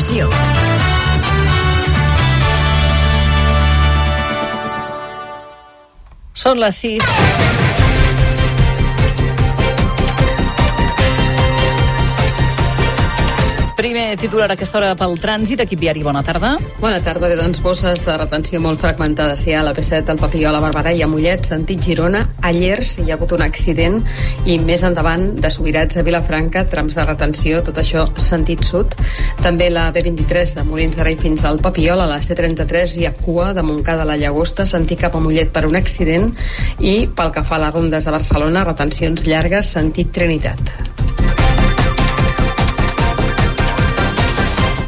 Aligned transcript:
Informació. 0.00 0.30
Són 6.32 6.60
les 6.64 6.80
6. 6.80 7.89
Primer 13.90 14.16
titular 14.16 14.46
a 14.46 14.54
aquesta 14.54 14.78
hora 14.78 14.88
pel 14.94 15.16
trànsit, 15.18 15.58
equip 15.64 15.80
viari, 15.82 16.04
bona 16.06 16.20
tarda. 16.22 16.52
Bona 16.78 17.00
tarda, 17.02 17.26
bé, 17.26 17.34
doncs 17.34 17.58
bosses 17.58 18.04
de 18.06 18.14
retenció 18.20 18.60
molt 18.62 18.78
fragmentades. 18.78 19.42
Hi 19.48 19.56
ha 19.58 19.64
la 19.66 19.72
P7, 19.74 20.12
el 20.12 20.20
Papilló, 20.20 20.52
la 20.54 20.60
Barberà 20.62 20.92
i 20.94 21.02
a 21.02 21.08
Mollet, 21.10 21.48
sentit 21.50 21.82
Girona. 21.82 22.20
A 22.38 22.52
Llers 22.54 22.92
hi 23.00 23.08
ha 23.08 23.16
hagut 23.16 23.34
un 23.34 23.42
accident 23.42 23.98
i 24.46 24.60
més 24.62 24.84
endavant 24.86 25.26
de 25.42 25.50
Subirats 25.50 25.98
a 25.98 26.06
Vilafranca, 26.06 26.62
trams 26.70 27.00
de 27.00 27.08
retenció, 27.08 27.64
tot 27.66 27.82
això 27.82 28.06
sentit 28.14 28.62
sud. 28.62 28.94
També 29.42 29.72
la 29.74 29.88
B23 29.90 30.54
de 30.60 30.66
Molins 30.70 30.94
de 30.94 31.10
Rei 31.10 31.18
fins 31.18 31.42
al 31.42 31.58
Papiol, 31.58 31.98
a 31.98 32.06
la 32.12 32.22
C33 32.22 32.94
hi 32.94 33.10
ha 33.10 33.14
cua 33.18 33.50
de 33.58 33.66
Montcada 33.66 34.06
a 34.06 34.10
la 34.12 34.20
Llagosta, 34.22 34.70
sentit 34.70 35.02
cap 35.02 35.18
a 35.18 35.26
Mollet 35.26 35.50
per 35.50 35.66
un 35.66 35.74
accident 35.82 36.30
i 36.78 37.08
pel 37.10 37.34
que 37.34 37.42
fa 37.42 37.58
a 37.58 37.64
les 37.66 37.74
rondes 37.74 38.06
de 38.06 38.14
Barcelona, 38.20 38.62
retencions 38.70 39.26
llargues, 39.26 39.74
sentit 39.74 40.14
Trinitat. 40.14 40.99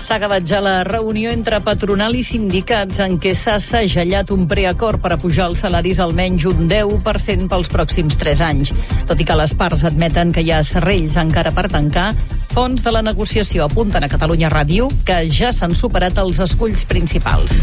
S'ha 0.03 0.17
acabat 0.19 0.43
ja 0.43 0.59
la 0.59 0.83
reunió 0.83 1.31
entre 1.31 1.61
patronal 1.63 2.17
i 2.19 2.25
sindicats 2.27 2.99
en 3.05 3.21
què 3.23 3.37
s'ha 3.39 3.55
segellat 3.63 4.33
un 4.35 4.49
preacord 4.51 4.99
per 4.99 5.13
a 5.15 5.19
pujar 5.23 5.47
els 5.53 5.63
salaris 5.63 6.01
almenys 6.03 6.49
un 6.51 6.67
10% 6.67 7.47
pels 7.53 7.71
pròxims 7.71 8.19
3 8.19 8.43
anys. 8.49 8.73
Tot 9.07 9.23
i 9.23 9.29
que 9.29 9.37
les 9.39 9.55
parts 9.55 9.87
admeten 9.87 10.35
que 10.35 10.43
hi 10.43 10.51
ha 10.51 10.65
serrells 10.67 11.21
encara 11.23 11.55
per 11.55 11.69
tancar, 11.71 12.11
fons 12.51 12.83
de 12.83 12.91
la 12.91 13.05
negociació 13.07 13.71
apunten 13.71 14.03
a 14.03 14.11
Catalunya 14.11 14.51
Ràdio 14.51 14.91
que 15.07 15.23
ja 15.31 15.55
s'han 15.55 15.79
superat 15.79 16.19
els 16.19 16.43
esculls 16.43 16.83
principals. 16.91 17.63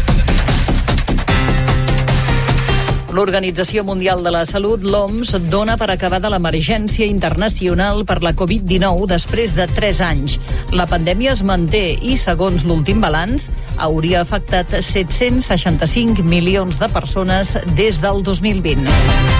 L'Organització 3.10 3.82
Mundial 3.82 4.22
de 4.22 4.30
la 4.30 4.44
Salut, 4.46 4.84
l'OMS, 4.86 5.32
dona 5.50 5.74
per 5.80 5.88
acabada 5.90 6.30
l'emergència 6.30 7.08
internacional 7.10 8.04
per 8.06 8.20
la 8.22 8.32
Covid-19 8.38 9.08
després 9.10 9.56
de 9.56 9.66
3 9.66 10.02
anys. 10.06 10.38
La 10.70 10.86
pandèmia 10.86 11.34
es 11.34 11.42
manté 11.42 11.82
i, 11.98 12.14
segons 12.14 12.62
l'últim 12.62 13.02
balanç, 13.02 13.50
hauria 13.76 14.22
afectat 14.22 14.78
765 14.78 16.22
milions 16.22 16.78
de 16.78 16.92
persones 16.94 17.56
des 17.74 17.98
del 17.98 18.22
2020. 18.22 19.39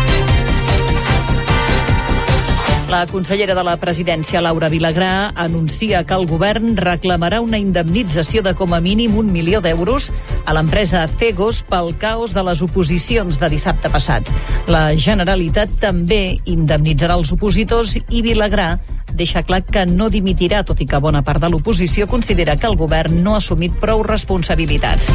La 2.90 3.06
consellera 3.06 3.54
de 3.54 3.62
la 3.62 3.76
presidència, 3.78 4.40
Laura 4.42 4.66
Vilagrà, 4.68 5.30
anuncia 5.38 6.00
que 6.02 6.16
el 6.16 6.24
govern 6.26 6.72
reclamarà 6.74 7.38
una 7.38 7.60
indemnització 7.62 8.42
de 8.42 8.50
com 8.58 8.74
a 8.74 8.80
mínim 8.82 9.14
un 9.20 9.30
milió 9.30 9.60
d'euros 9.62 10.08
a 10.42 10.56
l'empresa 10.56 11.04
Cegos 11.06 11.62
pel 11.70 11.92
caos 12.02 12.34
de 12.34 12.42
les 12.42 12.64
oposicions 12.66 13.38
de 13.38 13.52
dissabte 13.54 13.94
passat. 13.94 14.26
La 14.66 14.88
Generalitat 14.98 15.78
també 15.78 16.40
indemnitzarà 16.50 17.14
els 17.14 17.30
opositors 17.30 17.94
i 18.08 18.26
Vilagrà 18.26 18.72
deixa 19.14 19.44
clar 19.46 19.62
que 19.62 19.86
no 19.86 20.10
dimitirà, 20.10 20.64
tot 20.66 20.82
i 20.82 20.90
que 20.90 20.98
bona 20.98 21.22
part 21.22 21.46
de 21.46 21.50
l'oposició 21.52 22.10
considera 22.10 22.58
que 22.58 22.66
el 22.66 22.74
govern 22.74 23.22
no 23.22 23.38
ha 23.38 23.44
assumit 23.44 23.78
prou 23.78 24.02
responsabilitats. 24.02 25.14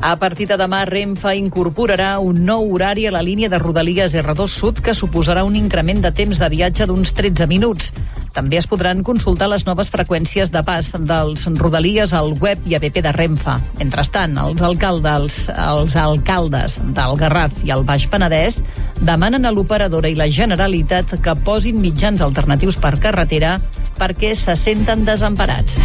A 0.00 0.14
partir 0.16 0.46
de 0.46 0.56
demà, 0.56 0.84
Renfe 0.86 1.32
incorporarà 1.34 2.20
un 2.22 2.44
nou 2.46 2.68
horari 2.70 3.08
a 3.08 3.10
la 3.10 3.22
línia 3.22 3.48
de 3.50 3.58
Rodalies 3.58 4.14
R2 4.14 4.46
Sud 4.46 4.78
que 4.84 4.94
suposarà 4.94 5.42
un 5.42 5.56
increment 5.58 5.98
de 6.04 6.12
temps 6.14 6.38
de 6.38 6.48
viatge 6.52 6.86
d'uns 6.86 7.10
13 7.18 7.48
minuts. 7.50 7.90
També 8.32 8.60
es 8.60 8.68
podran 8.70 9.02
consultar 9.02 9.48
les 9.50 9.66
noves 9.66 9.90
freqüències 9.90 10.52
de 10.54 10.62
pas 10.62 10.92
dels 10.94 11.48
Rodalies 11.58 12.14
al 12.14 12.36
web 12.38 12.62
i 12.70 12.78
app 12.78 12.86
de 12.94 13.12
Renfe. 13.12 13.58
Mentrestant, 13.82 14.38
els 14.38 14.62
alcaldes, 14.62 15.40
els 15.50 15.96
alcaldes 15.98 16.78
del 16.94 17.18
Garraf 17.18 17.58
i 17.66 17.74
el 17.74 17.82
Baix 17.82 18.06
Penedès 18.06 18.62
demanen 19.02 19.44
a 19.44 19.52
l'operadora 19.52 20.08
i 20.08 20.14
la 20.14 20.30
Generalitat 20.30 21.18
que 21.18 21.38
posin 21.42 21.82
mitjans 21.82 22.22
alternatius 22.22 22.78
per 22.78 23.00
carretera 23.02 23.58
perquè 23.98 24.36
se 24.38 24.54
senten 24.54 25.02
desemparats. 25.08 25.82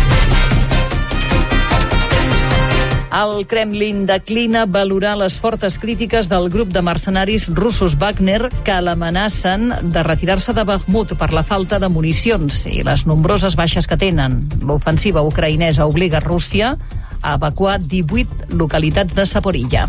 El 3.13 3.45
Kremlin 3.45 4.07
declina 4.09 4.63
valorar 4.65 5.11
les 5.21 5.35
fortes 5.37 5.75
crítiques 5.77 6.25
del 6.31 6.47
grup 6.49 6.71
de 6.73 6.81
mercenaris 6.81 7.45
russos 7.53 7.93
Wagner 8.01 8.49
que 8.65 8.79
l'amenacen 8.81 9.69
de 9.93 10.01
retirar-se 10.01 10.55
de 10.57 10.63
Bakhmut 10.65 11.13
per 11.19 11.29
la 11.29 11.43
falta 11.45 11.77
de 11.77 11.91
municions 11.93 12.63
i 12.65 12.81
les 12.81 13.05
nombroses 13.05 13.53
baixes 13.53 13.85
que 13.85 13.99
tenen. 14.01 14.39
L'ofensiva 14.65 15.21
ucraïnesa 15.21 15.85
obliga 15.85 16.23
Rússia 16.25 16.73
a 17.21 17.35
evacuar 17.37 17.77
18 17.85 18.49
localitats 18.57 19.13
de 19.13 19.27
Saporilla. 19.29 19.85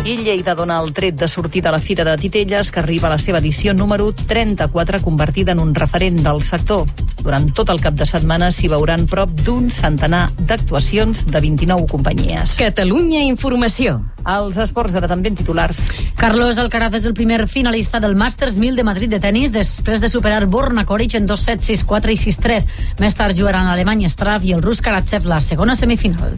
I 0.00 0.16
Lleida 0.16 0.54
dona 0.56 0.78
el 0.80 0.94
tret 0.96 1.20
de 1.20 1.28
sortida 1.28 1.68
a 1.68 1.72
la 1.76 1.78
Fira 1.78 2.06
de 2.08 2.16
Titelles, 2.16 2.72
que 2.72 2.80
arriba 2.80 3.08
a 3.08 3.18
la 3.18 3.20
seva 3.20 3.36
edició 3.44 3.74
número 3.74 4.14
34, 4.14 5.02
convertida 5.04 5.52
en 5.52 5.60
un 5.60 5.74
referent 5.74 6.22
del 6.24 6.40
sector. 6.42 6.88
Durant 7.20 7.50
tot 7.56 7.68
el 7.72 7.80
cap 7.84 7.96
de 7.98 8.06
setmana 8.08 8.48
s'hi 8.54 8.70
veuran 8.72 9.06
prop 9.10 9.32
d'un 9.44 9.68
centenar 9.70 10.26
d'actuacions 10.38 11.26
de 11.28 11.40
29 11.40 11.86
companyies. 11.90 12.56
Catalunya 12.60 13.22
Informació. 13.28 14.00
Els 14.30 14.56
esports 14.60 14.94
ara 14.96 15.08
també 15.08 15.30
en 15.30 15.36
titulars. 15.36 15.78
Carlos 16.20 16.58
Alcaraz 16.60 16.98
és 16.98 17.06
el 17.08 17.14
primer 17.16 17.46
finalista 17.48 18.00
del 18.00 18.16
Masters 18.16 18.58
1000 18.60 18.76
de 18.76 18.84
Madrid 18.84 19.12
de 19.12 19.20
tennis 19.20 19.52
després 19.52 20.00
de 20.00 20.08
superar 20.12 20.44
Borna 20.46 20.84
Koric 20.86 21.16
en 21.16 21.28
2-7, 21.28 21.64
6-4 21.84 22.12
i 22.12 22.18
6-3. 22.20 22.66
Més 23.00 23.16
tard 23.16 23.36
jugaran 23.36 23.68
l'Alemany 23.68 24.06
Strav 24.12 24.44
i 24.44 24.52
el 24.56 24.62
rus 24.62 24.82
Karatsev 24.84 25.28
la 25.28 25.40
segona 25.40 25.74
semifinal. 25.74 26.36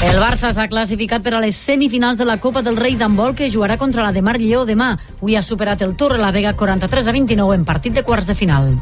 El 0.00 0.16
Barça 0.16 0.50
s'ha 0.54 0.68
classificat 0.70 1.22
per 1.22 1.34
a 1.36 1.42
les 1.44 1.56
semifinals 1.56 2.18
de 2.18 2.24
la 2.24 2.38
Copa 2.40 2.62
del 2.62 2.78
Rei 2.78 2.96
d'handbol 2.96 3.34
que 3.36 3.50
jugarà 3.52 3.76
contra 3.78 4.06
la 4.06 4.12
de 4.16 4.22
Mar 4.22 4.38
Lleó 4.40 4.64
demà. 4.64 4.94
Avui 5.20 5.36
ha 5.36 5.42
superat 5.42 5.82
el 5.82 5.94
Torre 5.94 6.18
la 6.18 6.32
Vega 6.32 6.54
43 6.56 7.06
a 7.06 7.12
29 7.12 7.54
en 7.60 7.66
partit 7.68 7.94
de 7.94 8.02
quarts 8.02 8.26
de 8.26 8.34
final. 8.34 8.78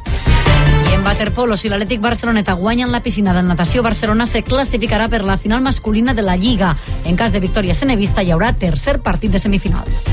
I 0.89 0.95
en 0.95 1.05
waterpolo, 1.05 1.57
si 1.57 1.69
l'Atlètic 1.69 2.01
Barceloneta 2.01 2.55
guanya 2.57 2.87
en 2.87 2.93
la 2.93 3.03
piscina 3.05 3.35
de 3.37 3.43
natació, 3.43 3.83
Barcelona 3.85 4.25
se 4.27 4.43
classificarà 4.43 5.09
per 5.13 5.23
la 5.25 5.37
final 5.37 5.61
masculina 5.61 6.15
de 6.15 6.23
la 6.25 6.37
Lliga. 6.37 6.75
En 7.05 7.17
cas 7.17 7.33
de 7.33 7.41
victòria 7.45 7.77
senevista 7.77 8.25
hi 8.25 8.33
haurà 8.33 8.55
tercer 8.57 8.99
partit 9.05 9.33
de 9.33 9.39
semifinals. 9.39 10.07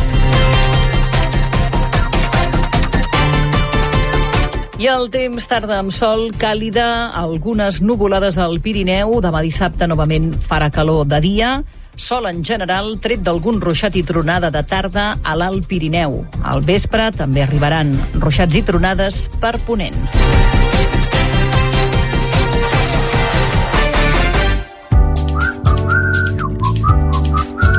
I 4.75 4.89
el 4.91 5.07
temps 5.07 5.45
tarda 5.47 5.77
amb 5.79 5.93
sol, 5.95 6.33
càlida, 6.35 7.07
algunes 7.15 7.79
nuvolades 7.79 8.35
al 8.37 8.59
Pirineu. 8.59 9.21
Demà 9.23 9.39
dissabte 9.45 9.87
novament 9.87 10.33
farà 10.43 10.67
calor 10.67 11.07
de 11.07 11.21
dia. 11.23 11.51
Sol 11.95 12.27
en 12.27 12.43
general, 12.43 12.97
tret 12.99 13.21
d'algun 13.23 13.61
ruixat 13.63 13.95
i 13.95 14.03
tronada 14.03 14.51
de 14.51 14.61
tarda 14.67 15.05
a 15.23 15.35
l'Alt 15.39 15.63
Pirineu. 15.69 16.25
Al 16.43 16.61
vespre 16.67 17.07
també 17.15 17.45
arribaran 17.45 17.95
ruixats 18.19 18.59
i 18.59 18.63
tronades 18.67 19.25
per 19.39 19.55
Ponent. 19.65 19.95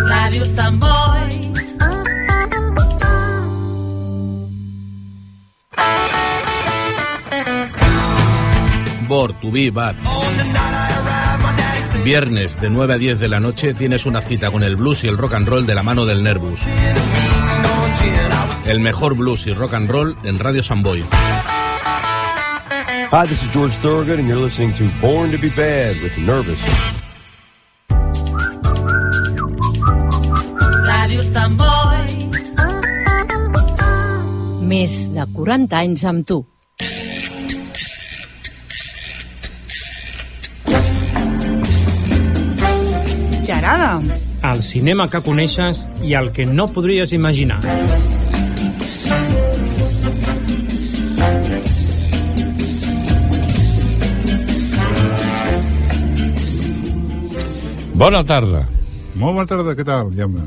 Ràdio 0.09 0.49
Sant 0.49 0.81
Boi. 0.81 0.95
Bor, 9.07 9.31
Tubí, 9.41 9.71
Bat. 9.71 10.86
Viernes 12.07 12.61
de 12.61 12.71
9 12.71 12.95
a 12.95 12.99
10 12.99 13.19
de 13.19 13.27
la 13.27 13.41
noche 13.41 13.75
tienes 13.75 14.07
una 14.07 14.23
cita 14.23 14.53
con 14.53 14.63
el 14.63 14.77
blues 14.77 15.03
y 15.03 15.09
el 15.09 15.19
rock 15.19 15.35
and 15.35 15.49
roll 15.49 15.67
de 15.67 15.75
la 15.75 15.83
mano 15.83 16.07
del 16.07 16.23
Nervus. 16.23 16.61
El 18.65 18.79
mejor 18.79 19.17
blues 19.17 19.45
y 19.49 19.53
rock 19.53 19.75
and 19.75 19.91
roll 19.91 20.15
en 20.23 20.39
Radio 20.39 20.63
Samboy. 20.63 21.03
Hi, 23.11 23.27
this 23.27 23.43
is 23.43 23.51
George 23.53 23.75
Thorogood, 23.79 24.21
and 24.21 24.29
you're 24.29 24.41
listening 24.41 24.73
to 24.75 24.85
Born 25.01 25.33
to 25.33 25.39
be 25.39 25.49
Bad 25.49 25.97
with 26.01 26.17
Nervous. 26.19 26.61
Ràdio 30.87 31.25
Sant 31.25 31.59
Boi. 31.59 32.07
Més 34.63 35.11
de 35.11 35.27
40 35.35 35.77
anys 35.77 36.05
amb 36.05 36.25
tu. 36.25 36.45
Gerada. 43.67 44.01
El 44.53 44.61
cinema 44.63 45.09
que 45.11 45.19
coneixes 45.27 45.81
i 46.07 46.15
el 46.21 46.31
que 46.37 46.47
no 46.47 46.69
podries 46.77 47.11
imaginar. 47.17 47.59
Bona 57.97 58.23
tarda. 58.29 58.67
Molt 59.17 59.39
bona 59.39 59.47
tarda, 59.49 59.73
què 59.77 59.85
tal, 59.89 60.11
Jaume? 60.17 60.45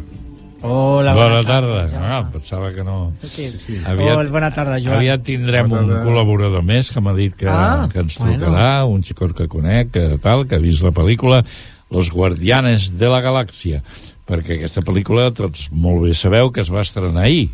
Hola, 0.62 1.14
bona, 1.16 1.40
tarda. 1.48 1.86
Ah, 1.98 2.20
pensava 2.34 2.70
que 2.76 2.84
no. 2.84 3.14
Sí, 3.24 3.48
sí. 3.64 3.78
Aviat, 3.88 4.18
Hola, 4.18 4.30
bona 4.34 4.50
tarda, 4.54 4.78
Joan. 4.84 4.98
Aviat 5.00 5.24
tindrem 5.26 5.70
Bona 5.72 5.82
un 5.86 5.90
tarda. 5.94 6.04
col·laborador 6.06 6.66
més 6.68 6.92
que 6.92 7.02
m'ha 7.02 7.14
dit 7.16 7.34
que, 7.36 7.48
Ah, 7.50 7.88
que 7.92 8.00
ens 8.04 8.20
bueno. 8.20 8.38
trucarà, 8.44 8.86
un 8.86 9.02
xicot 9.04 9.34
que 9.34 9.48
conec, 9.48 9.92
que 9.92 10.18
tal, 10.22 10.46
que 10.48 10.56
ha 10.56 10.60
vist 10.60 10.84
la 10.84 10.92
pel·lícula 10.92 11.44
Los 11.90 12.12
Guardianes 12.12 12.98
de 13.00 13.08
la 13.10 13.22
Galàxia, 13.22 13.82
perquè 14.30 14.60
aquesta 14.60 14.82
pel·lícula 14.86 15.32
tots 15.34 15.70
molt 15.72 16.04
bé 16.06 16.14
sabeu 16.14 16.52
que 16.54 16.62
es 16.62 16.70
va 16.72 16.82
estrenar 16.86 17.24
ahir. 17.26 17.50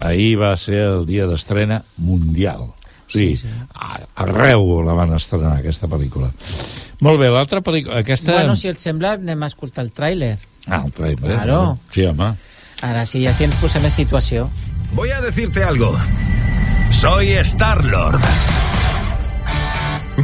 Ahir 0.00 0.38
va 0.40 0.54
ser 0.56 0.78
el 0.80 1.06
dia 1.08 1.26
d'estrena 1.28 1.82
mundial. 1.96 2.70
Sí, 3.08 3.34
Sí, 3.34 3.42
sí. 3.42 3.48
a- 3.74 4.06
arreu 4.22 4.82
la 4.86 4.92
van 4.94 5.12
estrenar, 5.16 5.56
aquesta 5.58 5.88
pel·lícula. 5.88 6.30
Molt 7.00 7.18
bé, 7.18 7.28
l'altra 7.32 7.60
pel·lícula... 7.60 7.98
Aquesta... 8.04 8.32
Bueno, 8.38 8.54
si 8.56 8.68
et 8.68 8.78
sembla, 8.78 9.14
anem 9.18 9.42
a 9.42 9.48
escoltar 9.50 9.82
el 9.84 9.90
tràiler. 9.92 10.36
Ah, 10.68 10.82
el 10.86 10.92
trailer. 10.92 11.32
Claro. 11.34 11.78
Sí, 11.92 12.04
home. 12.06 12.34
Ara 12.86 13.04
sí, 13.08 13.26
així 13.26 13.44
ens 13.48 13.56
posem 13.60 13.84
en 13.84 13.90
situació. 13.90 14.48
Voy 14.92 15.10
a 15.10 15.20
decirte 15.20 15.64
algo. 15.64 15.90
Soy 16.92 17.32
Star-Lord. 17.44 18.20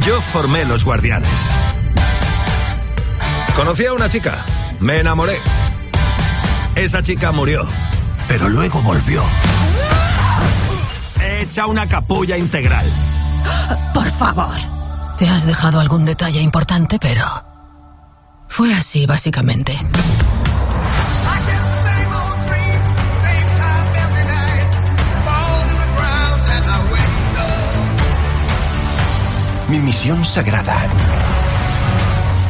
Yo 0.05 0.21
formé 0.21 0.63
los 0.65 0.85
guardianes. 0.85 1.39
Conocí 3.57 3.87
a 3.87 3.93
una 3.93 4.07
chica. 4.07 4.45
Me 4.79 4.99
enamoré. 4.99 5.39
Esa 6.75 7.01
chica 7.01 7.31
murió. 7.31 7.67
Pero 8.27 8.49
luego 8.49 8.83
volvió. 8.83 9.23
Hecha 11.19 11.65
una 11.65 11.87
capulla 11.87 12.37
integral. 12.37 12.85
Por 13.95 14.11
favor. 14.11 14.55
Te 15.17 15.27
has 15.27 15.47
dejado 15.47 15.79
algún 15.79 16.05
detalle 16.05 16.39
importante, 16.39 16.99
pero... 16.99 17.25
Fue 18.47 18.71
así, 18.75 19.07
básicamente. 19.07 19.75
Mi 29.67 29.79
misión 29.79 30.23
sagrada 30.23 30.87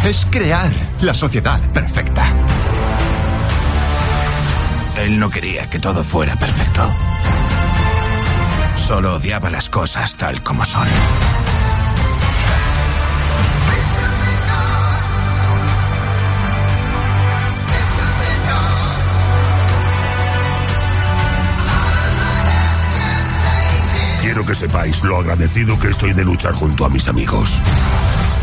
es 0.08 0.26
crear 0.30 0.72
la 1.02 1.14
sociedad 1.14 1.60
perfecta. 1.72 2.32
Él 4.96 5.20
no 5.20 5.30
quería 5.30 5.70
que 5.70 5.80
todo 5.80 6.02
fuera 6.02 6.38
perfecto. 6.38 6.90
Solo 8.78 9.16
odiaba 9.16 9.50
las 9.50 9.68
cosas 9.68 10.16
tal 10.16 10.42
como 10.44 10.64
son. 10.64 10.88
Quiero 24.22 24.46
que 24.46 24.56
sepáis 24.56 25.04
lo 25.04 25.18
agradecido 25.18 25.78
que 25.78 25.90
estoy 25.90 26.14
de 26.14 26.24
luchar 26.24 26.54
junto 26.54 26.86
a 26.86 26.90
mis 26.90 27.10
amigos. 27.10 27.62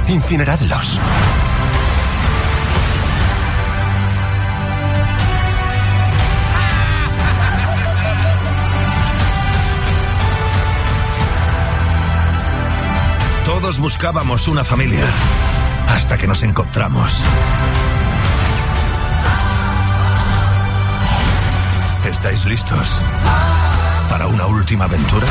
Incineradlos. 0.09 1.01
Todos 13.65 13.79
buscábamos 13.79 14.47
una 14.47 14.63
familia. 14.63 15.07
Hasta 15.89 16.19
que 16.19 16.27
nos 16.27 16.43
encontramos. 16.43 17.25
¿Estáis 22.05 22.45
listos? 22.45 23.01
¿Para 24.11 24.27
una 24.27 24.45
última 24.49 24.85
aventura? 24.85 25.27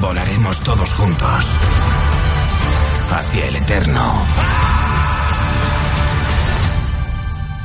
Volaremos 0.00 0.60
todos 0.62 0.94
juntos. 0.94 1.46
Hacia 3.08 3.46
el 3.46 3.54
eterno. 3.54 4.24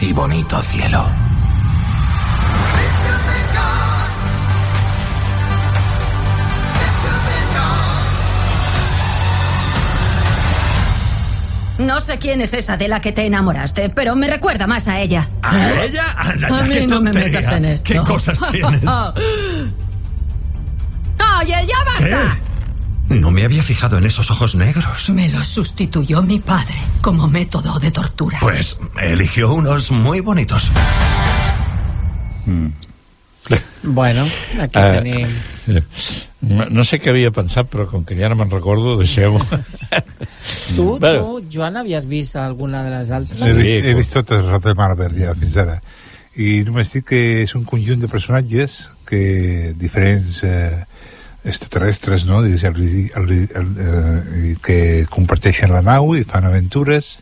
Y 0.01 0.13
bonito 0.13 0.61
cielo. 0.61 1.32
No 11.77 12.01
sé 12.01 12.19
quién 12.19 12.41
es 12.41 12.53
esa 12.53 12.77
de 12.77 12.87
la 12.87 13.01
que 13.01 13.11
te 13.11 13.25
enamoraste, 13.25 13.89
pero 13.89 14.15
me 14.15 14.27
recuerda 14.27 14.67
más 14.67 14.87
a 14.87 14.99
ella. 14.99 15.29
¿A 15.41 15.83
ella? 15.83 16.05
Anda, 16.17 16.49
ya, 16.49 16.59
A 16.59 16.63
mí 16.63 16.85
no 16.87 17.01
me 17.01 17.11
metas 17.11 17.51
en 17.51 17.65
esto. 17.65 17.91
¿Qué 17.91 17.99
cosas 17.99 18.39
tienes? 18.51 18.81
Oye, 21.41 21.55
ya 21.67 21.83
basta. 21.85 22.37
No 23.09 23.31
me 23.31 23.43
había 23.43 23.63
fijado 23.63 23.97
en 23.97 24.05
esos 24.05 24.31
ojos 24.31 24.55
negros. 24.55 25.09
Me 25.09 25.27
los 25.29 25.47
sustituyó 25.47 26.21
mi 26.21 26.39
padre 26.39 26.75
como 27.01 27.27
método 27.27 27.79
de 27.79 27.91
tortura. 27.91 28.37
Pues 28.39 28.79
eligió 29.01 29.53
unos 29.53 29.91
muy 29.91 30.21
bonitos. 30.21 30.71
Bueno, 33.83 34.23
aquí 34.59 34.79
Eh, 34.79 34.93
tenim... 34.99 35.27
No, 36.43 36.65
no 36.67 36.83
sé 36.83 36.97
què 36.99 37.13
havia 37.13 37.31
pensat, 37.31 37.69
però 37.71 37.85
com 37.87 38.01
que 38.03 38.17
ja 38.19 38.27
no 38.27 38.35
me'n 38.35 38.51
recordo, 38.51 38.97
deixeu-ho. 38.99 39.39
Tu, 40.75 40.83
Bueno, 40.99 41.39
tu, 41.39 41.43
Joan, 41.53 41.77
havies 41.79 42.05
vist 42.07 42.35
alguna 42.35 42.81
de 42.83 42.89
les 42.91 43.11
altres? 43.15 43.39
He 43.39 43.53
vist, 43.55 43.85
he 43.87 43.93
vist 43.95 44.11
totes 44.15 44.43
les 44.43 44.63
de 44.63 44.73
Marvel 44.75 45.15
ja 45.15 45.35
fins 45.39 45.55
ara 45.61 45.77
i 46.39 46.63
només 46.65 46.89
dic 46.93 47.05
que 47.11 47.21
és 47.43 47.53
un 47.57 47.65
conjunt 47.67 48.01
de 48.01 48.09
personatges 48.09 48.79
que 49.05 49.73
diferents 49.77 50.39
eh, 50.47 50.83
extraterrestres 51.45 52.25
no? 52.25 52.41
Digues, 52.41 52.63
el, 52.65 52.79
el, 52.81 53.33
el, 53.59 53.73
eh, 53.77 54.55
que 54.63 54.77
comparteixen 55.13 55.73
la 55.73 55.83
nau 55.85 56.15
i 56.17 56.25
fan 56.25 56.47
aventures 56.49 57.17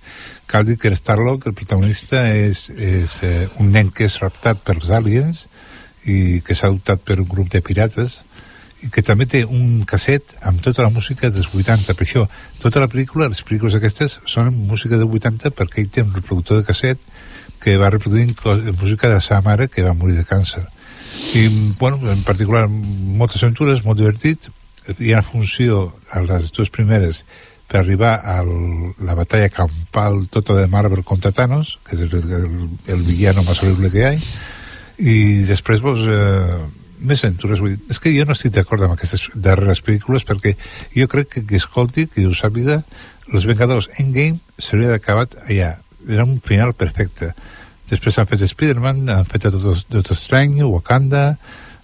cal 0.51 0.65
dir 0.67 0.77
que 0.79 0.93
Starlock, 0.95 1.47
el 1.47 1.55
protagonista 1.55 2.23
és, 2.35 2.69
és 2.71 3.17
eh, 3.27 3.47
un 3.59 3.71
nen 3.75 3.91
que 3.91 4.07
és 4.07 4.19
raptat 4.23 4.63
pels 4.63 4.91
aliens 4.95 5.45
i 6.05 6.41
que 6.41 6.55
s'ha 6.57 6.67
adoptat 6.71 7.01
per 7.05 7.19
un 7.21 7.27
grup 7.29 7.49
de 7.53 7.61
pirates 7.61 8.19
i 8.81 8.89
que 8.89 9.03
també 9.05 9.27
té 9.29 9.43
un 9.45 9.83
casset 9.85 10.33
amb 10.41 10.61
tota 10.65 10.81
la 10.81 10.89
música 10.89 11.29
dels 11.29 11.51
80. 11.53 11.93
Per 11.93 12.05
això, 12.07 12.23
tota 12.59 12.81
la 12.81 12.87
pel·lícula, 12.89 13.27
les 13.29 13.43
pel·lícules 13.45 13.75
aquestes, 13.77 14.17
són 14.25 14.49
música 14.65 14.97
de 14.97 15.05
80 15.05 15.51
perquè 15.53 15.83
ell 15.83 15.91
té 15.93 16.01
un 16.01 16.13
reproductor 16.15 16.57
de 16.57 16.65
casset 16.65 16.97
que 17.61 17.75
va 17.77 17.91
reproduint 17.93 18.33
co- 18.33 18.55
música 18.81 19.07
de 19.07 19.19
la 19.19 19.21
seva 19.21 19.41
mare 19.45 19.67
que 19.69 19.83
va 19.85 19.93
morir 19.93 20.15
de 20.17 20.25
càncer. 20.25 20.63
I, 21.37 21.45
bueno, 21.77 21.99
en 22.09 22.23
particular, 22.25 22.65
moltes 22.67 23.43
aventures, 23.43 23.83
molt 23.85 23.99
divertit. 23.99 24.47
Hi 24.97 25.13
ha 25.13 25.21
funció 25.21 25.91
a 26.09 26.23
les 26.25 26.49
dues 26.55 26.71
primeres 26.73 27.21
per 27.69 27.83
arribar 27.83 28.15
a 28.25 28.41
la 28.41 29.13
batalla 29.13 29.51
campal 29.53 30.25
tota 30.33 30.55
de 30.57 30.65
Marvel 30.67 31.03
contra 31.05 31.31
Thanos, 31.31 31.77
que 31.85 31.95
és 31.95 32.01
el, 32.01 32.33
el, 32.33 32.47
el 32.95 33.05
villano 33.05 33.45
més 33.45 33.61
horrible 33.61 33.91
que 33.93 34.01
hi 34.01 34.07
ha, 34.09 34.15
i 34.99 35.43
després 35.47 35.81
vos, 35.83 36.03
eh, 36.07 36.59
més 37.01 37.23
aventures. 37.23 37.61
Vull 37.61 37.75
dir, 37.75 37.79
és 37.89 37.99
que 37.99 38.13
jo 38.13 38.25
no 38.25 38.35
estic 38.35 38.53
d'acord 38.55 38.83
amb 38.85 38.95
aquestes 38.95 39.29
darreres 39.35 39.81
pel·lícules 39.85 40.25
perquè 40.27 40.55
jo 40.95 41.07
crec 41.11 41.35
que 41.35 41.45
qui 41.47 41.59
escolti, 41.59 42.07
qui 42.11 42.27
ho 42.27 42.35
sàpiga 42.37 42.81
els 43.31 43.47
Vengadors 43.47 43.89
Endgame 44.01 44.39
s'hauria 44.59 44.91
d'acabat 44.91 45.37
allà. 45.47 45.75
Era 46.09 46.25
un 46.25 46.39
final 46.43 46.73
perfecte. 46.73 47.31
Després 47.89 48.17
han 48.17 48.27
fet 48.27 48.43
Spider-Man, 48.47 49.05
han 49.11 49.27
fet 49.29 49.47
Doctor 49.51 50.15
Strange, 50.17 50.63
Wakanda 50.67 51.35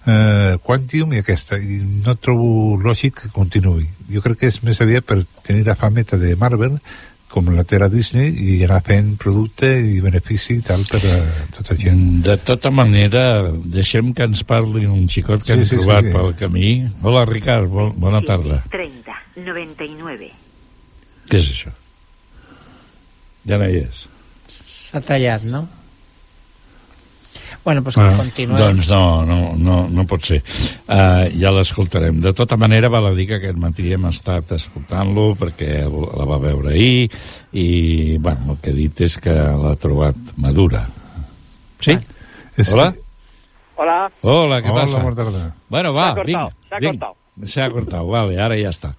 eh, 0.08 0.56
Quantum 0.64 1.12
i 1.14 1.22
aquesta. 1.22 1.58
I 1.58 1.80
no 2.04 2.16
trobo 2.16 2.78
lògic 2.82 3.22
que 3.22 3.32
continuï. 3.34 3.86
Jo 4.12 4.24
crec 4.24 4.42
que 4.42 4.52
és 4.52 4.62
més 4.64 4.80
aviat 4.84 5.06
per 5.06 5.22
tenir 5.46 5.66
la 5.66 5.76
fameta 5.78 6.18
de 6.20 6.34
Marvel 6.40 6.78
com 7.28 7.48
la 7.52 7.64
Terra 7.68 7.88
Disney 7.92 8.30
i 8.32 8.54
anar 8.64 8.80
fent 8.86 9.10
producte 9.20 9.68
i 9.84 9.98
benefici 10.00 10.56
i 10.58 10.62
tal 10.64 10.84
per 10.88 11.00
a 11.04 11.16
tota 11.54 11.74
la 11.74 11.78
gent 11.82 12.02
De 12.24 12.36
tota 12.40 12.70
manera, 12.72 13.22
deixem 13.64 14.14
que 14.16 14.24
ens 14.28 14.42
parli 14.48 14.86
un 14.88 15.06
xicot 15.12 15.44
que 15.44 15.52
Sí, 15.52 15.58
hem 15.58 15.64
sí, 15.64 15.70
sí, 15.74 15.76
trobat 15.82 16.08
sí. 16.08 16.12
pel 16.16 16.32
camí. 16.40 16.70
Hola, 17.02 17.24
Ricard, 17.28 17.68
bo, 17.68 17.90
bona 17.92 18.22
tarda. 18.24 18.62
30, 18.72 19.18
99. 19.44 20.30
Què 21.28 21.36
és 21.42 21.50
això? 21.52 21.74
Ja 23.48 23.58
no 23.60 23.68
hi 23.68 23.82
és. 23.84 24.06
S'ha 24.48 25.00
tallat, 25.04 25.44
no? 25.48 25.66
Bueno, 27.68 27.82
doncs 27.84 27.98
Ah, 28.00 28.14
continuem. 28.16 28.56
Doncs 28.56 28.86
no, 28.88 29.00
no, 29.28 29.38
no, 29.60 29.74
no 29.92 30.04
pot 30.08 30.24
ser. 30.24 30.38
Uh, 30.88 31.26
ja 31.36 31.50
l'escoltarem. 31.52 32.16
De 32.24 32.32
tota 32.32 32.56
manera, 32.56 32.88
val 32.88 33.10
a 33.10 33.12
dir 33.12 33.26
que 33.28 33.36
aquest 33.36 33.58
matí 33.60 33.90
hem 33.92 34.06
estat 34.08 34.54
escoltant-lo 34.56 35.34
perquè 35.36 35.82
la 35.84 36.24
va 36.30 36.38
veure 36.40 36.72
ahir 36.72 37.10
i, 37.52 38.16
bueno, 38.16 38.54
el 38.54 38.62
que 38.64 38.72
he 38.72 38.76
dit 38.78 39.02
és 39.04 39.18
que 39.20 39.34
l'ha 39.36 39.74
trobat 39.76 40.16
madura. 40.40 40.86
Sí? 41.84 41.92
És 42.56 42.72
Hola? 42.72 42.88
Hola. 43.76 43.98
Hola, 44.22 44.62
què 44.64 44.72
Hola, 44.72 44.80
passa? 44.86 45.02
bona 45.04 45.14
tarda. 45.20 45.44
Bueno, 45.68 45.92
va, 45.94 46.08
vinga. 46.24 46.48
s'ha 46.70 46.80
cortado. 46.80 47.14
S'ha 47.52 47.68
cortat, 47.70 48.02
vale, 48.16 48.40
ara 48.42 48.56
ja 48.58 48.72
està. 48.72 48.94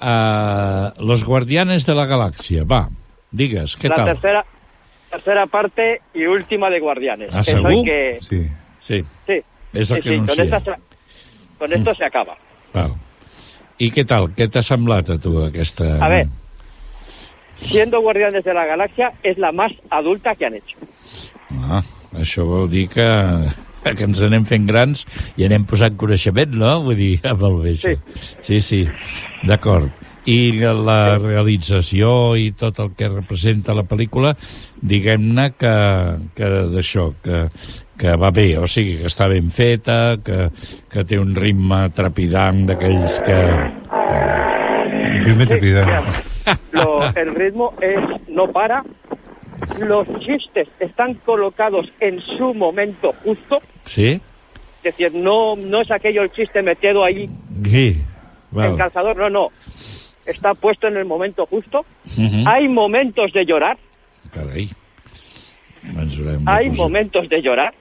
Uh, 0.00 0.90
Los 1.06 1.22
Guardianes 1.24 1.86
de 1.86 1.94
la 1.94 2.06
Galàxia, 2.10 2.66
va, 2.68 2.88
digues, 3.30 3.78
què 3.78 3.88
la 3.88 3.96
tal? 4.02 4.10
tercera 4.16 4.42
tercera 5.10 5.46
parte 5.46 6.00
y 6.14 6.24
última 6.26 6.70
de 6.70 6.80
Guardianes. 6.80 7.30
Ah, 7.32 7.40
Eso 7.40 7.56
¿segur? 7.58 7.84
que... 7.84 8.18
Sí. 8.20 8.46
Sí, 8.80 9.04
Sí, 9.26 9.42
és 9.72 9.90
el 9.90 10.02
sí, 10.02 10.08
que 10.08 10.10
sí, 10.10 10.16
con, 10.26 10.40
esta 10.40 10.76
con 11.58 11.72
esto 11.72 11.94
se 11.94 12.04
acaba. 12.04 12.36
Val. 12.74 12.94
I 13.78 13.90
què 13.94 14.02
tal? 14.06 14.28
Què 14.34 14.48
t'ha 14.50 14.62
semblat 14.66 15.08
a 15.14 15.18
tu 15.22 15.36
aquesta... 15.44 15.92
A 16.02 16.08
ver, 16.08 16.26
siendo 17.62 18.00
Guardianes 18.00 18.44
de 18.44 18.54
la 18.54 18.64
Galaxia, 18.66 19.12
es 19.22 19.38
la 19.38 19.52
más 19.52 19.72
adulta 19.90 20.34
que 20.34 20.46
han 20.46 20.54
hecho. 20.54 20.76
Ah, 21.68 21.82
això 22.18 22.44
vol 22.48 22.68
dir 22.70 22.88
que, 22.90 23.06
que 23.84 24.04
ens 24.08 24.20
anem 24.26 24.44
fent 24.48 24.66
grans 24.68 25.06
i 25.36 25.46
anem 25.46 25.64
posant 25.68 25.96
coneixement, 26.00 26.52
no? 26.56 26.74
Vull 26.88 26.98
dir, 26.98 27.14
amb 27.30 27.42
el 27.46 27.56
bé, 27.62 27.76
això. 27.76 27.94
Sí, 28.46 28.60
sí, 28.64 28.82
d'acord. 29.46 29.90
I 30.30 30.52
la 30.62 31.16
realització 31.18 32.10
i 32.38 32.50
tot 32.58 32.78
el 32.84 32.92
que 32.94 33.08
representa 33.10 33.74
la 33.74 33.82
pel·lícula, 33.88 34.34
diguem-ne 34.80 35.48
que, 35.58 35.74
que 36.36 36.50
d'això, 36.74 37.08
que, 37.24 37.40
que 37.98 38.14
va 38.20 38.30
bé, 38.30 38.52
o 38.60 38.68
sigui, 38.70 38.98
que 39.00 39.10
està 39.10 39.26
ben 39.32 39.50
feta, 39.50 40.16
que, 40.24 40.46
que 40.92 41.04
té 41.08 41.18
un 41.18 41.34
ritme 41.34 41.86
trepidant 41.96 42.66
d'aquells 42.70 43.18
que... 43.26 43.40
Ritme 45.24 45.46
trepidant. 45.46 46.06
Lo- 46.72 47.10
el 47.14 47.34
ritmo 47.34 47.72
es 47.80 48.28
no 48.28 48.46
para. 48.52 48.82
Los 49.80 50.06
chistes 50.20 50.68
están 50.80 51.14
colocados 51.26 51.86
en 52.00 52.20
su 52.20 52.54
momento 52.54 53.12
justo. 53.24 53.58
Sí? 53.86 54.20
Es 54.82 54.96
decir, 54.96 55.12
no, 55.14 55.56
no 55.56 55.82
es 55.82 55.90
aquello 55.90 56.22
el 56.22 56.30
chiste 56.32 56.62
metido 56.62 57.04
ahí 57.04 57.28
Sí, 57.64 57.98
el 57.98 58.56
val. 58.56 58.76
calzador, 58.78 59.16
no, 59.16 59.28
no. 59.28 59.48
Está 60.30 60.54
puesto 60.54 60.86
en 60.88 60.96
el 60.96 61.04
momento 61.04 61.46
justo. 61.46 61.84
Mhm. 62.16 62.46
Hay 62.46 62.68
momentos 62.68 63.32
de 63.32 63.44
llorar. 63.44 63.76
Ens 65.96 66.16
de 66.16 66.38
hay 66.46 66.68
posar. 66.70 66.76
momentos 66.76 67.28
de 67.28 67.42
llorar. 67.42 67.74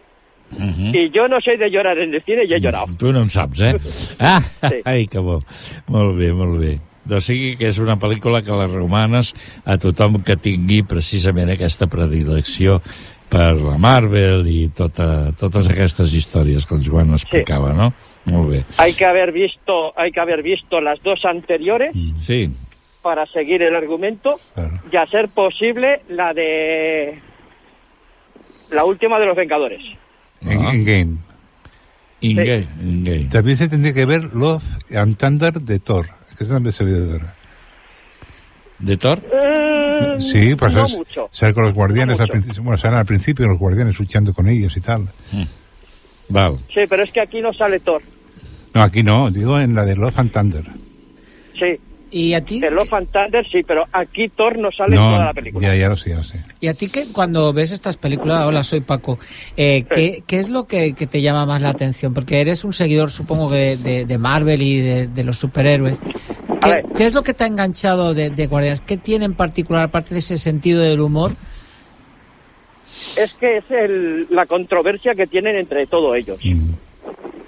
Mhm. 0.58 0.96
Y 0.96 1.10
yo 1.12 1.28
no 1.28 1.40
soy 1.42 1.58
de 1.58 1.70
llorar 1.70 1.98
en 2.00 2.14
el 2.14 2.24
cine 2.24 2.44
y 2.46 2.54
he 2.54 2.60
llorado. 2.60 2.88
Tu 2.98 3.14
no 3.14 3.22
en 3.22 3.30
saps, 3.30 3.62
eh? 3.62 3.76
Ah, 4.20 4.42
Sí. 4.68 4.76
ai, 4.86 5.08
que 5.08 5.20
bo. 5.20 5.40
Molt 5.88 6.18
bé, 6.18 6.34
molt 6.34 6.60
bé. 6.60 6.80
O 7.10 7.20
sigui 7.22 7.56
que 7.58 7.70
és 7.70 7.78
una 7.82 7.98
pel·lícula 7.98 8.44
que 8.46 8.54
la 8.54 8.68
recomanes 8.68 9.34
a 9.66 9.78
tothom 9.82 10.20
que 10.26 10.36
tingui 10.38 10.84
precisament 10.86 11.50
aquesta 11.50 11.88
predilecció 11.90 12.82
per 13.30 13.56
la 13.58 13.78
Marvel 13.82 14.46
i 14.50 14.70
tota, 14.74 15.32
totes 15.38 15.70
aquestes 15.70 16.14
històries 16.18 16.66
que 16.66 16.76
el 16.78 16.84
Joan 16.86 17.14
explicava, 17.14 17.74
no? 17.74 17.92
Hay 18.78 18.94
que 18.94 19.06
haber 19.06 19.32
visto, 19.32 19.98
hay 19.98 20.12
que 20.12 20.20
haber 20.20 20.42
visto 20.44 20.80
las 20.82 21.02
dos 21.04 21.24
anteriores 21.26 21.94
Sí, 22.26 22.50
para 23.02 23.26
seguir 23.26 23.62
el 23.62 23.76
argumento 23.76 24.40
y 24.92 24.96
a 24.98 25.06
ser 25.08 25.30
posible 25.30 26.02
la 26.10 26.34
de 26.34 27.20
la 28.72 28.86
última 28.86 29.20
de 29.20 29.26
los 29.26 29.36
Vengadores. 29.36 29.82
En, 30.42 30.62
en 30.64 30.84
game. 30.84 31.18
Inge, 32.22 32.68
Inge. 32.82 33.28
También 33.32 33.58
se 33.58 33.68
tendría 33.70 33.94
que 33.94 34.06
ver 34.06 34.24
Love 34.34 34.64
and 34.96 35.18
Thunder 35.18 35.54
de 35.54 35.80
Thor. 35.80 36.06
Que 36.38 36.44
esa 36.44 36.54
también 36.56 36.74
se 36.74 36.84
ve 36.84 36.92
de 36.92 37.08
Thor. 37.18 37.28
¿De 38.80 38.98
Thor? 38.98 39.20
Sí, 40.22 40.56
pues 40.56 40.74
no 40.74 40.86
es- 40.86 40.98
mucho. 40.98 41.28
sale 41.32 41.54
con 41.54 41.64
los 41.64 41.74
guardianes 41.74 42.18
No 42.18 42.24
al 42.24 42.30
principio. 42.30 42.64
Bueno, 42.64 42.78
salen 42.78 43.00
al 43.00 43.06
principio 43.06 43.48
los 43.48 43.58
guardianes 43.58 43.98
luchando 44.00 44.34
con 44.34 44.48
ellos 44.48 44.76
y 44.78 44.82
tal. 44.82 45.08
Val. 46.30 46.58
Sí, 46.74 46.82
pero 46.90 47.04
es 47.04 47.12
que 47.12 47.22
aquí 47.22 47.42
no 47.42 47.54
sale 47.54 47.80
Thor. 47.80 48.02
No, 48.74 48.82
aquí 48.84 49.04
no, 49.04 49.32
digo 49.32 49.60
en 49.60 49.74
la 49.76 49.86
de 49.86 49.96
Love 49.96 50.20
and 50.20 50.32
Thunder. 50.32 50.64
Sí. 51.58 51.76
¿Y 52.12 52.34
a 52.34 52.42
ti? 52.44 52.60
En 52.64 52.74
Love 52.74 52.92
and 52.94 53.08
Thunder 53.12 53.46
sí, 53.52 53.62
pero 53.68 53.84
aquí 53.92 54.30
Thor 54.30 54.58
no 54.58 54.72
sale 54.72 54.96
en 54.96 55.02
toda 55.02 55.26
la 55.26 55.34
película. 55.34 55.68
ya, 55.68 55.76
ya 55.76 55.90
lo 55.90 55.96
sé, 55.96 56.10
ya 56.10 56.16
lo 56.18 56.24
sé. 56.24 56.40
¿Y 56.60 56.68
a 56.68 56.74
ti 56.74 56.88
que 56.88 57.08
cuando 57.12 57.54
ves 57.54 57.72
estas 57.72 57.98
películas, 57.98 58.46
hola, 58.46 58.64
soy 58.64 58.80
Paco, 58.82 59.20
eh, 59.56 59.86
¿qué, 59.92 60.24
qué 60.26 60.38
es 60.38 60.50
lo 60.50 60.66
que, 60.66 60.94
que 60.94 61.06
te 61.06 61.22
llama 61.22 61.46
más 61.46 61.62
la 61.62 61.70
atención? 61.70 62.14
Porque 62.16 62.42
eres 62.42 62.64
un 62.64 62.74
seguidor, 62.74 63.12
supongo, 63.12 63.52
de, 63.52 64.06
de 64.06 64.18
Marvel 64.18 64.62
y 64.62 64.80
de, 64.82 65.08
de 65.08 65.24
los 65.24 65.38
superhéroes. 65.38 65.98
¿Qué, 66.64 66.82
qué 66.98 67.06
es 67.06 67.14
lo 67.14 67.22
que 67.22 67.34
te 67.36 67.44
ha 67.44 67.48
enganchado 67.48 68.14
de, 68.16 68.32
de 68.32 68.48
Guardianes? 68.48 68.82
¿Qué 68.82 68.98
tiene 68.98 69.26
en 69.26 69.36
particular, 69.36 69.84
aparte 69.86 70.14
de 70.16 70.20
ese 70.20 70.38
sentido 70.38 70.82
del 70.82 71.00
humor? 71.02 71.36
Es 73.18 73.32
que 73.34 73.58
es 73.58 73.66
el- 73.70 74.26
la 74.32 74.46
controversia 74.48 75.14
que 75.14 75.28
tienen 75.28 75.56
entre 75.56 75.86
todos 75.86 76.16
ellos. 76.18 76.40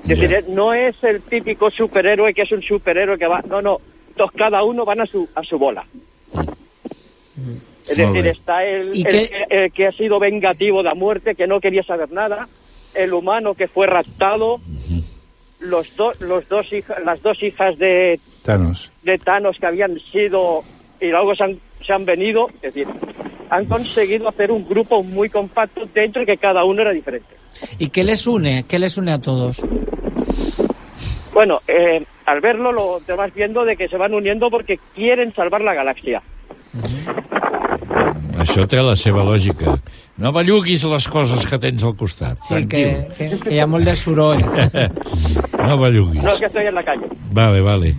Es 0.03 0.07
decir, 0.19 0.33
eh, 0.33 0.45
no 0.49 0.73
es 0.73 0.95
el 1.03 1.21
típico 1.21 1.69
superhéroe 1.69 2.33
que 2.33 2.41
es 2.43 2.51
un 2.51 2.61
superhéroe 2.61 3.17
que 3.17 3.27
va... 3.27 3.41
No, 3.47 3.61
no. 3.61 3.77
Todos 4.15 4.31
cada 4.31 4.63
uno 4.63 4.83
van 4.83 5.01
a 5.01 5.05
su, 5.05 5.27
a 5.35 5.41
su 5.43 5.57
bola. 5.57 5.85
Es 7.87 7.97
Muy 7.97 8.07
decir, 8.07 8.11
bien. 8.13 8.27
está 8.27 8.63
el, 8.65 8.95
¿Y 8.95 9.01
el 9.01 9.07
que, 9.07 9.29
el 9.49 9.71
que 9.71 9.87
ha 9.87 9.91
sido 9.91 10.19
vengativo 10.19 10.79
de 10.79 10.83
la 10.83 10.95
muerte, 10.95 11.35
que 11.35 11.47
no 11.47 11.59
quería 11.59 11.83
saber 11.83 12.11
nada, 12.11 12.47
el 12.93 13.13
humano 13.13 13.53
que 13.53 13.67
fue 13.67 13.87
raptado, 13.87 14.59
los, 15.59 15.95
dos 15.95 16.19
los 16.19 16.47
dos 16.49 16.71
hija- 16.73 16.99
las 17.05 17.21
dos 17.21 17.41
hijas 17.43 17.77
de, 17.77 18.19
Thanos. 18.43 18.91
de 19.03 19.17
Thanos 19.17 19.57
que 19.59 19.65
habían 19.67 19.99
sido 20.11 20.61
y 20.99 21.07
luego 21.07 21.35
se 21.35 21.43
han, 21.43 21.59
se 21.85 21.93
han 21.93 22.05
venido, 22.05 22.47
es 22.61 22.73
decir, 22.73 22.87
han 23.49 23.65
conseguido 23.65 24.29
hacer 24.29 24.51
un 24.51 24.67
grupo 24.67 25.03
muy 25.03 25.29
compacto 25.29 25.81
dentro 25.93 26.25
que 26.25 26.37
cada 26.37 26.63
uno 26.63 26.81
era 26.81 26.91
diferente. 26.91 27.35
¿Y 27.77 27.89
qué 27.89 28.03
les 28.03 28.25
une? 28.27 28.63
¿Qué 28.67 28.79
les 28.79 28.97
une 28.97 29.11
a 29.11 29.19
todos? 29.19 29.63
Bueno, 31.33 31.59
eh, 31.67 32.03
al 32.25 32.41
verlo 32.41 32.71
lo 32.71 32.99
te 33.05 33.13
vas 33.13 33.33
viendo 33.33 33.65
de 33.65 33.75
que 33.75 33.87
se 33.87 33.97
van 33.97 34.13
uniendo 34.13 34.49
porque 34.49 34.79
quieren 34.95 35.33
salvar 35.33 35.61
la 35.61 35.73
galaxia. 35.73 36.21
Això 38.41 38.65
té 38.67 38.81
la 38.81 38.95
seva 38.99 39.23
lògica. 39.27 39.77
No 40.21 40.31
belluguis 40.35 40.83
les 40.85 41.07
coses 41.09 41.45
que 41.49 41.57
tens 41.61 41.83
al 41.87 41.95
costat. 41.97 42.37
Sí, 42.47 42.65
que, 42.69 42.83
que, 43.17 43.29
que 43.41 43.53
hi 43.55 43.59
ha 43.63 43.67
molt 43.67 43.85
de 43.87 43.95
soroll. 43.95 44.41
No 45.61 45.77
belluguis. 45.77 46.23
No, 46.23 46.31
que 46.39 46.47
estoy 46.47 46.65
en 46.65 46.73
la 46.73 46.81
calle. 46.83 47.05
Vale, 47.31 47.61
vale. 47.61 47.91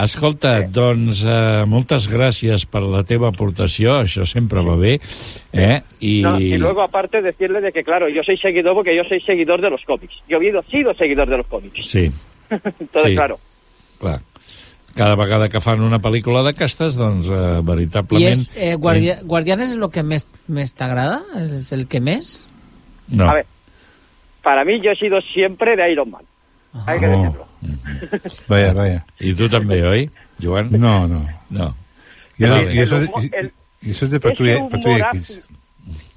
Escolta, 0.00 0.62
doncs 0.72 1.20
eh, 1.28 1.64
moltes 1.68 2.06
gràcies 2.08 2.64
per 2.64 2.80
la 2.80 3.02
teva 3.04 3.28
aportació, 3.28 3.98
això 4.06 4.24
sempre 4.24 4.62
va 4.64 4.76
bé, 4.80 4.94
eh? 5.52 5.82
I... 6.00 6.14
No, 6.24 6.40
y 6.40 6.56
luego 6.56 6.80
aparte 6.82 7.20
decirle 7.20 7.60
de 7.60 7.72
que 7.72 7.84
claro, 7.84 8.08
yo 8.08 8.22
soy 8.24 8.38
seguidor 8.38 8.72
porque 8.74 8.96
yo 8.96 9.04
soy 9.04 9.20
seguidor 9.20 9.60
de 9.60 9.68
los 9.68 9.82
cómics. 9.84 10.14
Yo 10.30 10.38
he 10.40 10.44
sido- 10.48 10.62
sido 10.62 10.94
seguidor 10.94 11.28
de 11.28 11.36
los 11.36 11.46
cómics. 11.46 11.82
Sí, 11.86 12.10
Entonces, 12.50 13.10
Sí. 13.10 13.14
claro. 13.14 13.38
clar. 14.00 14.20
Cada 15.00 15.14
vegada 15.16 15.48
que 15.48 15.62
fan 15.64 15.80
una 15.80 15.96
pel·lícula 16.04 16.42
d'aquestes, 16.44 16.92
doncs, 17.00 17.30
eh, 17.32 17.36
¿Y 17.60 17.64
veritablement... 17.64 18.36
es, 18.36 18.50
eh, 18.54 18.74
Guardia- 18.76 19.20
Guardianes 19.24 19.70
es 19.70 19.76
lo 19.80 19.88
que 19.88 20.02
más 20.02 20.26
te 20.76 20.84
agrada? 20.84 21.22
¿Es 21.40 21.72
el 21.72 21.86
que 21.88 22.00
más? 22.02 22.44
No. 23.08 23.24
A 23.30 23.34
ver, 23.34 23.46
para 24.42 24.62
mí 24.66 24.78
yo 24.84 24.90
he 24.90 24.96
sido 24.96 25.22
siempre 25.22 25.74
de 25.74 25.90
Iron 25.92 26.10
Man. 26.10 26.22
Hay 26.86 27.00
que 27.00 27.06
Oh. 27.08 27.16
decirlo. 27.16 27.46
Vaya, 28.48 28.72
vaya. 28.74 29.00
I 29.20 29.32
tu 29.34 29.48
també, 29.48 29.80
oi, 29.84 30.10
Joan? 30.40 30.68
No, 30.72 31.06
no. 31.08 31.24
No. 31.50 31.74
Y, 32.38 32.44
y 32.44 32.78
eso, 32.80 32.96
El 32.98 33.08
y- 33.24 33.30
el- 33.40 33.52
y 33.82 33.90
es 33.90 34.10
de 34.10 34.20
Patrulla, 34.20 34.68
X. 35.14 35.40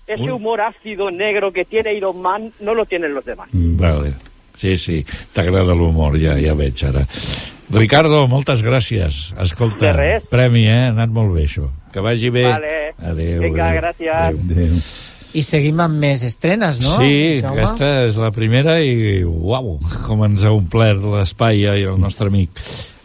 Ese 0.07 0.31
humor 0.31 0.59
ácido 0.61 1.09
negro 1.09 1.51
que 1.53 1.63
tiene 1.65 1.93
Iron 1.95 2.21
Man 2.21 2.51
no 2.59 2.73
lo 2.75 2.85
tienen 2.85 3.13
los 3.13 3.23
demás. 3.23 3.47
Vale. 3.53 4.13
Sí, 4.57 4.77
sí, 4.77 5.05
t'agrada 5.33 5.73
l'humor, 5.73 6.19
ja, 6.19 6.35
ja 6.39 6.53
veig 6.53 6.83
ara. 6.85 7.07
Ricardo, 7.71 8.27
moltes 8.27 8.61
gràcies. 8.61 9.33
Escolta, 9.39 9.85
De 9.87 9.93
res. 9.93 10.23
premi, 10.29 10.65
eh? 10.67 10.87
Ha 10.87 10.91
anat 10.93 11.09
molt 11.09 11.33
bé, 11.33 11.45
això. 11.47 11.69
Que 11.93 11.99
vagi 12.01 12.29
bé. 12.29 12.43
Vale. 12.43 12.93
Adéu. 12.99 13.41
Venga, 13.41 13.69
adéu. 13.69 13.81
gracias. 13.81 14.35
Adéu. 14.35 14.77
I 15.33 15.41
seguim 15.41 15.79
amb 15.81 15.97
més 15.97 16.21
estrenes, 16.23 16.79
no? 16.79 16.99
Sí, 17.01 17.39
Jaume? 17.41 17.61
aquesta 17.63 18.05
és 18.05 18.17
la 18.21 18.29
primera 18.31 18.75
i 18.85 19.23
uau, 19.25 19.79
com 20.05 20.21
ens 20.27 20.43
ha 20.45 20.51
omplert 20.53 21.01
l'espai 21.01 21.63
i 21.63 21.87
el 21.89 21.97
nostre 21.99 22.27
amic. 22.29 22.49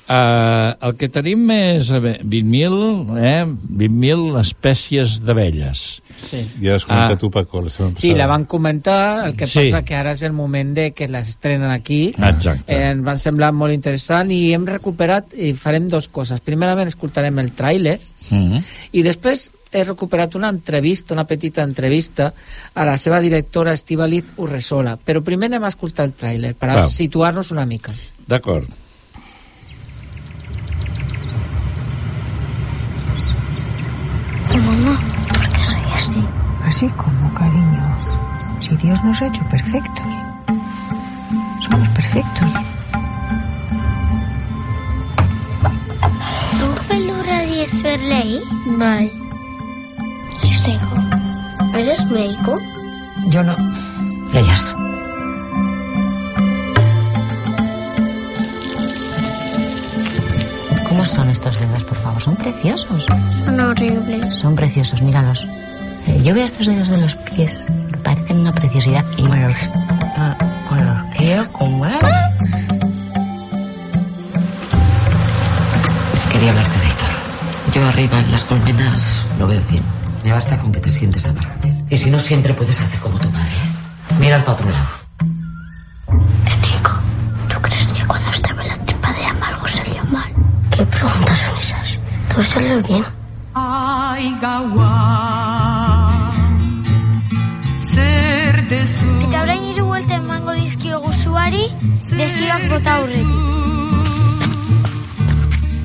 Uh, 0.08 0.72
el 0.88 0.94
que 0.96 1.10
tenim 1.12 1.42
és 1.52 1.90
a 1.92 1.98
veure, 2.00 2.22
20.000 2.24 3.18
eh? 3.20 3.42
20 3.44 4.38
espècies 4.40 5.18
d'abelles. 5.20 5.82
Sí. 6.18 6.40
Ja 6.62 6.78
has 6.78 6.86
comentat 6.88 7.18
Ah. 7.18 7.20
tu, 7.20 7.30
Paco, 7.30 7.60
la 7.60 7.68
Sí, 7.94 8.14
la 8.14 8.26
van 8.26 8.46
comentar, 8.46 9.26
el 9.26 9.36
que 9.36 9.46
Sí. 9.46 9.68
passa 9.70 9.84
que 9.84 9.94
ara 9.94 10.12
és 10.12 10.22
el 10.22 10.32
moment 10.32 10.74
de 10.74 10.92
que 10.92 11.08
les 11.08 11.28
estrenen 11.28 11.70
aquí. 11.70 12.14
Exacte. 12.16 12.72
Eh, 12.72 12.90
ens 12.90 13.04
van 13.04 13.18
semblar 13.18 13.52
molt 13.52 13.74
interessant 13.74 14.30
i 14.32 14.54
hem 14.54 14.64
recuperat 14.64 15.34
i 15.36 15.52
farem 15.52 15.88
dos 15.88 16.08
coses. 16.08 16.40
Primerament 16.40 16.88
escoltarem 16.88 17.38
el 17.38 17.54
tràiler 17.54 18.00
Mm 18.30 18.48
-hmm. 18.52 18.64
i 18.92 19.02
després 19.02 19.50
he 19.70 19.84
recuperat 19.84 20.34
una 20.34 20.48
entrevista, 20.48 21.12
una 21.12 21.24
petita 21.24 21.62
entrevista 21.62 22.32
a 22.74 22.84
la 22.86 22.96
seva 22.96 23.20
directora 23.20 23.74
Estivaliz 23.74 24.24
Urresola. 24.38 24.98
Però 25.04 25.22
primer 25.22 25.48
anem 25.50 25.64
a 25.64 25.68
escoltar 25.68 26.06
el 26.06 26.14
tràiler 26.16 26.54
per 26.54 26.82
situar-nos 26.84 27.50
una 27.50 27.66
mica. 27.66 27.92
D'acord. 28.26 28.66
Mamá, 34.80 34.98
¿por 35.28 35.48
qué 35.50 35.64
soy 35.64 35.80
así? 35.94 36.24
Así 36.64 36.88
como, 36.90 37.32
cariño. 37.34 37.96
Si 38.60 38.76
Dios 38.76 39.02
nos 39.04 39.20
ha 39.22 39.26
hecho 39.26 39.42
perfectos. 39.48 40.14
Somos 41.60 41.88
perfectos. 41.88 42.52
Estudiar 47.58 48.00
ley? 48.00 48.40
Vale. 48.78 49.12
¿Y 50.42 50.52
sigo? 50.52 50.94
¿Eres 51.74 52.04
médico? 52.06 52.58
Yo 53.26 53.42
no. 53.42 53.56
Ellas. 54.32 54.74
¿Cómo 60.98 61.06
son 61.06 61.30
estos 61.30 61.60
dedos, 61.60 61.84
por 61.84 61.96
favor? 61.96 62.20
Son 62.20 62.34
preciosos. 62.34 63.04
Son 63.04 63.60
horribles. 63.60 64.34
Son 64.34 64.56
preciosos, 64.56 65.00
míralos. 65.00 65.46
Eh, 66.08 66.20
Yo 66.24 66.34
veo 66.34 66.44
estos 66.44 66.66
dedos 66.66 66.88
de 66.88 66.98
los 66.98 67.14
pies 67.14 67.68
que 67.92 67.98
parecen 67.98 68.38
una 68.40 68.52
preciosidad 68.52 69.04
y 69.16 69.22
me 69.22 69.42
los, 69.44 69.54
me 70.72 70.82
los 70.82 71.16
quiero 71.16 71.52
comer. 71.52 72.00
Quería 76.32 76.50
hablarte 76.50 76.78
de 76.80 76.86
Héctor. 76.88 77.74
Yo 77.74 77.86
arriba 77.86 78.18
en 78.18 78.32
las 78.32 78.42
colmenas 78.42 79.24
lo 79.38 79.46
veo 79.46 79.62
bien. 79.70 79.84
Me 80.24 80.32
basta 80.32 80.58
con 80.58 80.72
que 80.72 80.80
te 80.80 80.90
sientes 80.90 81.24
amarga. 81.26 81.54
Y 81.88 81.96
si 81.96 82.10
no, 82.10 82.18
siempre 82.18 82.54
puedes 82.54 82.80
hacer 82.80 82.98
como 82.98 83.16
tu 83.20 83.30
madre. 83.30 83.54
Mira 84.18 84.40
para 84.40 84.54
otro 84.54 84.68
lado. 84.68 84.97
Salió 92.42 92.82
bien. 92.82 93.04
Eta 99.28 99.42
orain 99.42 99.64
hiru 99.64 99.86
buelta 99.86 100.14
emango 100.16 100.52
dizkiogu 100.52 101.12
zuari, 101.12 101.68
desioak 102.10 102.68
bota 102.70 102.94
aurretik. 102.96 103.48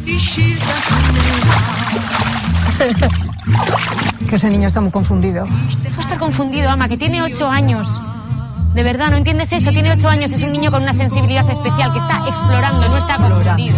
Que 4.30 4.36
ese 4.36 4.50
niño 4.50 4.68
está 4.68 4.82
muy 4.82 4.92
confundido. 4.92 5.46
Deja 5.84 5.96
de 5.96 6.02
estar 6.02 6.18
confundido, 6.18 6.70
ama, 6.70 6.88
que 6.88 6.98
tiene 6.98 7.22
ocho 7.22 7.50
años. 7.50 8.02
De 8.74 8.84
verdad, 8.84 9.12
¿no 9.12 9.18
entiendes 9.18 9.52
eso? 9.54 9.72
Tiene 9.72 9.92
ocho 9.92 10.10
años, 10.10 10.32
es 10.32 10.42
un 10.44 10.52
niño 10.52 10.72
con 10.72 10.82
una 10.82 10.94
sensibilidad 10.94 11.48
especial 11.50 11.94
que 11.94 12.00
está 12.00 12.28
explorando, 12.28 12.88
no 12.88 12.98
está 12.98 13.18
confundido. 13.18 13.78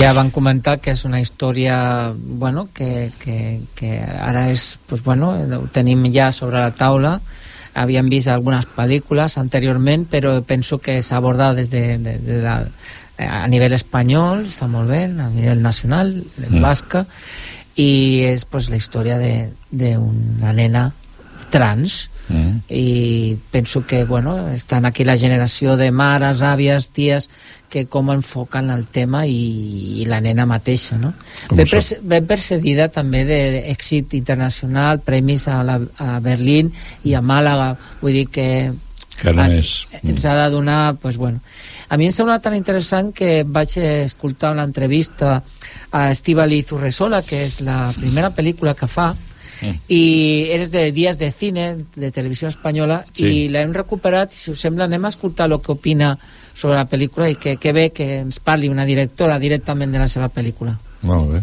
ja 0.00 0.12
van 0.16 0.30
comentar 0.32 0.78
que 0.80 0.94
és 0.96 1.04
una 1.04 1.20
història 1.20 2.12
bueno, 2.16 2.68
que, 2.72 3.10
que, 3.20 3.60
que 3.76 3.98
ara 4.00 4.48
és, 4.48 4.78
pues, 4.88 5.02
bueno, 5.04 5.34
ho 5.36 5.66
tenim 5.72 6.06
ja 6.14 6.30
sobre 6.32 6.62
la 6.62 6.72
taula 6.72 7.18
havíem 7.74 8.08
vist 8.10 8.30
algunes 8.32 8.66
pel·lícules 8.76 9.36
anteriorment 9.38 10.06
però 10.10 10.38
penso 10.42 10.80
que 10.80 11.02
s'ha 11.02 11.20
abordat 11.20 11.60
des 11.60 11.70
de, 11.70 11.98
de, 12.02 12.16
de 12.24 12.40
la, 12.42 12.56
a 13.20 13.44
nivell 13.52 13.76
espanyol 13.76 14.46
està 14.48 14.66
molt 14.70 14.88
bé, 14.90 15.04
a 15.04 15.28
nivell 15.28 15.60
nacional 15.62 16.14
Mm. 16.40 16.62
basca 16.64 17.04
i 17.76 18.24
és 18.26 18.44
pues, 18.44 18.70
la 18.70 18.80
història 18.80 19.20
d'una 19.70 20.52
nena 20.56 20.90
trans 21.50 22.08
Mm. 22.30 22.60
i 22.70 23.36
penso 23.50 23.84
que 23.86 24.04
bueno, 24.04 24.48
estan 24.54 24.84
aquí 24.86 25.02
la 25.04 25.16
generació 25.16 25.76
de 25.76 25.90
mares, 25.90 26.42
àvies, 26.46 26.90
ties 26.94 27.26
que 27.68 27.86
com 27.90 28.10
enfoquen 28.12 28.70
el 28.70 28.84
tema 28.86 29.24
i, 29.26 29.98
i 29.98 30.04
la 30.06 30.20
nena 30.20 30.46
mateixa 30.46 30.96
no? 30.98 31.10
Ben, 31.50 31.66
prece- 31.66 31.98
ben 32.02 32.26
precedida 32.30 32.86
també 32.88 33.24
d'èxit 33.26 34.14
internacional 34.14 35.00
premis 35.02 35.48
a, 35.50 35.64
la, 35.66 35.80
a 35.98 36.20
Berlín 36.22 36.70
i 37.02 37.14
a 37.18 37.20
Màlaga 37.22 37.72
vull 38.00 38.12
dir 38.20 38.28
que 38.30 38.46
Que 39.20 39.32
no 39.36 39.44
és... 39.52 39.86
ens 40.02 40.22
ha 40.24 40.32
de 40.44 40.50
donar 40.54 40.94
pues, 41.02 41.16
bueno. 41.18 41.40
a 41.90 41.96
mi 41.98 42.06
em 42.06 42.12
sembla 42.14 42.38
tan 42.40 42.54
interessant 42.54 43.10
que 43.12 43.42
vaig 43.44 43.74
escoltar 43.82 44.52
una 44.54 44.62
entrevista 44.64 45.42
a 45.90 46.10
Estíbaliz 46.14 46.70
Urresola 46.72 47.22
que 47.26 47.42
és 47.44 47.58
la 47.60 47.90
primera 47.98 48.30
pel·lícula 48.30 48.76
que 48.78 48.86
fa 48.86 49.10
i 49.88 50.46
eres 50.50 50.70
de 50.70 50.90
Dies 50.92 51.18
de 51.18 51.30
Cine 51.32 51.76
de 51.96 52.10
Televisió 52.10 52.48
Espanyola 52.48 53.04
Sí. 53.12 53.26
i 53.26 53.48
l'hem 53.48 53.72
recuperat 53.74 54.32
si 54.32 54.50
us 54.50 54.60
sembla 54.60 54.84
anem 54.84 55.04
a 55.04 55.08
escoltar 55.12 55.50
el 55.50 55.60
que 55.60 55.72
opina 55.72 56.16
sobre 56.54 56.76
la 56.76 56.88
pel·lícula 56.88 57.30
i 57.30 57.36
que, 57.36 57.56
que 57.56 57.72
bé 57.72 57.90
que 57.90 58.20
ens 58.20 58.40
parli 58.40 58.68
una 58.68 58.84
directora 58.84 59.38
directament 59.38 59.92
de 59.92 59.98
la 59.98 60.08
seva 60.08 60.28
pel·lícula 60.28 60.78
Molt 61.02 61.30
bé. 61.32 61.42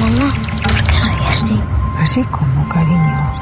Mamá, 0.00 0.32
¿por 0.62 0.82
qué 0.88 0.98
soy 0.98 1.12
así? 1.30 1.60
Así 1.98 2.22
como, 2.24 2.68
cariño. 2.68 3.32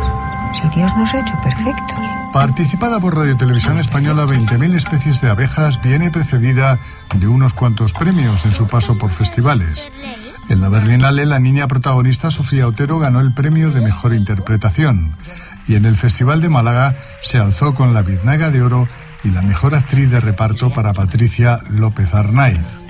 Si 0.54 0.78
Dios 0.78 0.96
nos 0.96 1.12
ha 1.14 1.20
hecho 1.20 1.34
perfectos. 1.42 2.23
Participada 2.34 2.98
por 2.98 3.16
Radio 3.16 3.36
Televisión 3.36 3.78
Española, 3.78 4.24
20.000 4.24 4.74
especies 4.74 5.20
de 5.20 5.30
abejas 5.30 5.80
viene 5.80 6.10
precedida 6.10 6.80
de 7.14 7.28
unos 7.28 7.54
cuantos 7.54 7.92
premios 7.92 8.44
en 8.44 8.52
su 8.52 8.66
paso 8.66 8.98
por 8.98 9.12
festivales. 9.12 9.88
En 10.48 10.60
la 10.60 10.68
Berlinale, 10.68 11.26
la 11.26 11.38
niña 11.38 11.68
protagonista 11.68 12.32
Sofía 12.32 12.66
Otero 12.66 12.98
ganó 12.98 13.20
el 13.20 13.32
premio 13.32 13.70
de 13.70 13.82
mejor 13.82 14.14
interpretación. 14.14 15.16
Y 15.68 15.76
en 15.76 15.84
el 15.84 15.96
Festival 15.96 16.40
de 16.40 16.48
Málaga 16.48 16.96
se 17.20 17.38
alzó 17.38 17.72
con 17.72 17.94
la 17.94 18.02
Biznaga 18.02 18.50
de 18.50 18.62
Oro 18.62 18.88
y 19.22 19.30
la 19.30 19.40
mejor 19.40 19.76
actriz 19.76 20.10
de 20.10 20.18
reparto 20.18 20.72
para 20.72 20.92
Patricia 20.92 21.60
López 21.70 22.14
Arnaiz. 22.14 22.84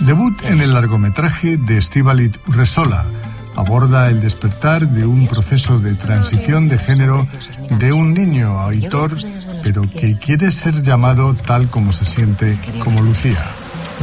Debut 0.00 0.44
en 0.46 0.60
el 0.62 0.74
largometraje 0.74 1.58
de 1.58 1.78
Estivalit 1.78 2.36
Resola. 2.48 3.06
Aborda 3.54 4.08
el 4.08 4.20
despertar 4.20 4.88
de 4.88 5.06
un 5.06 5.28
proceso 5.28 5.78
de 5.78 5.94
transición 5.94 6.68
de 6.68 6.78
género 6.78 7.26
de 7.70 7.92
un 7.92 8.14
niño 8.14 8.58
a 8.58 8.68
Aitor, 8.68 9.16
pero 9.62 9.82
que 9.82 10.16
quiere 10.18 10.50
ser 10.50 10.82
llamado 10.82 11.34
tal 11.34 11.68
como 11.68 11.92
se 11.92 12.04
siente 12.04 12.58
como 12.82 13.00
Lucía. 13.02 13.44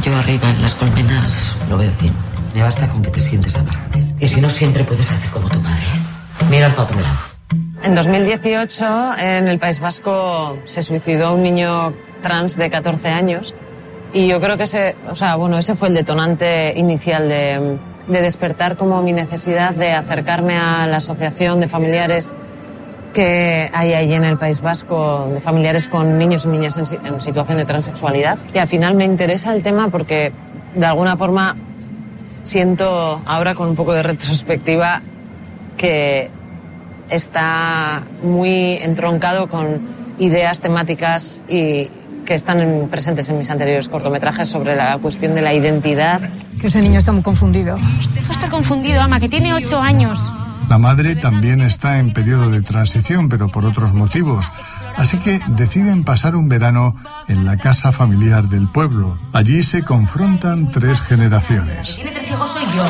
Yo 0.02 0.16
arriba 0.16 0.50
en 0.50 0.62
las 0.62 0.74
colmenas 0.74 1.56
lo 1.68 1.78
veo 1.78 1.92
bien. 2.00 2.14
Me 2.54 2.62
basta 2.62 2.88
con 2.88 3.02
que 3.02 3.10
te 3.10 3.20
sientes 3.20 3.56
amarga. 3.56 3.82
Y 4.18 4.28
si 4.28 4.40
no, 4.40 4.50
siempre 4.50 4.84
puedes 4.84 5.10
hacer 5.10 5.30
como 5.30 5.48
tu 5.48 5.60
madre. 5.60 5.84
Mira 6.50 6.68
para 6.70 6.82
otro 6.82 7.00
lado. 7.00 7.18
En 7.82 7.94
2018, 7.94 9.16
en 9.18 9.48
el 9.48 9.58
País 9.58 9.80
Vasco, 9.80 10.58
se 10.64 10.82
suicidó 10.82 11.34
un 11.34 11.42
niño 11.42 11.94
trans 12.22 12.56
de 12.56 12.70
14 12.70 13.08
años 13.08 13.54
y 14.12 14.26
yo 14.26 14.40
creo 14.40 14.56
que 14.56 14.64
ese, 14.64 14.96
o 15.08 15.14
sea, 15.14 15.36
bueno, 15.36 15.58
ese 15.58 15.74
fue 15.74 15.88
el 15.88 15.94
detonante 15.94 16.74
inicial 16.76 17.28
de, 17.28 17.78
de 18.10 18.20
despertar 18.22 18.76
como 18.76 19.02
mi 19.02 19.12
necesidad 19.12 19.74
de 19.74 19.92
acercarme 19.92 20.56
a 20.56 20.86
la 20.86 20.98
asociación 20.98 21.60
de 21.60 21.68
familiares 21.68 22.32
que 23.14 23.70
hay 23.72 23.92
ahí 23.92 24.12
en 24.14 24.24
el 24.24 24.36
País 24.36 24.60
Vasco, 24.60 25.28
de 25.32 25.40
familiares 25.40 25.88
con 25.88 26.18
niños 26.18 26.44
y 26.44 26.48
niñas 26.48 26.76
en, 26.78 27.06
en 27.06 27.20
situación 27.20 27.58
de 27.58 27.64
transexualidad. 27.64 28.38
Y 28.54 28.58
al 28.58 28.66
final 28.66 28.94
me 28.94 29.04
interesa 29.04 29.54
el 29.54 29.62
tema 29.62 29.88
porque, 29.88 30.32
de 30.74 30.86
alguna 30.86 31.16
forma, 31.16 31.56
siento 32.44 33.20
ahora 33.26 33.54
con 33.54 33.68
un 33.68 33.76
poco 33.76 33.92
de 33.92 34.02
retrospectiva 34.02 35.02
que 35.76 36.30
está 37.08 38.02
muy 38.22 38.74
entroncado 38.74 39.48
con 39.48 39.80
ideas 40.18 40.60
temáticas 40.60 41.40
y 41.48 41.90
que 42.30 42.36
están 42.36 42.60
en- 42.60 42.88
presentes 42.88 43.28
en 43.28 43.38
mis 43.38 43.50
anteriores 43.50 43.88
cortometrajes 43.88 44.48
sobre 44.48 44.76
la 44.76 44.96
cuestión 44.98 45.34
de 45.34 45.42
la 45.42 45.52
identidad. 45.52 46.20
Que 46.60 46.68
ese 46.68 46.80
niño 46.80 46.96
está 46.96 47.10
muy 47.10 47.22
confundido. 47.22 47.74
Deja 48.14 48.28
de 48.28 48.32
estar 48.32 48.50
confundido, 48.50 49.02
ama, 49.02 49.18
que 49.18 49.28
tiene 49.28 49.52
ocho 49.52 49.80
años. 49.80 50.32
La 50.68 50.78
madre 50.78 51.16
también 51.16 51.60
está 51.60 51.98
en 51.98 52.12
periodo 52.12 52.48
de 52.52 52.62
transición, 52.62 53.28
pero 53.28 53.48
por 53.48 53.64
otros 53.64 53.92
motivos. 53.94 54.52
Así 54.96 55.18
que 55.18 55.40
deciden 55.48 56.04
pasar 56.04 56.36
un 56.36 56.48
verano 56.48 56.94
en 57.26 57.44
la 57.44 57.56
casa 57.56 57.90
familiar 57.90 58.44
del 58.44 58.68
pueblo. 58.68 59.18
Allí 59.32 59.64
se 59.64 59.82
confrontan 59.82 60.70
tres 60.70 61.00
generaciones. 61.00 61.96
Tiene 61.96 62.12
tres 62.12 62.30
hijos, 62.30 62.48
soy 62.48 62.62
yo. 62.76 62.84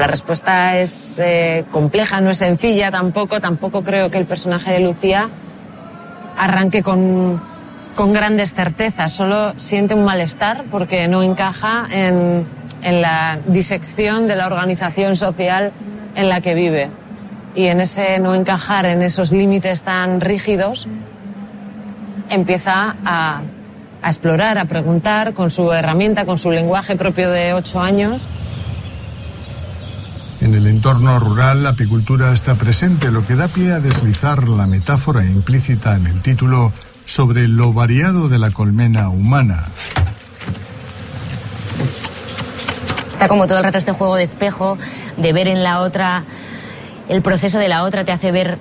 La 0.00 0.06
respuesta 0.06 0.78
es 0.78 1.18
eh, 1.22 1.66
compleja, 1.70 2.22
no 2.22 2.30
es 2.30 2.38
sencilla 2.38 2.90
tampoco. 2.90 3.42
Tampoco 3.42 3.84
creo 3.84 4.10
que 4.10 4.16
el 4.16 4.24
personaje 4.24 4.72
de 4.72 4.80
Lucía 4.80 5.28
arranque 6.38 6.82
con, 6.82 7.38
con 7.98 8.12
grandes 8.12 8.54
certezas. 8.54 9.12
Solo 9.12 9.54
siente 9.56 9.92
un 9.92 10.04
malestar 10.04 10.62
porque 10.70 11.08
no 11.08 11.24
encaja 11.24 11.84
en, 11.90 12.46
la 12.80 13.40
disección 13.48 14.28
de 14.28 14.36
la 14.36 14.46
organización 14.46 15.16
social 15.16 15.72
en 16.14 16.28
la 16.28 16.40
que 16.40 16.54
vive. 16.54 16.90
y 17.56 17.66
en 17.66 17.80
ese 17.80 18.20
no 18.20 18.36
encajar 18.36 18.86
en 18.86 19.02
esos 19.02 19.32
límites 19.32 19.82
tan 19.82 20.20
rígidos, 20.20 20.86
empieza 22.30 22.94
a, 23.04 23.40
a 24.00 24.08
explorar, 24.08 24.58
a 24.58 24.66
preguntar 24.66 25.34
con 25.34 25.50
su 25.50 25.72
herramienta, 25.72 26.24
con 26.24 26.38
su 26.38 26.52
lenguaje 26.52 26.94
propio 26.94 27.30
de 27.30 27.52
ocho 27.52 27.80
años. 27.80 28.28
En 30.40 30.54
el 30.54 30.68
entorno 30.68 31.18
rural 31.18 31.64
la 31.64 31.70
apicultura 31.70 32.32
está 32.32 32.54
presente, 32.54 33.10
lo 33.10 33.26
que 33.26 33.34
da 33.34 33.48
pie 33.48 33.72
a 33.72 33.80
deslizar 33.80 34.48
la 34.48 34.68
metáfora 34.68 35.24
implícita 35.24 35.96
en 35.96 36.06
el 36.06 36.22
título 36.22 36.72
sobre 37.08 37.48
lo 37.48 37.72
variado 37.72 38.28
de 38.28 38.38
la 38.38 38.50
colmena 38.50 39.08
humana. 39.08 39.64
Está 43.06 43.28
como 43.28 43.46
todo 43.46 43.56
el 43.56 43.64
rato 43.64 43.78
este 43.78 43.92
juego 43.92 44.14
de 44.16 44.24
espejo, 44.24 44.76
de 45.16 45.32
ver 45.32 45.48
en 45.48 45.62
la 45.62 45.80
otra, 45.80 46.24
el 47.08 47.22
proceso 47.22 47.58
de 47.58 47.68
la 47.68 47.84
otra 47.84 48.04
te 48.04 48.12
hace 48.12 48.30
ver 48.30 48.58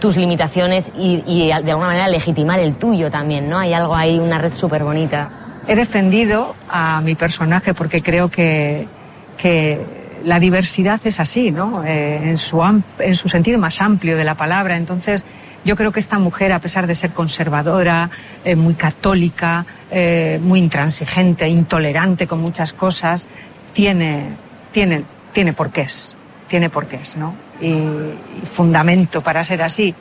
tus 0.00 0.16
limitaciones 0.16 0.94
y, 0.98 1.22
y 1.26 1.48
de 1.48 1.52
alguna 1.52 1.88
manera 1.88 2.08
legitimar 2.08 2.58
el 2.58 2.74
tuyo 2.74 3.10
también, 3.10 3.50
¿no? 3.50 3.58
Hay 3.58 3.74
algo 3.74 3.94
ahí, 3.94 4.18
una 4.18 4.38
red 4.38 4.54
súper 4.54 4.82
bonita. 4.82 5.28
He 5.68 5.76
defendido 5.76 6.56
a 6.70 7.02
mi 7.02 7.14
personaje 7.14 7.74
porque 7.74 8.00
creo 8.00 8.30
que, 8.30 8.88
que 9.36 9.84
la 10.24 10.40
diversidad 10.40 11.00
es 11.04 11.20
así, 11.20 11.50
¿no? 11.50 11.84
Eh, 11.84 12.30
en, 12.30 12.38
su 12.38 12.62
en 12.98 13.14
su 13.14 13.28
sentido 13.28 13.58
más 13.58 13.82
amplio 13.82 14.16
de 14.16 14.24
la 14.24 14.36
palabra. 14.36 14.78
Entonces, 14.78 15.22
yo 15.64 15.76
creo 15.76 15.92
que 15.92 16.00
esta 16.00 16.18
mujer, 16.18 16.52
a 16.52 16.60
pesar 16.60 16.86
de 16.86 16.94
ser 16.94 17.12
conservadora, 17.12 18.10
eh, 18.44 18.54
muy 18.54 18.74
católica, 18.74 19.64
eh, 19.90 20.38
muy 20.42 20.58
intransigente, 20.58 21.48
intolerante 21.48 22.26
con 22.26 22.40
muchas 22.40 22.72
cosas, 22.72 23.26
tiene, 23.72 24.36
tiene, 24.72 25.04
tiene 25.32 25.52
porqués, 25.52 26.14
tiene 26.48 26.68
porqués, 26.68 27.16
¿no? 27.16 27.34
Y, 27.60 27.74
fundamento 28.46 29.22
para 29.22 29.42
ser 29.42 29.62
así. 29.62 29.94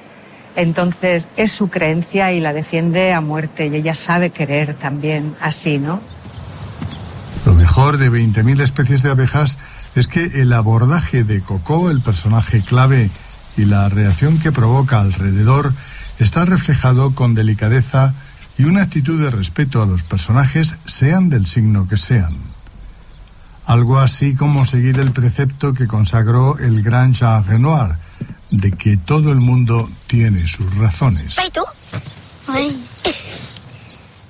Entonces, 0.55 1.27
es 1.37 1.51
su 1.51 1.69
creencia 1.69 2.31
y 2.31 2.39
la 2.39 2.53
defiende 2.53 3.13
a 3.13 3.21
muerte 3.21 3.67
y 3.67 3.75
ella 3.75 3.95
sabe 3.95 4.31
querer 4.31 4.75
también 4.75 5.35
así, 5.39 5.79
¿no? 5.79 6.01
Lo 7.45 7.55
mejor 7.55 7.97
de 7.97 8.11
20.000 8.11 8.61
especies 8.61 9.01
de 9.01 9.11
abejas 9.11 9.57
es 9.95 10.07
que 10.07 10.41
el 10.41 10.53
abordaje 10.53 11.23
de 11.23 11.41
Coco, 11.41 11.89
el 11.89 12.01
personaje 12.01 12.61
clave, 12.61 13.09
y 13.57 13.65
la 13.65 13.89
reacción 13.89 14.39
que 14.39 14.51
provoca 14.51 14.99
alrededor 14.99 15.73
está 16.19 16.45
reflejado 16.45 17.13
con 17.15 17.35
delicadeza 17.35 18.13
y 18.57 18.65
una 18.65 18.83
actitud 18.83 19.21
de 19.21 19.31
respeto 19.31 19.81
a 19.81 19.85
los 19.85 20.03
personajes, 20.03 20.75
sean 20.85 21.29
del 21.29 21.47
signo 21.47 21.87
que 21.87 21.97
sean. 21.97 22.37
Algo 23.65 23.99
así 23.99 24.35
como 24.35 24.65
seguir 24.65 24.99
el 24.99 25.11
precepto 25.11 25.73
que 25.73 25.87
consagró 25.87 26.57
el 26.59 26.83
gran 26.83 27.13
Jean 27.13 27.45
Renoir, 27.45 27.95
de 28.51 28.71
que 28.71 28.97
todo 28.97 29.31
el 29.31 29.39
mundo 29.39 29.89
tiene 30.05 30.45
sus 30.45 30.75
razones. 30.77 31.37
¿Y 31.45 31.49
tú? 31.49 31.63
Ay. 32.47 32.85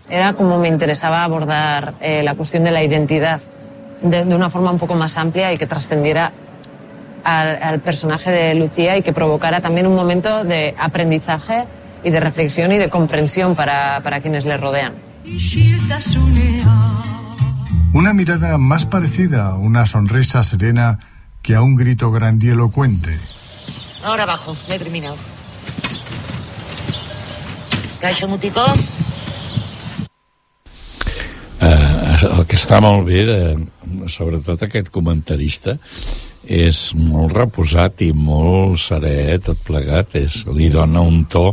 Era 0.10 0.34
como 0.34 0.60
me 0.60 0.68
interesaba 0.68 1.24
abordar 1.24 1.96
eh, 2.00 2.24
la 2.24 2.36
cuestión 2.36 2.64
de 2.64 2.72
la 2.72 2.84
identidad 2.84 3.42
de, 4.02 4.24
de 4.24 4.36
una 4.36 4.50
forma 4.50 4.72
un 4.72 4.78
poco 4.78 4.96
más 4.96 5.18
amplia 5.18 5.52
y 5.52 5.58
que 5.58 5.66
trascendiera 5.66 6.32
al, 7.24 7.60
al 7.62 7.80
personaje 7.80 8.32
de 8.32 8.56
Lucía 8.56 8.98
y 8.98 9.02
que 9.02 9.14
provocara 9.14 9.62
también 9.62 9.88
un 9.88 9.96
momento 9.96 10.44
de 10.44 10.76
aprendizaje 10.78 11.66
y 12.04 12.10
de 12.10 12.20
reflexión 12.20 12.72
y 12.72 12.78
de 12.78 12.90
comprensión 12.90 13.56
para, 13.56 14.02
para 14.04 14.22
quienes 14.22 14.46
le 14.46 14.58
rodean. 14.58 14.94
Una 17.94 18.14
mirada 18.14 18.58
más 18.58 18.86
parecida 18.86 19.48
a 19.48 19.56
una 19.56 19.86
sonrisa 19.86 20.44
serena 20.44 21.00
que 21.42 21.56
a 21.56 21.62
un 21.62 21.76
grito 21.76 22.12
grandilocuente. 22.12 23.18
Ahora 24.04 24.24
abajo, 24.24 24.56
he 24.68 24.78
terminado. 24.78 25.16
Caixo 28.02 28.28
Mutico. 28.28 28.66
Eh, 31.62 32.18
el 32.28 32.44
que 32.50 32.58
està 32.60 32.82
molt 32.84 33.06
bé, 33.08 33.24
de, 33.24 33.38
sobretot 34.12 34.66
aquest 34.66 34.90
comentarista, 34.92 35.78
és 36.44 36.90
molt 36.98 37.36
reposat 37.38 38.04
i 38.04 38.12
molt 38.16 38.82
serè, 38.84 39.38
tot 39.44 39.60
plegat. 39.66 40.16
És, 40.20 40.44
li 40.52 40.70
dona 40.74 41.02
un 41.02 41.24
to 41.32 41.52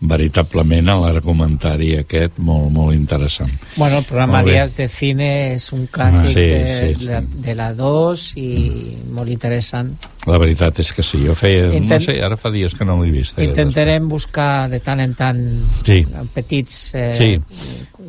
veritablement 0.00 0.88
a 0.88 0.94
l'argumentari 0.96 1.90
aquest 2.00 2.38
molt, 2.40 2.70
molt 2.72 2.94
interessant. 2.96 3.50
Bueno, 3.76 3.98
el 3.98 4.04
programa. 4.04 4.42
Días 4.42 4.74
de 4.76 4.88
Cine 4.88 5.52
és 5.54 5.66
un 5.76 5.86
clàssic 5.92 6.30
Ah, 6.30 6.32
sí, 6.32 6.34
de, 6.40 6.94
sí, 6.94 7.00
sí. 7.00 7.06
de, 7.06 7.20
de 7.44 7.54
la 7.54 7.72
2 7.74 8.24
i 8.40 8.96
molt 9.12 9.28
interessant. 9.30 9.92
La 10.26 10.38
veritat 10.40 10.78
és 10.80 10.90
que 10.92 11.02
sí, 11.04 11.20
jo 11.26 11.34
feia... 11.34 11.68
Intent- 11.76 12.00
No 12.00 12.12
sé, 12.12 12.16
ara 12.24 12.36
fa 12.40 12.50
dies 12.50 12.74
que 12.74 12.84
no 12.84 12.96
l'he 13.02 13.10
vist. 13.12 13.38
eh, 13.38 13.44
Intentarem 13.44 14.08
buscar 14.08 14.68
de 14.70 14.80
tant 14.80 15.00
en 15.00 15.14
tant 15.14 15.40
Sí. 15.84 16.04
petits 16.34 16.94
eh, 16.94 17.14
Sí. 17.16 17.30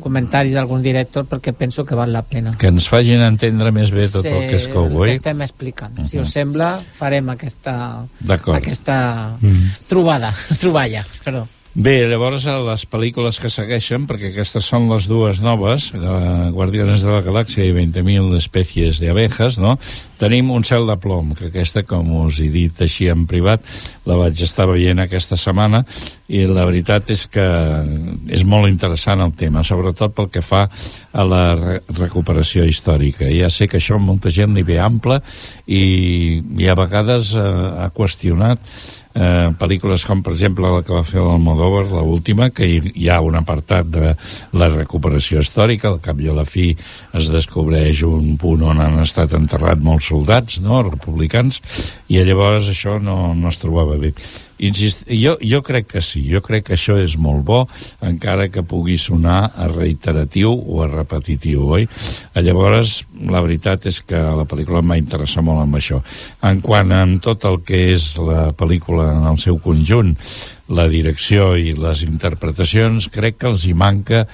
comentaris 0.00 0.52
d'algun 0.54 0.82
director 0.82 1.24
perquè 1.28 1.52
penso 1.54 1.84
que 1.84 1.94
val 1.94 2.12
la 2.12 2.22
pena. 2.22 2.56
Que 2.58 2.68
ens 2.68 2.88
facin 2.88 3.20
entendre 3.20 3.70
més 3.72 3.90
bé 3.90 4.08
tot 4.08 4.24
el 4.24 4.48
que 4.48 4.56
és 4.56 4.66
el 4.66 4.72
Cowboy. 4.72 5.06
que 5.08 5.12
estem 5.12 5.40
explicant. 5.42 6.04
Si 6.06 6.16
Mhm. 6.16 6.22
us 6.24 6.30
sembla, 6.32 6.80
farem 6.96 7.28
aquesta, 7.30 8.02
aquesta 8.28 9.36
Mhm. 9.40 9.70
trobada, 9.88 10.34
troballa, 10.60 11.06
perdó. 11.24 11.46
Bé, 11.72 12.02
llavors 12.04 12.44
a 12.44 12.58
les 12.60 12.82
pel·lícules 12.84 13.38
que 13.40 13.48
segueixen, 13.48 14.02
perquè 14.04 14.28
aquestes 14.28 14.66
són 14.68 14.90
les 14.90 15.06
dues 15.08 15.38
noves, 15.40 15.86
eh, 15.96 16.50
Guardianes 16.52 17.00
de 17.00 17.08
la 17.08 17.22
Galàxia 17.24 17.64
i 17.64 17.72
20.000 17.72 18.36
espècies 18.36 19.00
d'abejas, 19.00 19.56
no? 19.56 19.78
Tenim 20.20 20.50
Un 20.52 20.64
cel 20.68 20.84
de 20.86 20.98
plom, 21.00 21.32
que 21.34 21.46
aquesta, 21.48 21.82
com 21.82 22.12
us 22.26 22.42
he 22.44 22.50
dit 22.52 22.76
així 22.84 23.08
en 23.08 23.24
privat, 23.26 23.64
la 24.04 24.18
vaig 24.20 24.36
estar 24.44 24.66
veient 24.68 25.00
aquesta 25.00 25.38
setmana 25.40 25.80
i 26.28 26.44
la 26.44 26.66
veritat 26.68 27.08
és 27.10 27.24
que 27.26 27.46
és 28.28 28.44
molt 28.44 28.68
interessant 28.68 29.24
el 29.24 29.32
tema, 29.32 29.64
sobretot 29.64 30.12
pel 30.14 30.28
que 30.28 30.42
fa 30.44 30.68
a 30.68 31.24
la 31.24 31.42
re 31.56 31.80
recuperació 31.88 32.66
històrica. 32.68 33.24
Ja 33.32 33.48
sé 33.48 33.66
que 33.66 33.80
això 33.80 33.98
molta 33.98 34.30
gent 34.30 34.52
li 34.54 34.62
ve 34.62 34.78
ample 34.78 35.22
i, 35.66 36.42
i 36.58 36.68
a 36.68 36.76
vegades 36.76 37.32
eh, 37.32 37.40
ha 37.80 37.88
qüestionat 37.96 38.60
eh, 39.14 39.48
pel·lícules 39.58 40.04
com 40.08 40.22
per 40.24 40.34
exemple 40.34 40.70
la 40.70 40.82
que 40.86 40.94
va 40.94 41.04
fer 41.06 41.20
l'Almodóvar, 41.20 41.84
la 41.92 42.04
última 42.06 42.50
que 42.50 42.68
hi, 42.68 42.78
hi 42.94 43.08
ha 43.10 43.20
un 43.24 43.36
apartat 43.38 43.90
de 43.92 44.14
la 44.58 44.70
recuperació 44.72 45.42
històrica, 45.42 45.90
al 45.90 46.00
cap 46.04 46.20
i 46.20 46.30
a 46.30 46.36
la 46.36 46.46
fi 46.48 46.70
es 47.18 47.30
descobreix 47.32 48.04
un 48.08 48.36
punt 48.40 48.64
on 48.72 48.80
han 48.82 49.00
estat 49.02 49.34
enterrats 49.38 49.82
molts 49.82 50.08
soldats 50.12 50.60
no? 50.64 50.82
republicans 50.88 51.60
i 52.08 52.22
llavors 52.22 52.70
això 52.72 52.98
no, 53.02 53.34
no 53.34 53.52
es 53.52 53.60
trobava 53.62 53.98
bé 54.00 54.14
Insist, 54.62 55.02
jo, 55.10 55.34
jo 55.42 55.58
crec 55.66 55.88
que 55.90 56.02
sí, 56.04 56.22
jo 56.30 56.38
crec 56.44 56.68
que 56.68 56.76
això 56.76 56.94
és 57.02 57.16
molt 57.18 57.42
bo, 57.46 57.60
encara 58.06 58.46
que 58.52 58.62
pugui 58.62 58.94
sonar 59.00 59.50
a 59.58 59.66
reiteratiu 59.72 60.52
o 60.54 60.84
a 60.84 60.88
repetitiu, 60.90 61.66
oi? 61.78 61.88
Llavors, 62.38 63.00
la 63.26 63.42
veritat 63.42 63.88
és 63.90 63.98
que 64.06 64.20
la 64.22 64.46
pel·lícula 64.46 64.78
em 64.82 64.94
va 64.94 65.00
interessar 65.00 65.42
molt 65.42 65.64
amb 65.64 65.80
això. 65.80 65.98
En 66.46 66.62
quant 66.62 66.94
a 66.94 67.02
tot 67.22 67.44
el 67.50 67.58
que 67.66 67.88
és 67.96 68.12
la 68.22 68.52
pel·lícula 68.54 69.10
en 69.16 69.26
el 69.32 69.40
seu 69.42 69.58
conjunt, 69.62 70.14
la 70.72 70.88
direcció 70.88 71.52
i 71.58 71.74
les 71.76 72.02
interpretacions, 72.06 73.08
crec 73.12 73.38
que 73.40 73.50
els 73.50 73.66
hi 73.68 73.74
manca 73.76 74.24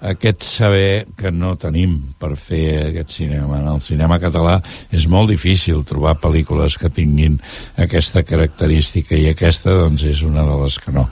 aquest 0.00 0.44
saber 0.46 1.08
que 1.18 1.32
no 1.34 1.56
tenim 1.58 1.96
per 2.20 2.36
fer 2.38 2.88
aquest 2.88 3.16
cinema. 3.16 3.58
En 3.58 3.66
el 3.72 3.82
cinema 3.82 4.20
català 4.22 4.58
és 4.94 5.08
molt 5.10 5.32
difícil 5.32 5.82
trobar 5.88 6.18
pel·lícules 6.22 6.78
que 6.78 6.92
tinguin 6.94 7.40
aquesta 7.76 8.22
característica 8.22 9.18
i 9.18 9.32
aquesta 9.32 9.74
doncs 9.74 10.06
és 10.06 10.22
una 10.22 10.46
de 10.46 10.60
les 10.62 10.78
que 10.78 10.94
no, 10.94 11.08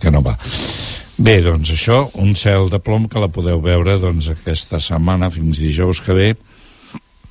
que 0.00 0.10
no 0.10 0.22
va. 0.24 0.34
Bé, 1.14 1.38
doncs 1.46 1.70
això, 1.70 2.08
un 2.18 2.34
cel 2.34 2.66
de 2.72 2.80
plom 2.82 3.06
que 3.06 3.22
la 3.22 3.30
podeu 3.30 3.62
veure 3.62 4.00
doncs 4.02 4.32
aquesta 4.32 4.82
setmana 4.82 5.30
fins 5.30 5.62
dijous 5.62 6.02
que 6.02 6.16
ve 6.16 6.32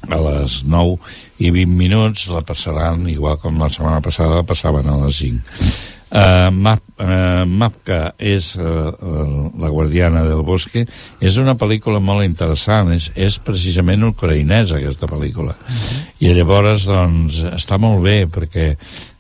a 0.08 0.20
les 0.20 0.62
9 0.68 0.96
i 1.44 1.52
20 1.52 1.76
minuts 1.80 2.30
la 2.32 2.44
passaran, 2.48 3.10
igual 3.12 3.38
com 3.40 3.60
la 3.60 3.70
setmana 3.72 4.00
passada 4.04 4.40
la 4.40 4.48
passaven 4.48 4.88
a 4.88 4.98
les 5.04 5.20
5 5.20 5.92
Uh, 6.14 6.52
Map, 6.54 6.84
uh, 7.02 7.42
Mapka 7.50 8.12
és 8.22 8.52
uh, 8.62 8.92
uh, 8.94 9.48
la 9.58 9.72
guardiana 9.74 10.22
del 10.28 10.44
bosque 10.46 10.84
és 11.18 11.40
una 11.42 11.56
pel·lícula 11.58 11.98
molt 11.98 12.22
interessant 12.22 12.92
és, 12.94 13.08
és 13.18 13.40
precisament 13.42 14.06
ucraïnesa 14.12 14.78
aquesta 14.78 15.10
pel·lícula 15.10 15.56
i 16.22 16.30
llavors 16.38 16.86
doncs 16.86 17.40
està 17.56 17.80
molt 17.82 18.04
bé 18.06 18.20
perquè 18.30 18.68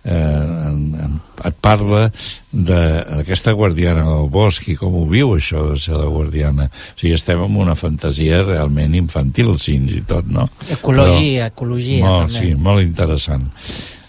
eh, 0.03 0.11
en, 0.11 0.77
en, 0.99 1.15
et 1.47 1.57
parla 1.63 2.05
d'aquesta 2.53 3.55
guardiana 3.57 4.03
del 4.05 4.29
bosc 4.31 4.67
i 4.69 4.77
com 4.77 4.93
ho 4.99 5.03
viu 5.09 5.33
això 5.37 5.65
de 5.71 5.79
ser 5.81 5.97
la 5.97 6.11
guardiana 6.11 6.69
o 6.69 6.99
sigui, 6.99 7.15
estem 7.17 7.41
en 7.43 7.57
una 7.65 7.75
fantasia 7.79 8.43
realment 8.43 8.95
infantil 8.99 9.55
fins 9.57 9.97
i 9.97 10.03
tot, 10.07 10.29
no? 10.29 10.45
Ecologia, 10.77 11.49
ecologia, 11.49 12.05
molt, 12.05 12.29
també. 12.29 12.39
Sí, 12.39 12.55
molt 12.69 12.85
interessant. 12.85 13.49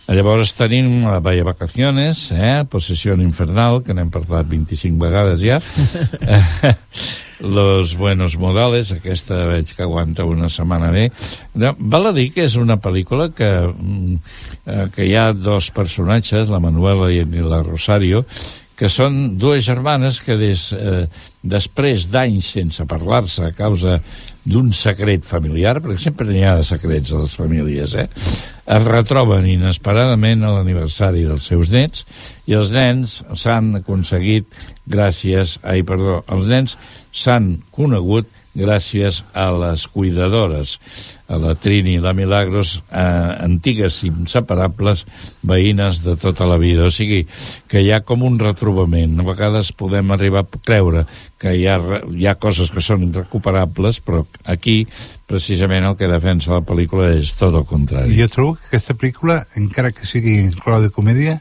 Llavors 0.05 0.53
tenim 0.53 1.07
la 1.09 1.19
Valla 1.25 1.47
Vacaciones, 1.47 2.27
eh? 2.37 2.64
Possessió 2.69 3.14
Infernal, 3.17 3.81
que 3.81 3.95
n'hem 3.97 4.11
parlat 4.12 4.45
25 4.51 5.01
vegades 5.01 5.40
ja. 5.40 5.61
Los 7.40 7.95
Buenos 7.97 8.37
Modales, 8.37 8.93
aquesta 8.93 9.47
veig 9.49 9.73
que 9.73 9.83
aguanta 9.83 10.27
una 10.29 10.51
setmana 10.53 10.90
bé. 10.93 11.07
Val 11.55 12.11
a 12.11 12.12
dir 12.12 12.29
que 12.35 12.45
és 12.45 12.59
una 12.61 12.77
pel·lícula 12.77 13.31
que, 13.33 13.49
mm, 13.73 14.19
eh, 14.67 14.85
que 14.93 15.09
hi 15.09 15.17
ha 15.17 15.33
dos 15.33 15.71
personatges, 15.73 16.53
la 16.53 16.61
Manuela 16.61 17.09
i 17.11 17.25
la 17.25 17.62
Rosario, 17.64 18.27
que 18.77 18.90
són 18.90 19.38
dues 19.38 19.64
germanes 19.64 20.21
que 20.21 20.37
des, 20.37 20.73
eh, 20.73 21.07
després 21.43 22.11
d'anys 22.11 22.53
sense 22.59 22.85
parlar-se 22.85 23.45
a 23.45 23.53
causa 23.53 24.01
d'un 24.45 24.73
secret 24.77 25.25
familiar, 25.25 25.79
perquè 25.81 26.03
sempre 26.03 26.29
n'hi 26.29 26.45
ha 26.45 26.59
de 26.59 26.67
secrets 26.69 27.13
a 27.13 27.23
les 27.23 27.37
famílies, 27.39 27.95
eh? 27.97 28.09
es 28.65 28.85
retroben 28.89 29.45
inesperadament 29.49 30.45
a 30.45 30.55
l'aniversari 30.55 31.25
dels 31.29 31.49
seus 31.51 31.73
nets 31.73 32.05
i 32.49 32.57
els 32.57 32.73
nens 32.73 33.21
s'han 33.37 33.75
aconseguit 33.81 34.49
gràcies... 34.89 35.59
Ai, 35.65 35.83
perdó, 35.85 36.23
els 36.33 36.49
nens 36.49 36.79
s'han 37.13 37.59
conegut 37.75 38.29
gràcies 38.55 39.23
a 39.35 39.49
les 39.53 39.87
cuidadores, 39.90 40.79
a 41.29 41.38
la 41.40 41.55
Trini 41.59 41.97
i 41.97 42.03
la 42.03 42.14
Milagros, 42.14 42.77
eh, 42.90 43.03
antigues 43.45 44.03
i 44.05 44.11
inseparables 44.12 45.05
veïnes 45.43 46.03
de 46.05 46.14
tota 46.21 46.47
la 46.47 46.59
vida. 46.62 46.87
O 46.87 46.95
sigui, 46.95 47.25
que 47.69 47.83
hi 47.83 47.90
ha 47.93 48.03
com 48.07 48.23
un 48.23 48.38
retrobament. 48.38 49.19
A 49.21 49.27
vegades 49.27 49.73
podem 49.73 50.14
arribar 50.14 50.45
a 50.47 50.62
creure 50.64 51.05
que 51.38 51.57
hi 51.59 51.67
ha, 51.69 51.79
hi 52.14 52.27
ha 52.27 52.38
coses 52.40 52.71
que 52.71 52.83
són 52.85 53.09
irrecuperables, 53.09 54.01
però 54.01 54.25
aquí, 54.45 54.85
precisament, 55.27 55.85
el 55.85 55.99
que 56.01 56.11
defensa 56.11 56.55
la 56.55 56.64
pel·lícula 56.64 57.11
és 57.19 57.35
tot 57.37 57.57
el 57.59 57.67
contrari. 57.69 58.14
Jo 58.17 58.31
trobo 58.33 58.55
que 58.57 58.71
aquesta 58.71 58.95
pel·lícula, 58.95 59.43
encara 59.61 59.93
que 59.93 60.07
sigui 60.07 60.38
en 60.47 60.55
clau 60.62 60.81
de 60.85 60.93
comèdia, 60.95 61.40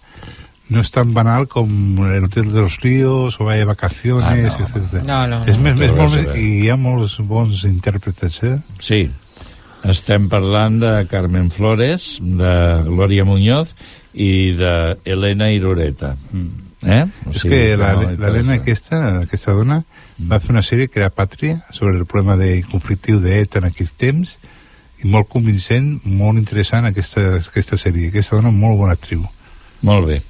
no 0.74 0.82
és 0.82 0.90
tan 0.92 1.14
banal 1.14 1.46
com 1.52 1.70
el 2.10 2.24
Hotel 2.26 2.50
de 2.52 2.62
los 2.66 2.80
Ríos 2.82 3.40
o 3.40 3.46
Vaya 3.46 3.66
Vacaciones, 3.70 4.56
Ah, 4.58 4.60
no, 4.60 4.66
etc. 4.66 5.04
No, 5.06 5.20
no, 5.28 5.44
És 5.46 5.58
no. 5.58 5.64
més, 5.70 5.78
Té 5.78 5.88
més, 5.88 5.94
molt 5.96 6.36
i 6.36 6.48
hi 6.64 6.70
ha 6.74 6.78
molts 6.78 7.20
bons 7.22 7.64
intèrpretes, 7.70 8.42
eh? 8.50 8.58
Sí, 8.82 9.04
estem 9.84 10.30
parlant 10.32 10.80
de 10.82 10.94
Carmen 11.12 11.50
Flores, 11.52 12.18
de 12.22 12.54
Gloria 12.88 13.26
Muñoz 13.26 13.74
i 14.14 14.54
de 14.58 14.98
Elena 15.06 15.52
Irureta. 15.52 16.16
Eh? 16.84 17.06
O 17.26 17.32
és 17.32 17.42
sigui, 17.42 17.50
que 17.56 17.78
la- 17.78 17.94
no, 17.96 18.10
l'Helena 18.20 18.58
aquesta, 18.60 19.20
aquesta 19.24 19.54
dona 19.56 19.84
va 20.20 20.40
fer 20.44 20.52
una 20.52 20.62
sèrie 20.64 20.90
que 20.92 21.00
era 21.00 21.10
Pàtria 21.16 21.62
sobre 21.72 21.96
el 21.98 22.06
problema 22.06 22.36
de 22.38 22.62
conflictiu 22.70 23.22
d'ETA 23.24 23.60
en 23.62 23.70
aquells 23.70 23.94
temps 23.96 24.38
i 25.04 25.08
molt 25.08 25.28
convincent, 25.32 26.02
molt 26.06 26.38
interessant 26.38 26.86
aquesta, 26.86 27.38
aquesta 27.40 27.76
sèrie. 27.80 28.10
Aquesta 28.12 28.36
dona 28.38 28.52
molt 28.52 28.78
bona 28.80 28.94
actriu. 29.00 29.24
Molt 29.84 30.08
bé. 30.08 30.22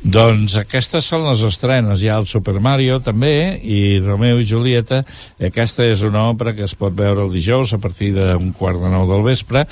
Doncs 0.00 0.54
aquestes 0.56 1.04
són 1.04 1.26
les 1.26 1.42
estrenes. 1.44 2.00
Hi 2.00 2.08
ha 2.08 2.16
el 2.22 2.28
Super 2.28 2.56
Mario 2.64 2.96
també 3.04 3.60
i 3.60 4.00
Romeo 4.00 4.38
i 4.40 4.46
Julieta. 4.48 5.02
Aquesta 5.36 5.84
és 5.84 6.00
una 6.08 6.22
òpera 6.30 6.54
que 6.56 6.64
es 6.64 6.72
pot 6.72 6.94
veure 6.96 7.26
el 7.26 7.34
dijous 7.34 7.74
a 7.76 7.78
partir 7.82 8.14
d'un 8.16 8.54
quart 8.56 8.80
de 8.80 8.88
nou 8.88 9.04
del 9.10 9.26
vespre 9.28 9.66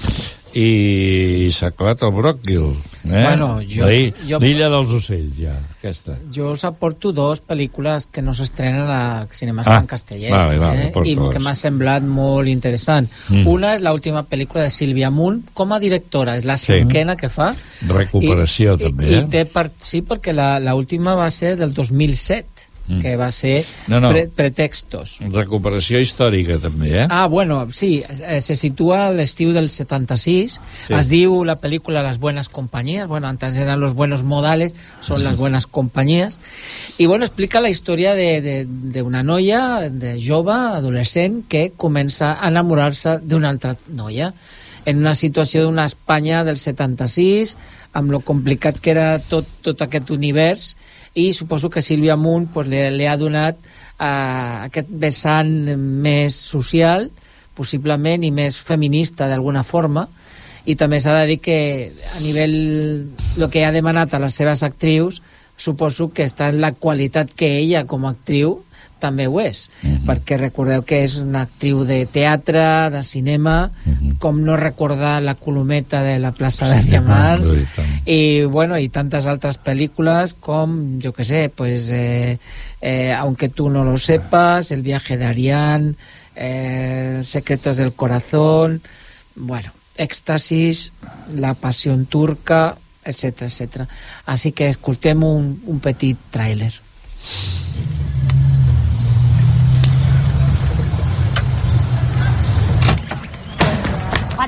i 0.54 1.48
s'ha 1.52 1.68
acabat 1.72 2.02
el 2.02 2.12
Brockville. 2.16 2.76
Eh? 3.04 3.22
Bueno, 3.22 3.60
jo- 3.62 3.86
jo- 4.28 4.38
L'illa 4.42 4.68
dels 4.68 4.90
ocells, 4.92 5.32
ja, 5.38 5.54
aquesta. 5.78 6.16
Jo 6.34 6.50
us 6.52 6.64
aporto 6.64 7.12
dos 7.12 7.40
pel·lícules 7.46 8.06
que 8.10 8.20
no 8.22 8.34
s'estrenen 8.34 8.88
a 8.90 9.26
cinemes 9.30 9.66
Ah, 9.66 9.78
en 9.80 9.86
castellet 9.86 10.30
vale, 10.30 10.58
vale, 10.58 10.80
eh? 10.82 10.86
i 10.86 10.88
aporta-les. 10.90 11.32
que 11.32 11.38
m'ha 11.38 11.54
semblat 11.54 12.02
molt 12.02 12.48
interessant. 12.48 13.08
Mm. 13.30 13.46
Una 13.46 13.74
és 13.74 13.82
l'última 13.82 14.24
pel·lícula 14.28 14.64
de 14.64 14.70
Sílvia 14.70 15.10
Munt 15.10 15.44
com 15.54 15.72
a 15.72 15.78
directora, 15.80 16.36
és 16.36 16.44
la 16.44 16.56
Sí. 16.56 16.72
cinquena 16.80 17.16
que 17.16 17.28
fa. 17.28 17.54
Recuperació, 17.86 18.74
I, 18.74 18.82
també, 18.82 19.10
i, 19.10 19.14
eh? 19.14 19.18
I 19.22 19.24
té 19.30 19.44
part, 19.46 19.72
sí, 19.78 20.02
perquè 20.02 20.32
la, 20.34 20.58
la 20.60 20.74
última 20.74 21.14
va 21.14 21.30
ser 21.30 21.56
del 21.56 21.72
2007, 21.72 22.57
Mm. 22.88 23.00
que 23.00 23.16
va 23.16 23.30
ser 23.32 23.66
No, 23.86 24.00
no. 24.00 24.10
Pre 24.10 24.26
Pretextos. 24.34 25.18
Recuperació 25.32 26.00
històrica, 26.00 26.58
també, 26.62 26.90
eh? 27.02 27.06
Ah, 27.10 27.26
bueno, 27.26 27.60
sí, 27.72 28.02
eh, 28.08 28.40
se 28.40 28.56
situa 28.56 29.06
a 29.06 29.12
l'estiu 29.12 29.52
del 29.52 29.68
76. 29.68 30.58
Sí. 30.86 30.94
Es 30.94 31.10
diu 31.12 31.42
la 31.44 31.58
pel·lícula 31.60 32.02
Las 32.02 32.18
buenas 32.18 32.48
compañías. 32.48 33.08
Bueno, 33.08 33.28
antes 33.28 33.56
eran 33.56 33.80
los 33.80 33.94
buenos 33.94 34.22
modales, 34.22 34.74
son 35.00 35.24
las 35.24 35.36
buenas 35.36 35.66
compañías. 35.66 36.40
I, 36.98 37.06
bueno, 37.06 37.24
explica 37.24 37.60
la 37.60 37.70
història 37.70 38.14
d'una 38.14 38.40
de, 38.40 38.64
de, 38.64 39.00
d'una 39.00 39.22
noia, 39.22 39.88
de 39.90 40.16
jove, 40.22 40.52
adolescent, 40.52 41.44
que 41.48 41.72
comença 41.76 42.34
a 42.38 42.48
enamorar-se 42.48 43.18
d'una 43.22 43.50
altra 43.50 43.76
noia 43.88 44.32
en 44.88 45.02
una 45.02 45.14
situació 45.14 45.66
d'una 45.66 45.84
Espanya 45.84 46.44
del 46.46 46.56
76, 46.56 47.56
amb 47.92 48.12
lo 48.14 48.20
complicat 48.24 48.78
que 48.80 48.92
era 48.94 49.18
tot, 49.20 49.48
tot 49.60 49.82
aquest 49.84 50.08
univers, 50.14 50.70
i 51.18 51.32
suposo 51.34 51.70
que 51.70 51.82
Sílvia 51.82 52.16
Munt 52.16 52.52
pues, 52.54 52.68
li, 52.70 52.80
li 52.94 53.06
ha 53.08 53.16
donat 53.18 53.58
uh, 53.58 54.68
aquest 54.68 54.90
vessant 55.02 55.50
més 55.76 56.36
social, 56.38 57.08
possiblement, 57.58 58.22
i 58.22 58.30
més 58.30 58.58
feminista 58.62 59.26
d'alguna 59.26 59.64
forma, 59.66 60.06
i 60.68 60.76
també 60.78 61.00
s'ha 61.00 61.16
de 61.20 61.26
dir 61.32 61.38
que 61.42 61.58
a 62.14 62.20
nivell 62.22 62.56
el 63.38 63.50
que 63.50 63.64
ha 63.64 63.74
demanat 63.74 64.14
a 64.14 64.22
les 64.22 64.36
seves 64.36 64.62
actrius 64.62 65.22
suposo 65.58 66.10
que 66.14 66.26
està 66.28 66.52
en 66.52 66.60
la 66.62 66.74
qualitat 66.76 67.32
que 67.34 67.48
ella 67.58 67.86
com 67.88 68.04
a 68.06 68.12
actriu 68.14 68.60
també 69.00 69.26
ho 69.28 69.38
és, 69.40 69.66
perquè 70.06 70.38
recordeu 70.38 70.82
que 70.86 71.02
és 71.06 71.16
una 71.22 71.44
actriu 71.46 71.84
de 71.88 72.00
teatre, 72.10 72.90
de 72.94 73.02
cinema, 73.06 73.70
com 74.18 74.40
no 74.44 74.56
recordar 74.58 75.18
la 75.22 75.34
colometa 75.38 76.02
de 76.02 76.18
la 76.18 76.32
plaça 76.32 76.68
de 76.70 76.82
Diamant, 76.86 77.44
i 77.62 77.66
tant. 77.74 77.94
y 78.04 78.42
bueno 78.44 78.78
y 78.78 78.88
tantas 78.88 79.26
otras 79.26 79.58
películas 79.58 80.34
como 80.34 80.98
yo 80.98 81.12
que 81.12 81.24
sé 81.24 81.50
pues 81.54 81.90
eh, 81.90 82.38
eh, 82.80 83.12
aunque 83.12 83.48
tú 83.48 83.70
no 83.70 83.84
lo 83.84 83.98
sepas 83.98 84.70
el 84.70 84.82
viaje 84.82 85.16
de 85.16 85.24
Arián 85.24 85.96
eh, 86.36 87.20
secretos 87.22 87.76
del 87.76 87.92
corazón 87.92 88.82
bueno 89.34 89.70
éxtasis 89.96 90.92
la 91.34 91.54
pasión 91.54 92.06
turca 92.06 92.76
etcétera 93.04 93.46
etcétera. 93.46 93.88
Así 94.26 94.52
que 94.52 94.68
escoltem 94.68 95.22
un, 95.22 95.62
un 95.66 95.80
petit 95.80 96.18
tráiler 96.30 96.74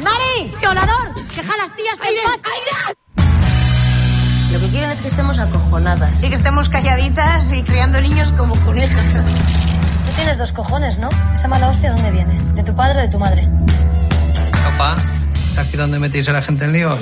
¡Juan 0.01 0.05
Mari! 0.05 0.55
¡Violador! 0.61 1.15
¡Deja 1.37 1.55
a 1.55 1.57
las 1.59 1.77
tías 1.77 1.99
en 2.07 2.43
paz! 2.43 2.95
Lo 4.53 4.61
que 4.61 4.69
quieren 4.69 4.91
es 4.91 5.03
que 5.03 5.09
estemos 5.09 5.39
acojonadas. 5.39 6.11
Y 6.23 6.29
que 6.29 6.35
estemos 6.35 6.69
calladitas 6.69 7.53
y 7.53 7.63
criando 7.63 8.01
niños 8.01 8.33
como 8.33 8.59
conejas. 8.65 9.05
Tú 9.13 10.11
tienes 10.17 10.39
dos 10.39 10.53
cojones, 10.53 10.99
¿no? 10.99 11.09
¿Esa 11.33 11.49
mala 11.49 11.69
hostia 11.69 11.93
dónde 11.93 12.11
viene? 12.11 12.35
¿De 12.55 12.63
tu 12.63 12.75
padre 12.75 12.99
o 12.99 13.03
de 13.03 13.09
tu 13.09 13.19
madre? 13.19 13.47
Opa, 14.75 14.97
¿es 15.35 15.59
aquí 15.59 15.77
donde 15.77 15.99
metéis 15.99 16.29
a 16.29 16.33
la 16.33 16.43
gente 16.43 16.65
en 16.65 16.73
lío? 16.73 16.99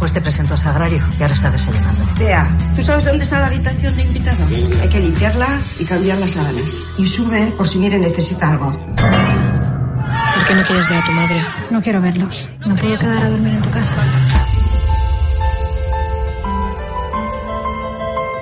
Después 0.00 0.14
te 0.14 0.22
presento 0.22 0.54
a 0.54 0.56
Sagrario 0.56 1.06
y 1.18 1.22
ahora 1.22 1.34
está 1.34 1.50
desayunando. 1.50 2.02
Tea, 2.16 2.48
¿tú 2.74 2.80
sabes 2.80 3.04
dónde 3.04 3.22
está 3.22 3.38
la 3.38 3.48
habitación 3.48 3.94
de 3.94 4.02
invitados? 4.04 4.50
Hay 4.80 4.88
que 4.88 4.98
limpiarla 4.98 5.60
y 5.78 5.84
cambiar 5.84 6.18
las 6.18 6.30
sábanas. 6.30 6.90
Y 6.96 7.06
sube 7.06 7.52
por 7.54 7.68
si 7.68 7.78
Mire 7.78 7.98
necesita 7.98 8.48
algo. 8.48 8.72
¿Por 8.96 10.44
qué 10.46 10.54
no 10.54 10.62
quieres 10.64 10.88
ver 10.88 11.02
a 11.02 11.04
tu 11.04 11.12
madre? 11.12 11.44
No 11.68 11.82
quiero 11.82 12.00
verlos. 12.00 12.48
¿No 12.64 12.74
puedo 12.76 12.98
quedar 12.98 13.24
a 13.24 13.28
dormir 13.28 13.52
en 13.52 13.60
tu 13.60 13.68
casa? 13.68 13.94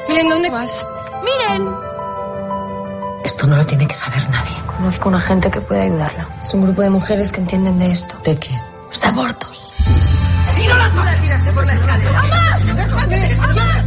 Miren, 0.09 0.29
¿dónde 0.29 0.51
vas? 0.51 0.87
¡Miren! 1.25 1.75
Esto 3.25 3.49
no 3.49 3.57
lo 3.57 3.67
tiene 3.67 3.89
que 3.89 3.97
saber 3.97 4.31
nadie. 4.31 4.55
Conozco 4.65 5.09
una 5.09 5.21
gente 5.21 5.51
que 5.51 5.61
puede 5.61 5.83
ayudarla. 5.83 6.29
Es 6.41 6.55
un 6.55 6.63
grupo 6.63 6.83
de 6.83 6.91
mujeres 6.91 7.33
que 7.33 7.41
entienden 7.41 7.81
de 7.81 7.91
esto. 7.91 8.17
¿De 8.23 8.39
qué? 8.39 8.57
Los 8.89 9.01
de 9.01 9.09
abortos. 9.09 9.73
¡Si 10.69 10.75
no 10.75 10.79
la 10.79 11.13
la 11.13 11.21
tiraste 11.23 11.53
por 11.53 11.67
la 11.67 11.73
escalera! 11.73 12.21
¡Amás! 12.21 12.77
¡Déjame! 12.77 13.35
¡Amás! 13.41 13.87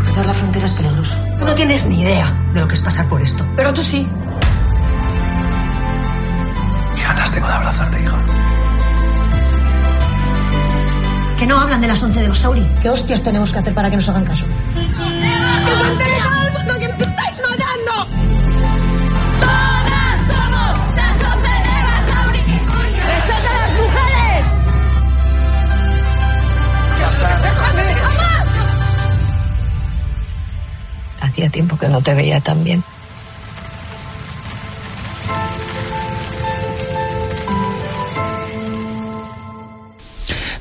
Cruzar 0.00 0.26
la 0.26 0.34
frontera 0.34 0.66
es 0.66 0.72
peligroso. 0.72 1.16
Tú 1.38 1.44
no 1.44 1.54
tienes 1.54 1.86
ni 1.86 2.02
idea 2.02 2.32
de 2.52 2.60
lo 2.60 2.66
que 2.66 2.74
es 2.74 2.82
pasar 2.82 3.08
por 3.08 3.22
esto. 3.22 3.46
Pero 3.54 3.72
tú 3.72 3.80
sí. 3.80 4.08
Qué 6.96 7.02
ganas 7.02 7.32
tengo 7.32 7.46
de 7.46 7.52
abrazarte, 7.52 8.02
hija. 8.02 8.24
Que 11.36 11.46
no 11.46 11.60
hablan 11.60 11.80
de 11.80 11.86
las 11.86 12.02
11 12.02 12.20
de 12.20 12.28
Basauri. 12.28 12.68
¿Qué 12.82 12.90
hostias 12.90 13.22
tenemos 13.22 13.52
que 13.52 13.60
hacer 13.60 13.72
para 13.72 13.88
que 13.88 13.96
nos 13.96 14.08
hagan 14.08 14.24
caso? 14.24 14.46
¡Que 14.46 15.76
se 15.76 15.92
entere 15.92 16.18
todo 16.24 16.33
Hacía 31.34 31.50
tiempo 31.50 31.76
que 31.76 31.88
no 31.88 32.00
te 32.00 32.14
veía 32.14 32.38
tan 32.40 32.62
bien. 32.62 32.84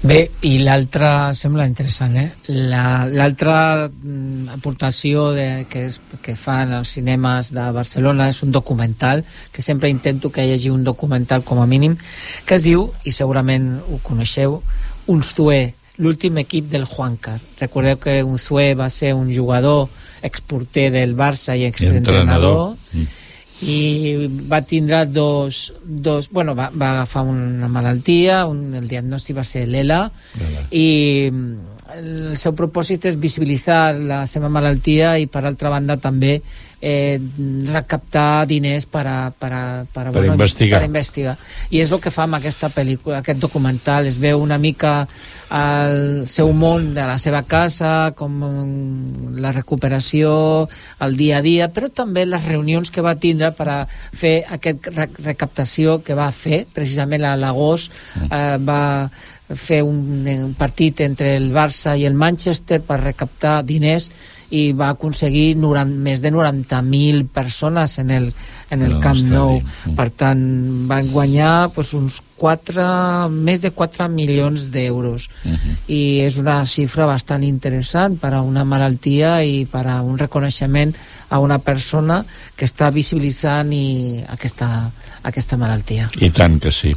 Bé, 0.03 0.17
i 0.43 0.57
l'altra 0.59 1.31
sembla 1.33 1.63
interessant, 1.69 2.17
eh? 2.19 2.25
La- 2.51 3.05
L'altra 3.07 3.87
mm, 3.87 4.49
aportació 4.51 5.29
de, 5.31 5.45
que, 5.71 5.85
és, 5.87 6.01
que 6.21 6.35
fan 6.35 6.73
els 6.75 6.91
cinemes 6.97 7.53
de 7.55 7.63
Barcelona 7.71 8.27
és 8.33 8.41
un 8.43 8.51
documental, 8.51 9.23
que 9.53 9.63
sempre 9.63 9.87
intento 9.93 10.29
que 10.29 10.43
hi 10.43 10.51
hagi 10.57 10.73
un 10.73 10.83
documental 10.83 11.45
com 11.47 11.61
a 11.63 11.65
mínim, 11.65 11.95
que 12.45 12.57
es 12.59 12.65
diu, 12.67 12.89
i 13.07 13.15
segurament 13.15 13.77
ho 13.87 14.01
coneixeu, 14.03 14.59
Unzué, 15.07 15.73
l'últim 15.97 16.39
equip 16.41 16.69
del 16.71 16.85
Juancar. 16.85 17.39
Recordeu 17.59 17.99
que 18.01 18.21
Unzué 18.23 18.73
va 18.73 18.89
ser 18.89 19.13
un 19.13 19.33
jugador 19.33 19.89
exporter 20.23 20.89
del 20.93 21.15
Barça 21.15 21.57
i 21.59 21.67
exentrenador, 21.67 22.77
i 23.63 24.27
va 24.49 24.61
tindre 24.67 25.05
dos, 25.05 25.73
dos 25.83 26.29
bueno, 26.31 26.55
va, 26.55 26.69
va 26.75 26.91
agafar 26.91 27.23
una 27.23 27.69
malaltia 27.71 28.43
un, 28.49 28.73
el 28.75 28.89
diagnòstic 28.89 29.37
va 29.37 29.45
ser 29.47 29.67
l'ELA. 29.69 30.01
I 30.71 30.87
mm, 31.31 31.53
el 31.93 32.37
seu 32.39 32.55
propòsit 32.57 33.05
és 33.11 33.19
visibilitzar 33.19 33.93
la 33.95 34.23
seva 34.27 34.49
malaltia 34.51 35.15
i 35.21 35.29
per 35.31 35.45
altra 35.45 35.71
banda 35.73 35.99
també 36.01 36.39
eh, 36.83 37.19
recaptar 37.71 38.43
diners 38.45 38.85
per, 38.91 39.05
a, 39.07 39.31
per, 39.31 39.51
a, 39.55 39.63
per, 39.87 40.07
a, 40.09 40.11
Per 40.11 40.25
investigar. 40.27 40.81
per 40.81 40.89
investigar 40.89 41.37
i 41.71 41.79
és 41.79 41.93
el 41.95 42.01
que 42.03 42.11
fa 42.11 42.25
amb 42.27 42.35
aquesta 42.35 42.67
pel·lícula 42.73 43.21
aquest 43.21 43.39
documental, 43.39 44.09
es 44.11 44.19
veu 44.19 44.43
una 44.43 44.59
mica 44.59 45.07
el 45.53 46.25
seu 46.27 46.49
món 46.57 46.89
de 46.95 47.05
la 47.07 47.15
seva 47.21 47.43
casa 47.47 48.11
com 48.17 48.39
la 49.39 49.53
recuperació 49.53 50.33
el 51.05 51.15
dia 51.15 51.37
a 51.39 51.45
dia, 51.45 51.69
però 51.71 51.87
també 51.93 52.25
les 52.25 52.43
reunions 52.49 52.91
que 52.91 53.05
va 53.05 53.15
tindre 53.15 53.53
per 53.55 53.69
a 53.69 53.77
fer 53.87 54.41
aquest 54.57 54.89
re 54.91 55.07
recaptació 55.23 56.01
que 56.03 56.17
va 56.19 56.31
fer 56.35 56.65
precisament 56.73 57.23
a 57.23 57.37
l'agost 57.39 57.93
eh, 58.27 58.57
va 58.59 58.83
fer 59.53 59.83
un, 59.85 60.25
un 60.25 60.53
partit 60.57 61.03
entre 61.05 61.35
el 61.37 61.51
Barça 61.53 61.95
i 61.99 62.07
el 62.09 62.17
Manchester 62.17 62.81
per 62.83 62.99
recaptar 63.03 63.61
diners 63.67 64.09
i 64.53 64.67
va 64.77 64.91
aconseguir 64.93 65.55
90, 65.57 65.97
més 66.05 66.21
de 66.21 66.29
90.000 66.33 67.23
persones 67.33 67.95
en 67.97 68.11
el, 68.13 68.27
en 68.69 68.83
el 68.85 68.95
No, 68.95 68.99
Camp 69.01 69.21
Nou. 69.31 69.55
bé. 69.61 69.95
Per 69.97 70.09
tant, 70.13 70.43
van 70.89 71.09
guanyar 71.09 71.71
pues, 71.73 71.93
uns 71.97 72.19
4, 72.37 73.29
més 73.33 73.63
de 73.63 73.71
4 73.73 74.05
milions 74.13 74.67
d'euros. 74.73 75.29
I 75.87 76.21
és 76.27 76.37
una 76.37 76.59
xifra 76.69 77.07
bastant 77.09 77.43
interessant 77.47 78.19
per 78.21 78.33
a 78.37 78.43
una 78.45 78.65
malaltia 78.65 79.39
i 79.41 79.63
per 79.65 79.87
a 79.87 80.01
un 80.05 80.19
reconeixement 80.21 80.93
a 81.33 81.39
una 81.41 81.57
persona 81.57 82.21
que 82.55 82.65
està 82.69 82.91
visibilitzant 82.93 83.73
i 83.73 84.21
aquesta, 84.29 84.91
aquesta 85.23 85.57
malaltia. 85.57 86.11
I 86.21 86.29
tant 86.29 86.59
que 86.61 86.71
sí. 86.71 86.93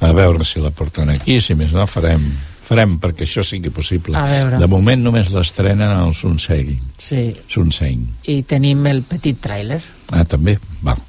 A 0.00 0.10
veure 0.12 0.44
si 0.44 0.60
la 0.60 0.74
porten 0.74 1.08
aquí, 1.14 1.38
si 1.40 1.54
més 1.54 1.70
no 1.72 1.86
farem 1.86 2.26
farem 2.64 2.98
perquè 3.02 3.26
això 3.28 3.44
sigui 3.46 3.70
possible. 3.74 4.20
De 4.60 4.68
moment 4.70 5.02
només 5.04 5.30
l'estrenen 5.34 5.90
al 5.90 6.14
Sunsegui. 6.16 6.78
Sí, 6.98 7.26
Sunsegui. 7.48 8.06
i 8.32 8.42
tenim 8.42 8.86
el 8.90 9.02
petit 9.08 9.40
tràiler. 9.44 9.82
Ah, 10.12 10.24
també? 10.24 10.58
Val. 10.84 11.00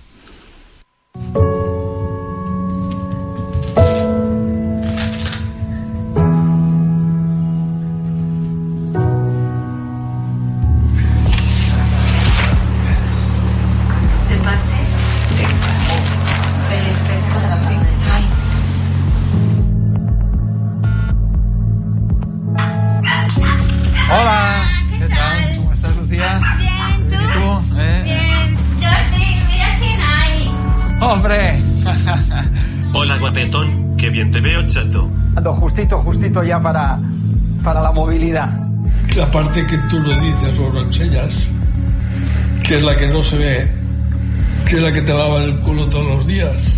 ¡Hombre! 31.05 31.59
Hola, 32.93 33.17
guapetón. 33.19 33.95
Qué 33.95 34.09
bien 34.09 34.31
te 34.31 34.41
veo, 34.41 34.65
chato. 34.65 35.07
Ando 35.35 35.53
justito, 35.53 35.99
justito 35.99 36.43
ya 36.43 36.59
para, 36.59 36.99
para 37.63 37.79
la 37.79 37.91
movilidad. 37.91 38.49
La 39.15 39.29
parte 39.29 39.67
que 39.67 39.77
tú 39.87 39.99
lo 39.99 40.19
dices 40.19 40.57
o 40.57 40.73
lo 40.73 40.81
enseñas, 40.81 41.47
que 42.63 42.77
es 42.77 42.83
la 42.83 42.95
que 42.97 43.07
no 43.07 43.21
se 43.21 43.37
ve, 43.37 43.71
que 44.67 44.77
es 44.77 44.81
la 44.81 44.91
que 44.91 45.03
te 45.03 45.13
lava 45.13 45.43
el 45.43 45.59
culo 45.59 45.85
todos 45.85 46.07
los 46.07 46.25
días. 46.25 46.73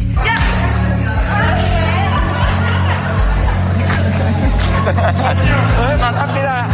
es 4.88 6.00
más 6.00 6.16
rápida. 6.16 6.68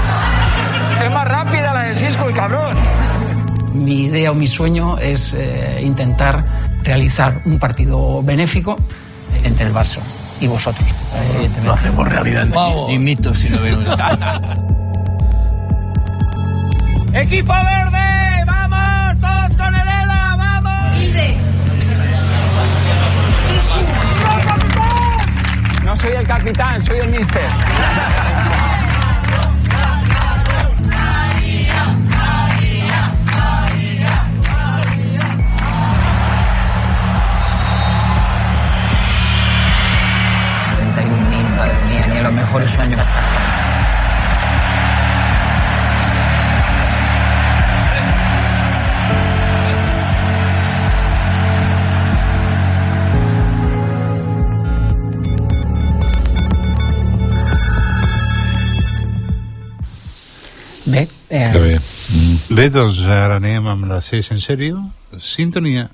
Es 1.05 1.11
más 1.13 1.27
rápida 1.27 1.71
la 1.71 1.81
de 1.83 1.95
Cisco, 1.95 2.29
el 2.29 2.35
cabrón. 2.35 2.75
Mi 3.75 4.05
idea 4.05 4.31
o 4.31 4.33
mi 4.33 4.47
sueño 4.47 4.97
es 4.97 5.35
eh, 5.35 5.81
intentar 5.83 6.62
realizar 6.83 7.41
un 7.45 7.59
partido 7.59 8.21
benéfico 8.23 8.77
entre 9.43 9.67
el 9.67 9.73
Barça 9.73 9.99
y 10.39 10.47
vosotros. 10.47 10.87
Lo 11.63 11.73
hacemos 11.73 12.07
realidad. 12.07 12.47
Dimito 12.87 13.33
si 13.33 13.49
no 13.49 13.61
vemos. 13.61 13.87
¡Equipo 17.13 17.53
verde! 17.53 18.43
¡Vamos! 18.45 19.19
¡Todos 19.19 19.55
con 19.55 19.75
el 19.75 19.81
ELA! 19.81 20.35
¡Vamos! 20.35 20.97
No 25.85 25.95
soy 25.95 26.11
el 26.13 26.25
capitán, 26.25 26.83
soy 26.83 26.99
el 26.99 27.09
mister. 27.09 27.43
los 42.23 42.33
mejores 42.33 42.71
sueños. 42.71 43.05
Bé, 60.85 61.07
eh, 61.29 61.49
Que 61.51 61.59
bé. 61.59 61.79
Bé, 62.49 62.69
doncs 62.69 63.05
ara 63.07 63.39
anem 63.39 63.67
amb 63.71 63.87
la 63.89 64.01
sèrie 64.03 64.35
en 64.35 64.41
sèrio. 64.43 64.81
Sintonia. 65.19 65.89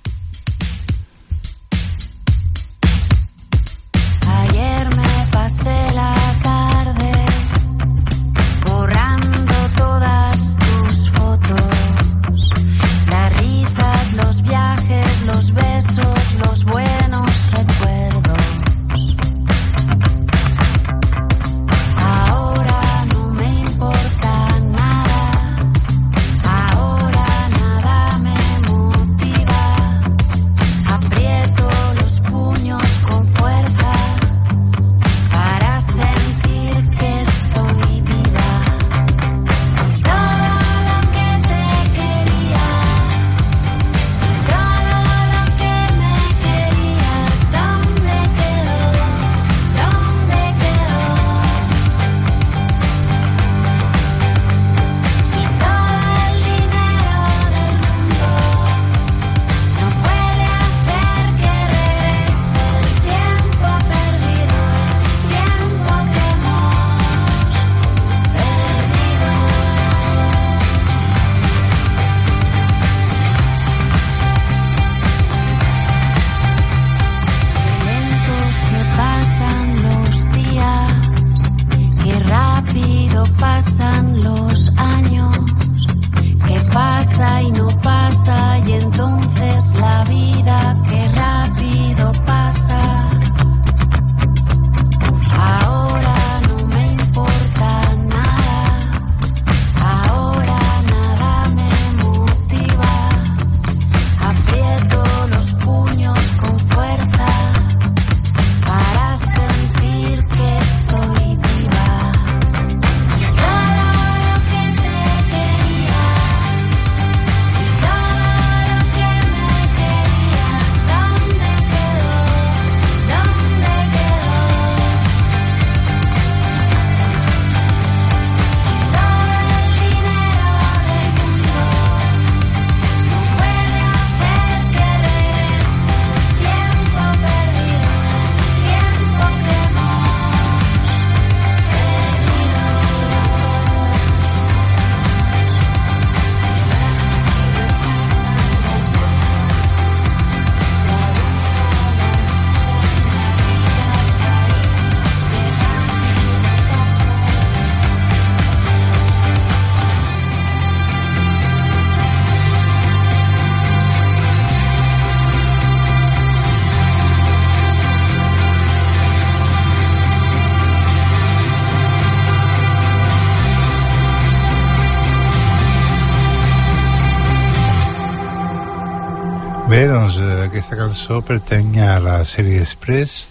Cançó 180.99 181.21
pertany 181.23 181.77
a 181.79 181.93
la 182.03 182.25
sèrie 182.27 182.59
Express, 182.59 183.29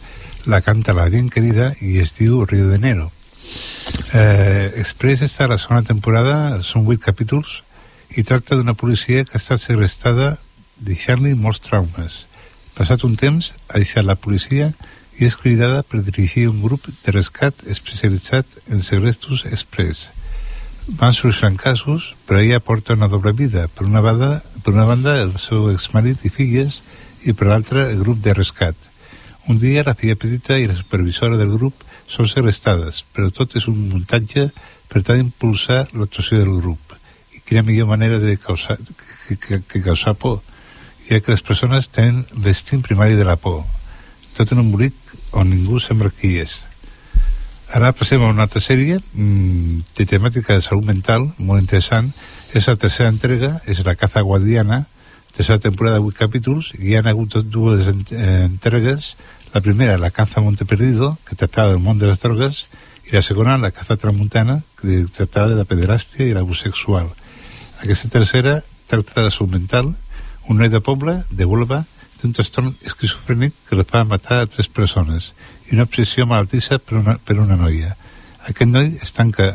la 0.48 0.62
canta 0.64 0.94
la 0.96 1.04
bien 1.12 1.26
querida 1.28 1.66
i 1.84 1.98
es 2.00 2.14
diu 2.16 2.46
Rio 2.48 2.70
de 2.70 2.78
Enero. 2.78 3.10
Eh, 4.16 4.72
Express 4.80 5.20
està 5.26 5.44
a 5.44 5.50
la 5.52 5.58
segona 5.60 5.84
temporada, 5.84 6.62
són 6.64 6.86
vuit 6.86 7.02
capítols, 7.04 7.58
i 8.16 8.24
tracta 8.24 8.56
d'una 8.56 8.72
policia 8.72 9.26
que 9.28 9.36
ha 9.36 9.42
estat 9.42 9.60
segrestada 9.60 10.38
deixant-li 10.80 11.34
molts 11.36 11.60
traumes. 11.68 12.22
Passat 12.72 13.04
un 13.04 13.20
temps, 13.20 13.52
ha 13.68 13.76
deixat 13.76 14.08
la 14.08 14.16
policia 14.16 14.72
i 15.20 15.28
és 15.28 15.36
cridada 15.36 15.84
per 15.84 16.00
dirigir 16.00 16.48
un 16.48 16.64
grup 16.64 16.88
de 16.88 17.12
rescat 17.12 17.68
especialitzat 17.68 18.62
en 18.72 18.80
segrestos 18.80 19.44
express. 19.44 20.06
Van 20.88 21.12
solucionant 21.12 21.60
casos, 21.60 22.14
però 22.24 22.40
ella 22.40 22.64
porta 22.64 22.96
una 22.96 23.12
doble 23.12 23.36
vida. 23.36 23.68
Per 23.68 23.84
una 23.84 24.00
banda, 24.00 24.38
per 24.64 24.72
una 24.72 24.88
banda 24.88 25.20
el 25.20 25.36
seu 25.36 25.68
exmarit 25.68 26.24
i 26.24 26.32
filles, 26.32 26.80
i 27.24 27.34
per 27.34 27.48
l'altra 27.48 27.88
el 27.90 28.02
grup 28.02 28.20
de 28.22 28.34
rescat. 28.34 28.76
Un 29.48 29.58
dia 29.58 29.84
la 29.86 29.94
filla 29.94 30.16
petita 30.16 30.58
i 30.58 30.66
la 30.68 30.76
supervisora 30.76 31.38
del 31.40 31.54
grup 31.56 31.84
són 32.08 32.28
segrestades, 32.28 33.02
però 33.12 33.30
tot 33.34 33.56
és 33.56 33.68
un 33.68 33.78
muntatge 33.88 34.48
per 34.88 35.02
tal 35.02 35.18
d'impulsar 35.18 35.86
l'actuació 35.94 36.42
del 36.42 36.60
grup. 36.60 36.94
I 37.36 37.42
quina 37.44 37.64
millor 37.64 37.88
manera 37.88 38.18
de 38.20 38.36
causar, 38.36 38.78
que, 39.26 39.36
que, 39.36 39.62
que 39.64 39.82
causar 39.82 40.14
por, 40.14 40.40
ja 41.08 41.20
que 41.20 41.32
les 41.32 41.44
persones 41.44 41.88
tenen 41.88 42.24
l'instint 42.44 42.84
primari 42.84 43.16
de 43.16 43.24
la 43.24 43.36
por, 43.40 43.64
tot 44.36 44.52
en 44.52 44.62
un 44.64 44.72
bolic 44.72 44.94
on 45.32 45.48
ningú 45.50 45.80
sembla 45.80 46.12
qui 46.14 46.36
és. 46.40 46.60
Ara 47.74 47.92
passem 47.92 48.22
a 48.24 48.30
una 48.32 48.46
altra 48.46 48.62
sèrie 48.64 48.96
mmm, 48.96 49.82
de 49.96 50.06
temàtica 50.08 50.56
de 50.56 50.64
salut 50.64 50.86
mental, 50.88 51.26
molt 51.36 51.60
interessant. 51.60 52.08
És 52.56 52.64
la 52.64 52.78
tercera 52.80 53.10
entrega, 53.12 53.58
és 53.68 53.82
la 53.84 53.96
caza 53.98 54.22
guardiana, 54.24 54.86
tercera 55.38 55.60
temporada 55.60 56.00
de 56.00 56.02
8 56.02 56.18
capítols, 56.18 56.72
i 56.82 56.88
hi 56.90 56.94
ha 56.98 57.02
hagut 57.06 57.36
dues 57.46 57.86
entregues. 57.86 59.14
La 59.54 59.60
primera, 59.62 59.94
la 59.96 60.10
caza 60.10 60.42
Monte 60.42 60.64
Perdido, 60.66 61.12
que 61.24 61.36
tractava 61.38 61.70
del 61.70 61.78
món 61.78 62.00
de 62.00 62.08
les 62.10 62.18
drogues, 62.18 62.64
i 63.06 63.14
la 63.14 63.22
segona, 63.22 63.54
la 63.56 63.70
caza 63.70 63.96
tramuntana, 63.96 64.64
que 64.80 65.04
tractava 65.14 65.46
de 65.52 65.60
la 65.60 65.64
pederàstia 65.64 66.26
i 66.26 66.34
l'abús 66.34 66.64
sexual. 66.66 67.06
Aquesta 67.78 68.10
tercera 68.10 68.58
tracta 68.90 69.20
de 69.20 69.28
la 69.28 69.30
salut 69.30 69.54
mental, 69.54 69.94
un 70.50 70.58
noi 70.58 70.74
de 70.74 70.82
poble, 70.82 71.20
de 71.30 71.46
Huelva, 71.46 71.84
té 72.18 72.26
un 72.26 72.34
trastorn 72.34 72.74
esquizofrènic 72.82 73.54
que 73.68 73.78
li 73.78 73.86
fa 73.86 74.02
matar 74.02 74.42
a 74.42 74.50
tres 74.50 74.66
persones 74.66 75.30
i 75.70 75.76
una 75.78 75.86
obsessió 75.86 76.26
malaltissa 76.26 76.80
per 76.82 76.98
una, 76.98 77.14
per 77.22 77.38
una 77.38 77.54
noia. 77.54 77.94
Aquest 78.50 78.74
noi 78.74 78.96
es 78.98 79.14
tanca, 79.14 79.52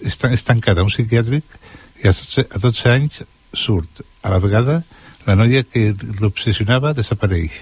és 0.00 0.48
tancat 0.48 0.78
a 0.78 0.88
un 0.88 0.88
psiquiàtric 0.88 1.58
i 2.00 2.08
a 2.08 2.16
12, 2.16 2.48
a 2.48 2.62
12 2.64 2.94
anys 2.94 3.26
surt. 3.52 4.00
A 4.24 4.32
la 4.32 4.40
vegada, 4.40 4.86
la 5.28 5.36
noia 5.36 5.62
que 5.62 5.92
l'obsessionava 6.22 6.94
desapareix. 6.96 7.60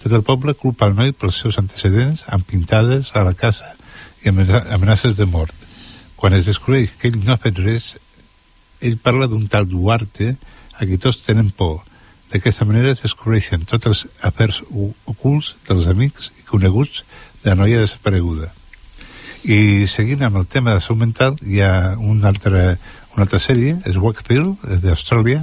Tot 0.00 0.14
el 0.16 0.24
poble 0.24 0.54
culpa 0.56 0.88
el 0.88 0.96
noi 0.96 1.12
pels 1.12 1.42
seus 1.42 1.58
antecedents 1.60 2.24
amb 2.32 2.46
pintades 2.46 3.10
a 3.18 3.24
la 3.26 3.34
casa 3.34 3.74
i 4.24 4.30
amenaces 4.30 5.18
de 5.18 5.26
mort. 5.26 5.54
Quan 6.16 6.36
es 6.36 6.46
descobreix 6.46 6.94
que 6.96 7.10
ell 7.10 7.20
no 7.24 7.34
ha 7.34 7.42
fet 7.42 7.58
res, 7.60 7.94
ell 8.80 8.96
parla 9.02 9.28
d'un 9.28 9.46
tal 9.52 9.68
Duarte 9.68 10.34
a 10.78 10.86
qui 10.88 10.96
tots 10.96 11.20
tenen 11.26 11.50
por 11.52 11.80
D'aquesta 12.30 12.64
manera 12.64 12.92
es 12.94 13.02
descobreixen 13.02 13.64
tots 13.66 13.88
els 13.90 14.00
afers 14.26 14.60
ocults 15.10 15.56
dels 15.66 15.88
amics 15.90 16.30
i 16.38 16.46
coneguts 16.46 17.02
de 17.42 17.50
la 17.50 17.56
noia 17.58 17.80
desapareguda. 17.82 18.52
I 19.42 19.88
seguint 19.90 20.22
amb 20.22 20.38
el 20.38 20.46
tema 20.46 20.76
de 20.76 20.84
salut 20.84 21.00
mental, 21.02 21.38
hi 21.42 21.58
ha 21.64 21.96
una 21.98 22.28
altra, 22.30 22.76
una 23.16 23.26
altra 23.26 23.40
sèrie, 23.42 23.80
és 23.88 23.98
Wakefield, 23.98 24.62
d'Austràlia, 24.84 25.42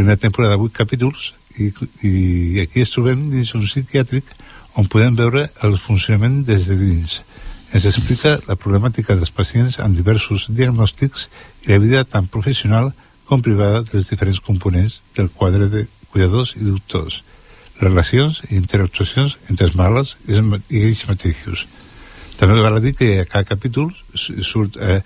primera 0.00 0.16
temporada 0.16 0.56
de 0.56 0.62
8 0.62 0.72
capítols, 0.72 1.34
i, 1.60 1.68
i 2.08 2.60
aquí 2.62 2.80
ens 2.80 2.92
trobem 2.94 3.26
dins 3.28 3.50
un 3.52 3.66
psiquiàtric 3.66 4.30
on 4.80 4.86
podem 4.88 5.16
veure 5.18 5.42
el 5.66 5.76
funcionament 5.76 6.38
des 6.48 6.64
de 6.70 6.76
dins. 6.78 7.18
Ens 7.76 7.84
explica 7.90 8.38
la 8.48 8.56
problemàtica 8.56 9.12
dels 9.18 9.32
pacients 9.34 9.76
amb 9.84 9.98
diversos 9.98 10.46
diagnòstics 10.48 11.26
i 11.66 11.74
la 11.74 11.80
vida 11.82 12.06
tant 12.08 12.30
professional 12.32 12.94
com 13.28 13.44
privada 13.44 13.82
dels 13.90 14.08
diferents 14.08 14.40
components 14.40 15.02
del 15.18 15.28
quadre 15.28 15.68
de 15.68 15.84
cuidadors 16.14 16.54
i 16.56 16.64
doctors, 16.64 17.20
relacions 17.82 18.40
i 18.48 18.56
interactuacions 18.56 19.36
entre 19.52 19.68
els 19.68 19.76
malalts 19.76 20.16
i 20.26 20.80
ells 20.80 21.04
mateixos. 21.12 21.66
També 22.40 22.56
val 22.56 22.80
a 22.80 22.80
dir 22.80 22.96
que 22.96 23.18
a 23.20 23.28
cada 23.28 23.44
capítol 23.52 23.92
surt 24.16 24.80
eh, 24.80 25.02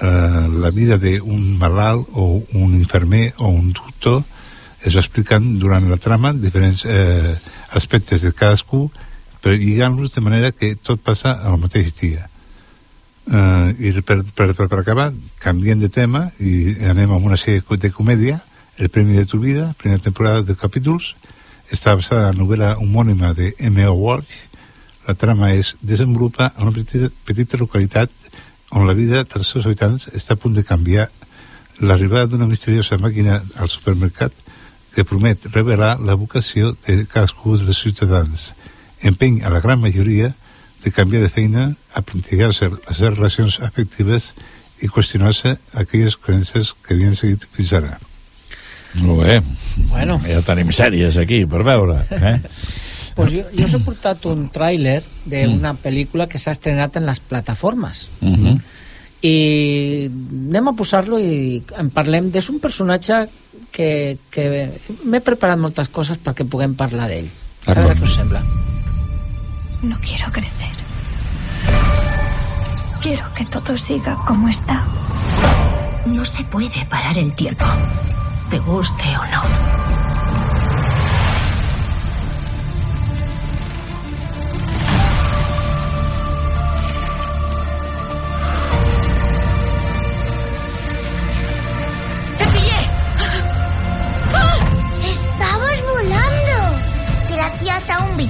eh, 0.00 0.46
la 0.62 0.70
vida 0.70 1.02
d'un 1.02 1.58
malalt 1.58 2.06
o 2.14 2.44
un 2.54 2.78
infermer 2.78 3.32
o 3.42 3.50
un 3.50 3.74
doctor 3.74 4.22
es 4.86 4.94
va 4.94 5.02
explicant 5.02 5.46
durant 5.58 5.88
la 5.90 5.98
trama 5.98 6.32
diferents 6.32 6.84
eh, 6.86 7.34
aspectes 7.74 8.22
de 8.22 8.32
cadascú 8.32 8.86
per 9.42 9.56
lligar-los 9.58 10.14
de 10.14 10.22
manera 10.22 10.52
que 10.52 10.76
tot 10.76 11.02
passa 11.02 11.34
al 11.42 11.58
mateix 11.58 11.92
dia. 11.98 12.28
Uh, 13.26 13.74
i 13.82 13.90
per, 14.06 14.20
per, 14.38 14.52
per, 14.54 14.68
per 14.70 14.78
acabar, 14.78 15.08
canviem 15.42 15.80
de 15.82 15.88
tema 15.90 16.28
i 16.38 16.76
anem 16.86 17.10
a 17.10 17.18
una 17.18 17.34
sèrie 17.34 17.64
de 17.82 17.90
comèdia 17.90 18.38
el 18.78 18.88
Premi 18.88 19.16
de 19.16 19.24
tu 19.26 19.40
vida, 19.40 19.72
primera 19.78 20.02
temporada 20.02 20.42
de 20.42 20.54
capítols, 20.54 21.14
està 21.72 21.96
basada 21.96 22.28
en 22.28 22.36
la 22.36 22.42
novel·la 22.44 22.76
homònima 22.78 23.32
de 23.34 23.54
M.O. 23.58 23.94
Walsh. 23.98 24.34
La 25.08 25.14
trama 25.14 25.52
es 25.54 25.74
desenvolupa 25.80 26.52
en 26.56 26.68
una 26.68 26.76
petita, 26.76 27.10
petita 27.24 27.58
localitat 27.58 28.12
on 28.70 28.86
la 28.86 28.94
vida 28.94 29.24
dels 29.24 29.48
seus 29.48 29.66
habitants 29.66 30.08
està 30.12 30.34
a 30.34 30.40
punt 30.40 30.54
de 30.54 30.66
canviar 30.66 31.08
l'arribada 31.80 32.26
d'una 32.26 32.48
misteriosa 32.50 32.98
màquina 32.98 33.40
al 33.56 33.70
supermercat 33.72 34.34
que 34.96 35.04
promet 35.04 35.44
revelar 35.52 35.98
la 36.00 36.14
vocació 36.16 36.70
de 36.86 37.02
cadascú 37.04 37.58
dels 37.60 37.82
ciutadans. 37.84 38.54
Empeny 39.04 39.42
a 39.44 39.50
la 39.52 39.60
gran 39.60 39.82
majoria 39.82 40.30
de 40.80 40.90
canviar 40.90 41.20
de 41.20 41.28
feina, 41.28 41.66
a 41.92 42.00
plantejar-se 42.00 42.70
les 42.72 43.00
relacions 43.04 43.58
afectives 43.60 44.30
i 44.80 44.88
qüestionar-se 44.88 45.58
aquelles 45.76 46.16
creences 46.16 46.72
que 46.80 46.96
havien 46.96 47.12
seguit 47.12 47.44
fins 47.52 47.74
ara. 47.76 47.98
Molt 49.02 49.26
bé. 49.26 49.36
Bueno. 49.92 50.16
Ja 50.24 50.40
tenim 50.46 50.72
sèries 50.72 51.20
aquí 51.20 51.44
per 51.44 51.60
veure. 51.66 52.00
Eh? 52.16 52.36
Pues 53.16 53.32
jo, 53.32 53.44
jo 53.52 53.68
us 53.68 53.76
he 53.76 53.84
portat 53.84 54.24
un 54.32 54.48
tràiler 54.52 55.02
d'una 55.24 55.74
mm. 55.74 55.82
pel·lícula 55.84 56.24
que 56.28 56.40
s'ha 56.40 56.56
estrenat 56.56 56.96
en 56.96 57.04
les 57.08 57.20
plataformes. 57.20 58.08
Mm 58.20 58.34
-hmm. 58.34 58.60
I 59.22 59.36
anem 60.48 60.68
a 60.68 60.76
posar-lo 60.76 61.18
i 61.18 61.62
en 61.76 61.90
parlem. 61.90 62.30
És 62.32 62.48
un 62.48 62.60
personatge 62.60 63.26
que, 63.76 64.16
que 64.32 64.46
m'he 65.04 65.20
preparat 65.20 65.60
moltes 65.60 65.92
coses 65.92 66.20
perquè 66.22 66.48
puguem 66.48 66.74
parlar 66.78 67.10
d'ell. 67.12 67.28
A 67.66 67.76
veure 67.76 67.98
què 67.98 68.08
us 68.08 68.16
sembla. 68.16 68.40
No 69.84 69.98
quiero 70.00 70.32
crecer. 70.32 70.72
Quiero 73.02 73.28
que 73.36 73.44
todo 73.52 73.76
siga 73.76 74.16
como 74.26 74.48
está. 74.48 74.80
No 76.06 76.24
se 76.24 76.42
puede 76.44 76.86
parar 76.88 77.18
el 77.18 77.34
tiempo 77.34 77.66
te 78.50 78.58
guste 78.60 79.04
o 79.18 79.26
no. 79.26 80.05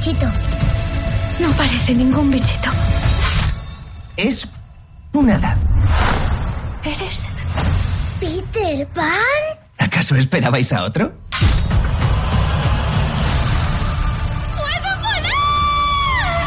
Bichito. 0.06 0.30
No 1.40 1.50
parece 1.52 1.94
ningún 1.94 2.30
bichito. 2.30 2.70
Es 4.16 4.48
un 5.12 5.30
hada. 5.30 5.56
¿Eres? 6.84 7.26
¿Peter 8.20 8.86
Pan? 8.88 9.12
¿Acaso 9.78 10.14
esperabais 10.14 10.72
a 10.72 10.84
otro? 10.84 11.12
¡Puedo 14.56 15.00
volar! 15.00 16.46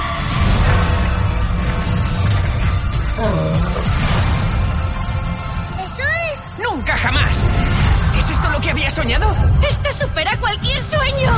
¿Eso 5.84 6.03
es? 6.32 6.39
¡Nunca 6.64 6.97
jamás! 6.97 7.49
¿Es 8.18 8.30
esto 8.30 8.49
lo 8.49 8.62
que 8.62 8.72
había 8.72 8.89
soñado? 8.89 9.36
Esto 9.68 9.91
supera 9.91 10.38
cualquier 10.39 10.80
sueño. 10.82 11.34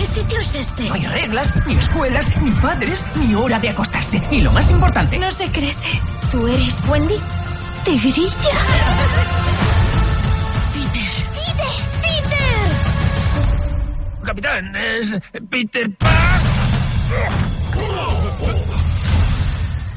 ¿Qué 0.00 0.06
sitio 0.06 0.40
es 0.40 0.54
este? 0.54 0.88
No 0.88 0.94
hay 0.94 1.04
reglas, 1.04 1.54
ni 1.66 1.76
escuelas, 1.76 2.26
ni 2.40 2.52
padres, 2.52 3.04
ni 3.16 3.34
hora 3.34 3.58
de 3.58 3.68
acostarse. 3.68 4.22
Y 4.30 4.40
lo 4.40 4.50
más 4.50 4.70
importante... 4.70 5.18
No 5.18 5.30
se 5.30 5.46
crece. 5.52 6.00
¿Tú 6.30 6.48
eres 6.48 6.82
Wendy? 6.88 7.16
Tigrilla. 7.84 8.30
Peter. 10.72 11.10
Peter. 11.34 11.66
Peter. 12.00 12.78
Capitán, 14.24 14.74
es 14.74 15.20
Peter 15.50 15.90
Pan. 15.96 16.10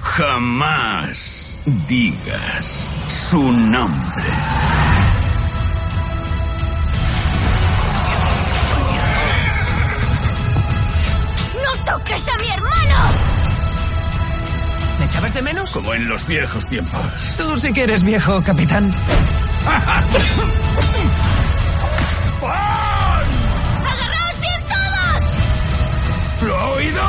Jamás 0.02 1.58
digas 1.88 2.92
su 3.08 3.54
nombre. 3.54 4.34
toques 12.14 12.30
a 12.30 12.38
mi 12.38 12.48
hermano! 12.50 12.98
¿Me 15.00 15.06
echabas 15.06 15.34
de 15.34 15.42
menos? 15.42 15.72
Como 15.72 15.92
en 15.94 16.08
los 16.08 16.26
viejos 16.28 16.66
tiempos. 16.68 17.02
Tú 17.38 17.58
sí 17.58 17.74
que 17.74 17.84
eres 17.84 18.04
viejo, 18.04 18.42
capitán. 18.44 18.94
¡Agarraos 23.86 24.40
bien 24.40 24.64
todos! 24.68 25.24
¿Lo 26.44 26.58
ha 26.58 26.70
oído? 26.70 27.04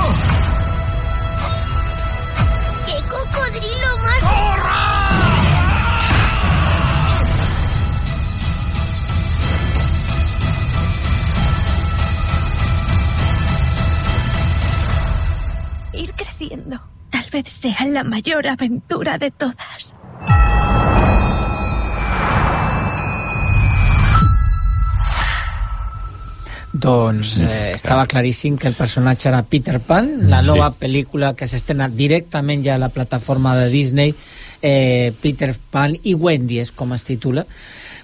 Ir 16.55 16.61
creciendo. 16.61 16.81
Tal 17.11 17.25
vez 17.31 17.49
sea 17.49 17.85
la 17.87 18.05
mayor 18.05 18.47
aventura 18.47 19.19
de 19.19 19.31
todas. 19.31 19.95
Doncs 26.75 27.39
eh, 27.39 27.73
estava 27.75 28.07
claríssim 28.07 28.57
que 28.59 28.67
el 28.67 28.75
personatge 28.75 29.29
era 29.29 29.45
Peter 29.45 29.79
Pan, 29.79 30.29
la 30.29 30.41
Sí. 30.43 30.49
nova 30.49 30.73
pel·lícula 30.75 31.35
que 31.37 31.47
s'estrena 31.47 31.89
directament 31.89 32.65
ja 32.65 32.75
a 32.75 32.79
la 32.79 32.89
plataforma 32.89 33.55
de 33.57 33.69
Disney, 33.71 34.15
eh, 34.61 35.13
Peter 35.23 35.55
Pan 35.71 35.95
i 36.03 36.15
Wendy 36.15 36.59
és 36.59 36.73
com 36.73 36.93
es 36.93 37.05
titula. 37.05 37.47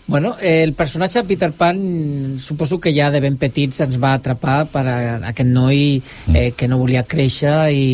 Bueno, 0.06 0.36
eh, 0.40 0.62
el 0.64 0.72
personatge 0.72 1.20
de 1.20 1.28
Peter 1.28 1.52
Pan 1.52 2.38
suposo 2.40 2.80
que 2.80 2.92
ja 2.92 3.10
de 3.10 3.20
ben 3.22 3.36
petits 3.38 3.78
ens 3.84 3.98
va 4.02 4.14
atrapar 4.16 4.64
per 4.72 4.82
a 4.90 4.96
aquest 5.28 5.46
noi 5.46 6.00
eh, 6.34 6.50
que 6.56 6.66
no 6.66 6.80
volia 6.80 7.04
créixer 7.06 7.70
i 7.70 7.84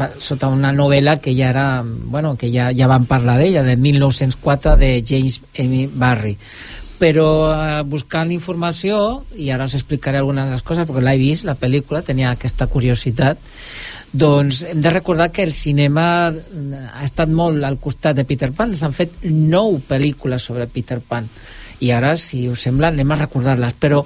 va, 0.00 0.10
sota 0.18 0.50
una 0.50 0.72
novel·la 0.74 1.20
que 1.22 1.36
ja 1.38 1.52
era, 1.52 1.84
bueno, 1.86 2.34
que 2.36 2.50
ja, 2.50 2.72
ja 2.74 2.90
vam 2.90 3.06
parlar 3.06 3.38
d'ella, 3.38 3.62
de 3.62 3.76
1904 3.76 4.74
de 4.80 4.90
James 5.06 5.38
M. 5.54 5.86
Barrie 5.94 6.36
però 7.00 7.28
eh, 7.52 7.82
buscant 7.88 8.30
informació 8.32 9.22
i 9.36 9.50
ara 9.52 9.66
us 9.68 9.76
explicaré 9.76 10.22
algunes 10.22 10.48
de 10.48 10.56
les 10.56 10.64
coses 10.64 10.88
perquè 10.88 11.04
l'he 11.04 11.18
vist, 11.20 11.44
la 11.44 11.58
pel·lícula, 11.60 12.04
tenia 12.06 12.32
aquesta 12.32 12.68
curiositat 12.72 13.42
doncs 14.16 14.62
hem 14.64 14.80
de 14.80 14.90
recordar 14.90 15.30
que 15.32 15.42
el 15.42 15.52
cinema 15.52 16.06
eh, 16.32 16.86
ha 16.92 17.04
estat 17.04 17.28
molt 17.28 17.64
al 17.64 17.78
costat 17.82 18.16
de 18.16 18.24
Peter 18.24 18.52
Pan. 18.56 18.72
S'han 18.76 18.94
fet 18.96 19.18
nou 19.26 19.80
pel·lícules 19.88 20.42
sobre 20.42 20.68
Peter 20.72 21.00
Pan. 21.00 21.28
I 21.84 21.92
ara, 21.92 22.14
si 22.16 22.46
us 22.48 22.64
sembla, 22.64 22.88
anem 22.88 23.12
a 23.12 23.20
recordar-les. 23.20 23.76
Però 23.76 24.04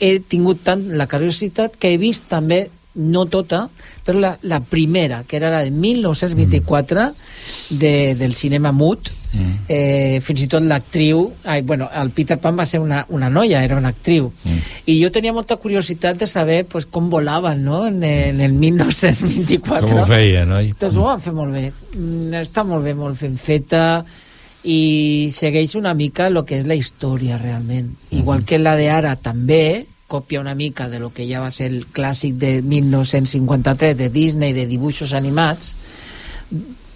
he 0.00 0.18
tingut 0.20 0.64
tant 0.66 0.82
la 0.98 1.08
curiositat 1.08 1.78
que 1.80 1.94
he 1.94 2.00
vist 2.00 2.28
també 2.28 2.66
no 2.94 3.26
tota, 3.26 3.68
però 4.04 4.18
la, 4.18 4.38
la 4.42 4.58
primera, 4.60 5.22
que 5.28 5.36
era 5.36 5.50
la 5.50 5.62
de 5.62 5.70
1924 5.70 7.12
de, 7.70 8.14
del 8.14 8.34
cinema 8.34 8.72
mut, 8.72 9.12
Mm. 9.32 9.52
eh, 9.70 10.18
fins 10.26 10.40
i 10.42 10.48
tot 10.50 10.64
l'actriu 10.66 11.20
ai, 11.46 11.60
bueno, 11.62 11.86
el 12.02 12.08
Peter 12.10 12.34
Pan 12.42 12.56
va 12.58 12.64
ser 12.66 12.80
una, 12.82 13.04
una 13.14 13.28
noia 13.30 13.60
era 13.62 13.76
una 13.78 13.92
actriu 13.94 14.24
Mm. 14.42 14.56
i 14.90 14.96
jo 15.04 15.10
tenia 15.14 15.30
molta 15.32 15.54
curiositat 15.54 16.18
de 16.18 16.26
saber 16.26 16.64
pues, 16.66 16.84
com 16.90 17.06
volaven 17.08 17.62
no? 17.62 17.86
en, 17.86 18.02
en 18.02 18.40
el 18.40 18.52
1924 18.54 19.86
Com 19.86 20.00
ho 20.02 20.06
feia, 20.10 20.42
noi? 20.44 20.72
doncs 20.80 20.96
ho 20.98 21.04
van 21.06 21.20
fer 21.22 21.32
molt 21.32 21.54
bé 21.54 21.68
Mm, 21.94 22.34
està 22.42 22.64
molt 22.66 22.82
bé, 22.84 22.92
molt 22.94 23.20
ben 23.22 23.36
feta 23.38 24.04
i 24.64 25.28
segueix 25.30 25.76
una 25.78 25.94
mica 25.94 26.26
el 26.26 26.42
que 26.44 26.58
és 26.58 26.66
la 26.66 26.74
història 26.74 27.38
realment 27.38 27.94
igual 28.10 28.42
que 28.44 28.58
la 28.58 28.74
de 28.74 28.90
ara 28.90 29.14
també 29.14 29.86
copia 30.10 30.42
una 30.42 30.56
mica 30.58 30.88
de 30.90 30.98
lo 30.98 31.12
que 31.14 31.28
ja 31.30 31.42
va 31.42 31.52
ser 31.54 31.70
el 31.70 31.84
clàssic 31.86 32.34
de 32.42 32.58
1953 32.62 33.96
de 33.96 34.10
Disney 34.10 34.56
de 34.56 34.66
dibuixos 34.66 35.14
animats 35.14 35.76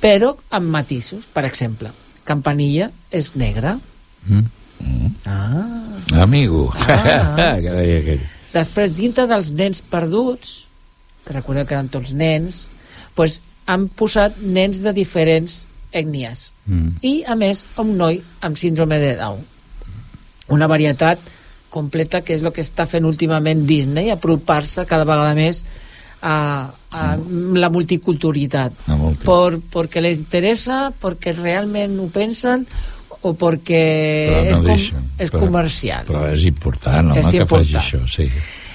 però 0.03 0.35
amb 0.51 0.69
matisos 0.75 1.25
per 1.33 1.47
exemple, 1.47 1.95
Campanilla 2.27 2.91
és 3.15 3.35
negra 3.39 3.79
ah. 5.25 5.85
Amigo. 6.13 6.69
Ah. 6.75 7.57
deia 7.63 7.99
aquell. 8.01 8.25
Després, 8.55 8.93
dintre 8.95 9.27
dels 9.31 9.51
nens 9.57 9.81
perduts, 9.91 10.55
que 11.25 11.35
recordeu 11.35 11.67
que 11.67 11.75
eren 11.75 11.91
tots 11.93 12.15
nens, 12.15 12.67
pues, 13.19 13.41
han 13.67 13.89
posat 13.89 14.37
nens 14.39 14.83
de 14.85 14.93
diferents 14.95 15.65
ètnies. 15.95 16.51
Mm. 16.67 16.91
I, 17.03 17.15
a 17.31 17.37
més, 17.39 17.65
un 17.81 17.95
noi 17.99 18.21
amb 18.45 18.61
síndrome 18.61 19.01
de 19.03 19.15
Down. 19.19 19.41
Una 20.55 20.69
varietat 20.69 21.23
completa 21.75 22.23
que 22.23 22.37
és 22.37 22.45
el 22.47 22.53
que 22.55 22.63
està 22.63 22.87
fent 22.87 23.05
últimament 23.09 23.65
Disney, 23.67 24.13
apropar-se 24.15 24.87
cada 24.87 25.07
vegada 25.09 25.35
més 25.35 25.65
a, 26.23 26.71
a 26.95 27.05
la 27.59 27.69
multiculturalitat. 27.75 28.73
A 28.87 28.97
multi. 28.97 29.25
Por, 29.27 29.59
porque 29.75 30.01
le 30.01 30.13
interesa, 30.15 30.93
porque 31.03 31.35
realment 31.37 31.99
ho 32.01 32.07
pensen 32.15 32.65
o 33.25 33.33
perquè 33.41 33.85
no 34.31 34.43
és, 34.51 34.59
com, 34.59 34.67
deixen. 34.69 35.09
és 35.19 35.31
Però- 35.33 35.41
comercial. 35.47 36.05
Però 36.09 36.27
és 36.33 36.45
important, 36.49 37.11
home, 37.13 37.21
És 37.21 37.27
que 37.33 37.47
faci 37.47 37.73
important. 37.73 37.81
això, 37.83 38.03
sí. 38.09 38.29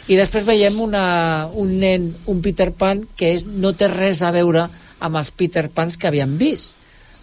I 0.10 0.16
després 0.18 0.46
veiem 0.46 0.80
una, 0.82 1.48
un 1.54 1.76
nen, 1.80 2.08
un 2.26 2.40
Peter 2.42 2.72
Pan, 2.74 3.04
que 3.16 3.36
és, 3.36 3.44
no 3.46 3.76
té 3.78 3.88
res 3.92 4.24
a 4.26 4.32
veure 4.34 4.64
amb 5.06 5.20
els 5.22 5.30
Peter 5.32 5.68
Pans 5.70 5.98
que 6.02 6.10
havíem 6.10 6.34
vist. 6.40 6.76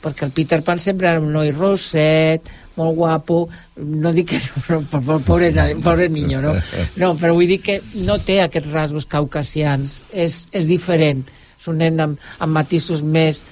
Perquè 0.04 0.22
el 0.28 0.30
Peter 0.36 0.60
Pan 0.62 0.78
sempre 0.78 1.08
era 1.10 1.18
un 1.18 1.32
noi 1.34 1.50
roset, 1.50 2.46
molt 2.76 2.96
guapo, 2.96 3.38
no 3.76 4.12
dic 4.12 4.34
que 4.34 4.40
no, 4.44 4.82
però 4.90 5.18
pobre, 5.24 5.50
pobre 5.82 6.08
niño, 6.12 6.42
no? 6.44 6.54
No, 7.00 7.14
però 7.18 7.34
vull 7.36 7.48
dir 7.48 7.60
que 7.64 7.80
no 8.04 8.18
té 8.22 8.40
aquests 8.44 8.72
rasgos 8.72 9.08
caucasians, 9.10 10.00
és, 10.12 10.44
és 10.52 10.68
diferent. 10.70 11.24
És 11.56 11.68
un 11.72 11.80
nen 11.80 12.00
amb, 12.04 12.26
amb 12.38 12.52
matisos 12.52 13.02
més, 13.02 13.42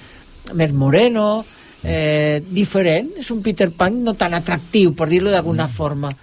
més 0.53 0.73
moreno, 0.73 1.45
eh, 1.83 2.41
diferent. 2.45 3.15
És 3.21 3.31
un 3.33 3.41
Peter 3.45 3.71
Pan 3.73 4.03
no 4.05 4.13
tan 4.17 4.37
atractiu, 4.37 4.93
per 4.97 5.09
dir-lo 5.09 5.33
d'alguna 5.33 5.67
forma. 5.67 6.13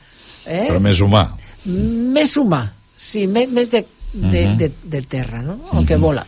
Eh? 0.46 0.68
Però 0.68 0.80
més 0.82 1.02
humà. 1.02 1.26
més 1.64 2.36
humà, 2.36 2.64
sí, 2.98 3.28
més, 3.30 3.50
més 3.54 3.68
de, 3.70 3.84
de, 4.12 4.46
Mhm. 4.46 4.56
de, 4.58 4.70
de 4.84 5.00
terra, 5.02 5.40
no? 5.42 5.58
O 5.72 5.84
que 5.86 5.96
vola. 5.96 6.26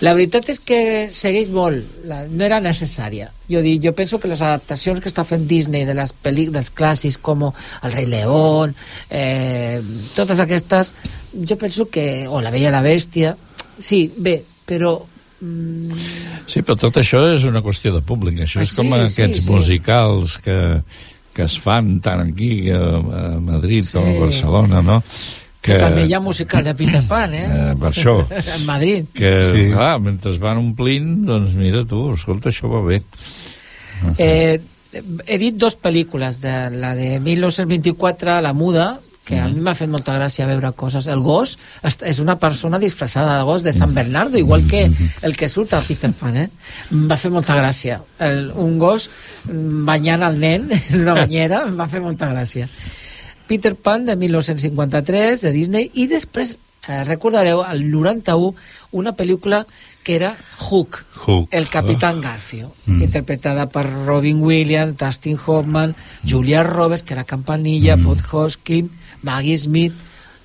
La 0.00 0.14
veritat 0.14 0.48
és 0.48 0.58
que 0.58 1.08
segueix 1.12 1.50
molt, 1.52 1.84
la, 2.08 2.22
no 2.30 2.44
era 2.44 2.60
necessària. 2.64 3.30
Jo, 3.48 3.60
dic, 3.60 3.82
jo 3.84 3.92
penso 3.94 4.18
que 4.18 4.28
les 4.28 4.40
adaptacions 4.40 5.00
que 5.00 5.08
està 5.10 5.24
fent 5.28 5.44
Disney 5.46 5.84
de 5.84 5.94
les 5.94 6.14
pel·lícules 6.14 6.52
dels 6.52 6.72
clàssics 6.74 7.18
com 7.20 7.44
El 7.82 7.92
rei 7.92 8.06
León, 8.06 8.74
eh, 9.10 9.80
totes 10.16 10.40
aquestes, 10.40 10.94
jo 11.32 11.56
penso 11.58 11.88
que... 11.90 12.26
o 12.26 12.40
La 12.40 12.50
bella 12.50 12.68
i 12.70 12.72
la 12.72 12.82
bèstia, 12.82 13.36
sí, 13.78 14.10
bé, 14.16 14.42
però 14.66 15.02
Sí, 16.46 16.60
però 16.62 16.76
tot 16.78 16.96
això 17.00 17.22
és 17.34 17.42
una 17.48 17.62
qüestió 17.64 17.90
de 17.94 18.00
públic. 18.06 18.38
Això 18.44 18.60
Ah, 18.60 18.62
és 18.62 18.72
com 18.76 18.86
sí, 18.86 18.98
aquests 19.00 19.40
sí, 19.40 19.42
sí. 19.46 19.50
musicals 19.50 20.36
que, 20.38 20.56
que 21.34 21.42
es 21.48 21.56
fan 21.58 21.96
tant 22.00 22.20
aquí 22.28 22.70
a, 22.70 22.78
a 22.78 23.22
Madrid 23.42 23.84
com 23.90 24.04
a 24.06 24.12
Sí. 24.12 24.18
Barcelona, 24.20 24.82
no? 24.86 25.02
Que, 25.62 25.76
també 25.78 26.04
hi 26.08 26.14
ha 26.16 26.20
musical 26.20 26.64
de 26.66 26.74
Peter 26.74 27.02
Pan, 27.08 27.34
eh? 27.38 27.44
Eh, 27.46 27.74
per 27.78 27.92
això. 27.92 28.16
en 28.56 28.66
Madrid. 28.66 29.06
Que, 29.14 29.30
Sí. 29.52 29.68
clar, 29.70 29.94
mentre 30.02 30.32
es 30.34 30.40
van 30.42 30.58
omplint, 30.58 31.22
doncs 31.28 31.54
mira 31.54 31.84
tu, 31.88 32.08
escolta, 32.16 32.50
això 32.50 32.70
va 32.72 32.82
bé. 32.86 33.02
Eh, 34.18 34.58
he 35.26 35.38
dit 35.38 35.56
dos 35.56 35.78
pel·lícules, 35.78 36.42
de, 36.42 36.56
la 36.74 36.94
de 36.98 37.18
1924, 37.22 38.40
La 38.42 38.52
muda, 38.52 38.98
que 39.24 39.38
a 39.38 39.46
mi 39.46 39.60
m'ha 39.62 39.74
fet 39.78 39.86
molta 39.86 40.16
gràcia 40.16 40.48
veure 40.48 40.72
coses. 40.74 41.06
El 41.06 41.20
gos 41.22 41.54
és 41.86 42.18
una 42.18 42.34
persona 42.42 42.80
disfressada 42.82 43.36
de 43.38 43.44
gos 43.46 43.62
de 43.62 43.72
San 43.72 43.94
Bernardo, 43.94 44.36
igual 44.38 44.66
que 44.66 44.90
el 45.22 45.36
que 45.36 45.48
surt 45.48 45.74
a 45.78 45.80
Peter 45.86 46.10
Pan, 46.10 46.36
eh? 46.36 46.48
Em 46.90 47.04
va 47.06 47.16
fer 47.16 47.30
molta 47.30 47.54
gràcia. 47.54 48.00
El, 48.18 48.50
un 48.58 48.80
gos 48.82 49.06
mm, 49.46 49.84
banyant 49.86 50.26
el 50.26 50.40
nen 50.42 50.66
en 50.74 50.98
una 51.04 51.14
banyera 51.22 51.62
em 51.68 51.78
va 51.78 51.86
fer 51.86 52.02
molta 52.02 52.32
gràcia. 52.34 52.66
Peter 53.46 53.74
Pan 53.76 54.04
de 54.06 54.16
1953 54.16 55.40
de 55.40 55.52
Disney 55.52 55.90
i 55.94 56.06
després 56.10 56.56
eh, 56.88 57.04
recordareu 57.04 57.62
el 57.64 57.90
91 57.90 58.54
una 58.92 59.12
pel·lícula 59.16 59.64
que 60.02 60.16
era 60.16 60.36
Hook, 60.58 61.04
Hook. 61.26 61.48
el 61.52 61.68
Capitán 61.70 62.20
Garfio 62.20 62.72
Mm. 62.86 63.02
interpretada 63.02 63.68
per 63.68 63.86
Robin 64.06 64.40
Williams, 64.42 64.96
Dustin 64.96 65.38
Hoffman 65.46 65.94
Julia 66.26 66.64
Roberts, 66.64 67.04
que 67.04 67.14
era 67.14 67.22
Campanilla 67.24 67.96
Mm. 67.96 68.04
Bob 68.04 68.18
Hoskin, 68.32 68.90
Maggie 69.22 69.56
Smith 69.58 69.92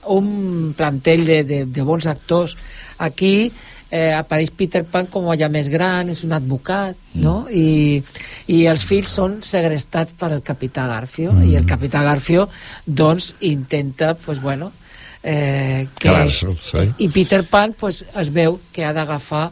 un 0.06 0.74
plantell 0.78 1.26
de, 1.26 1.44
de, 1.44 1.66
de 1.66 1.82
bons 1.82 2.06
actors 2.06 2.56
aquí 2.98 3.52
eh, 3.92 4.14
apareix 4.14 4.52
Peter 4.52 4.84
Pan 4.86 5.08
com 5.08 5.28
ja 5.40 5.50
més 5.50 5.70
gran, 5.70 6.10
és 6.10 6.24
un 6.24 6.34
advocat, 6.34 6.96
no? 7.16 7.48
I, 7.50 8.02
I 8.48 8.66
els 8.68 8.84
fills 8.86 9.08
són 9.20 9.40
segrestats 9.44 10.14
per 10.18 10.32
el 10.34 10.42
capità 10.44 10.88
Garfio, 10.88 11.32
i 11.44 11.56
el 11.56 11.66
capità 11.66 12.04
Garfio, 12.04 12.50
doncs, 12.86 13.36
intenta, 13.40 14.16
pues 14.16 14.42
bueno, 14.42 14.72
eh, 15.24 15.88
que... 16.00 16.10
Eh? 16.74 16.92
I 17.00 17.10
Peter 17.10 17.44
Pan, 17.48 17.74
pues, 17.80 18.06
es 18.16 18.30
veu 18.34 18.60
que 18.72 18.86
ha 18.86 18.94
d'agafar 18.94 19.50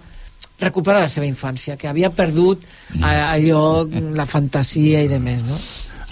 recuperar 0.59 1.01
la 1.01 1.09
seva 1.11 1.25
infància, 1.27 1.75
que 1.75 1.87
havia 1.87 2.09
perdut 2.15 2.61
a- 3.01 3.31
allò, 3.33 3.83
la 4.15 4.25
fantasia 4.25 5.01
i 5.03 5.09
de 5.11 5.19
més, 5.19 5.43
no? 5.43 5.57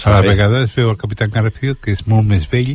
A 0.04 0.10
la 0.12 0.20
vegada 0.26 0.64
es 0.64 0.74
veu 0.76 0.90
el 0.92 0.98
Capitán 1.00 1.32
Garfio 1.32 1.78
que 1.80 1.94
és 1.94 2.02
molt 2.12 2.28
més 2.28 2.50
vell, 2.52 2.74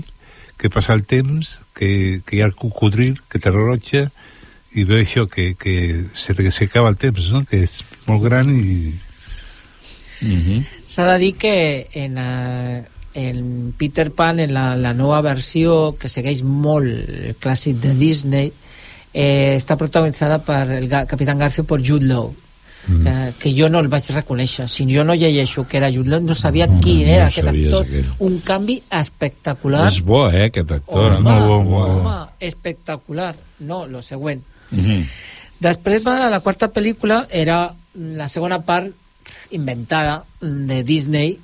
que 0.57 0.71
passa 0.73 0.95
el 0.97 1.05
temps, 1.05 1.59
que, 1.77 2.23
que 2.25 2.37
hi 2.37 2.41
ha 2.41 2.47
el 2.49 2.55
cocodril, 2.57 3.19
que 3.29 3.39
té 3.39 3.51
rellotge, 3.53 4.07
i 4.79 4.85
veu 4.89 5.03
això, 5.03 5.27
que, 5.27 5.53
que 5.59 5.75
se 6.15 6.35
s'acaba 6.51 6.93
el 6.93 6.97
temps, 6.97 7.31
no? 7.35 7.45
que 7.49 7.63
és 7.67 7.83
molt 8.07 8.23
gran 8.25 8.51
i... 8.55 8.95
Mm 10.21 10.41
-hmm. 10.43 10.65
S'ha 10.87 11.13
de 11.13 11.19
dir 11.19 11.35
que 11.37 11.87
en, 11.93 12.19
uh, 12.19 12.83
en 13.15 13.75
Peter 13.79 14.11
Pan, 14.11 14.41
en 14.41 14.53
la, 14.55 14.77
la 14.77 14.95
nova 14.95 15.21
versió, 15.21 15.95
que 15.99 16.09
segueix 16.09 16.43
molt 16.43 16.87
el 16.87 17.37
clàssic 17.41 17.81
de 17.83 17.95
Disney, 17.95 18.53
eh, 19.13 19.57
està 19.57 19.77
protagonitzada 19.77 20.39
per 20.45 20.71
el 20.77 20.89
Ga 20.89 21.07
Capitán 21.07 21.39
Garfio 21.39 21.65
per 21.65 21.81
Jude 21.85 22.07
Law, 22.07 22.29
mm. 22.87 23.03
que, 23.03 23.15
que 23.43 23.55
jo 23.57 23.69
no 23.69 23.81
el 23.81 23.89
vaig 23.89 24.11
reconèixer. 24.15 24.69
Si 24.69 24.87
jo 24.91 25.05
no 25.05 25.17
llegeixo 25.19 25.67
que 25.67 25.79
era 25.81 25.91
Jude 25.93 26.11
Law, 26.11 26.21
no 26.21 26.35
sabia 26.35 26.67
no, 26.67 26.81
qui 26.81 27.01
no 27.03 27.17
era 27.17 27.27
aquest 27.27 27.49
actor. 27.49 27.87
Aquell. 27.87 28.13
Un 28.29 28.39
canvi 28.47 28.79
espectacular. 29.01 29.89
És 29.89 29.99
bo, 30.05 30.27
eh, 30.31 30.45
aquest 30.51 30.77
actor. 30.79 31.19
Home, 31.19 31.41
molt 31.41 31.67
bo. 31.73 31.83
home, 31.87 32.17
espectacular. 32.39 33.35
No, 33.61 33.87
lo 33.87 34.03
següent. 34.03 34.45
Mm 34.71 34.81
-hmm. 34.81 35.05
Després 35.61 36.05
va 36.05 36.31
la 36.31 36.41
quarta 36.41 36.73
pel·lícula, 36.73 37.27
era 37.31 37.75
la 37.95 38.29
segona 38.29 38.61
part 38.63 38.93
inventada 39.51 40.25
de 40.41 40.83
Disney 40.83 41.39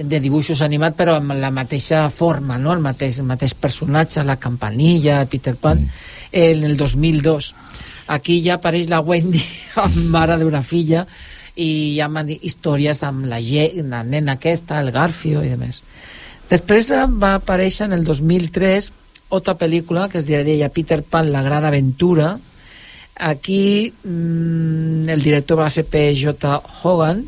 de 0.00 0.20
dibuixos 0.20 0.62
animats 0.64 0.96
però 0.96 1.16
amb 1.18 1.34
la 1.36 1.50
mateixa 1.52 2.06
forma 2.10 2.58
no? 2.58 2.72
el, 2.72 2.80
mateix, 2.80 3.18
el 3.20 3.28
mateix 3.28 3.54
personatge, 3.54 4.24
la 4.24 4.38
campanilla 4.40 5.24
Peter 5.26 5.56
Pan, 5.56 5.82
mm. 5.82 5.88
en 6.32 6.64
el 6.64 6.76
2002 6.76 7.54
aquí 8.16 8.40
ja 8.44 8.56
apareix 8.56 8.88
la 8.88 9.00
Wendy 9.00 9.42
amb 9.84 9.98
mare 10.14 10.38
d'una 10.40 10.62
filla 10.62 11.04
i 11.56 11.96
hi 11.96 12.00
ha 12.00 12.08
històries 12.40 13.02
amb 13.04 13.26
la, 13.28 13.40
G, 13.42 13.82
la 13.84 14.02
nena 14.04 14.38
aquesta, 14.38 14.80
el 14.80 14.92
Garfio 14.94 15.44
i 15.44 15.52
demés 15.52 15.82
després 16.50 16.90
va 16.90 17.34
aparèixer 17.36 17.90
en 17.90 17.98
el 17.98 18.04
2003 18.04 18.92
otra 19.30 19.54
pel·lícula 19.58 20.08
que 20.08 20.18
es 20.18 20.26
diria 20.26 20.70
Peter 20.70 21.02
Pan, 21.02 21.30
la 21.32 21.42
gran 21.42 21.64
aventura 21.64 22.38
aquí 23.20 23.92
mmm, 24.04 25.08
el 25.08 25.22
director 25.22 25.60
va 25.60 25.70
ser 25.70 25.84
P.J. 25.84 26.56
Hogan 26.82 27.26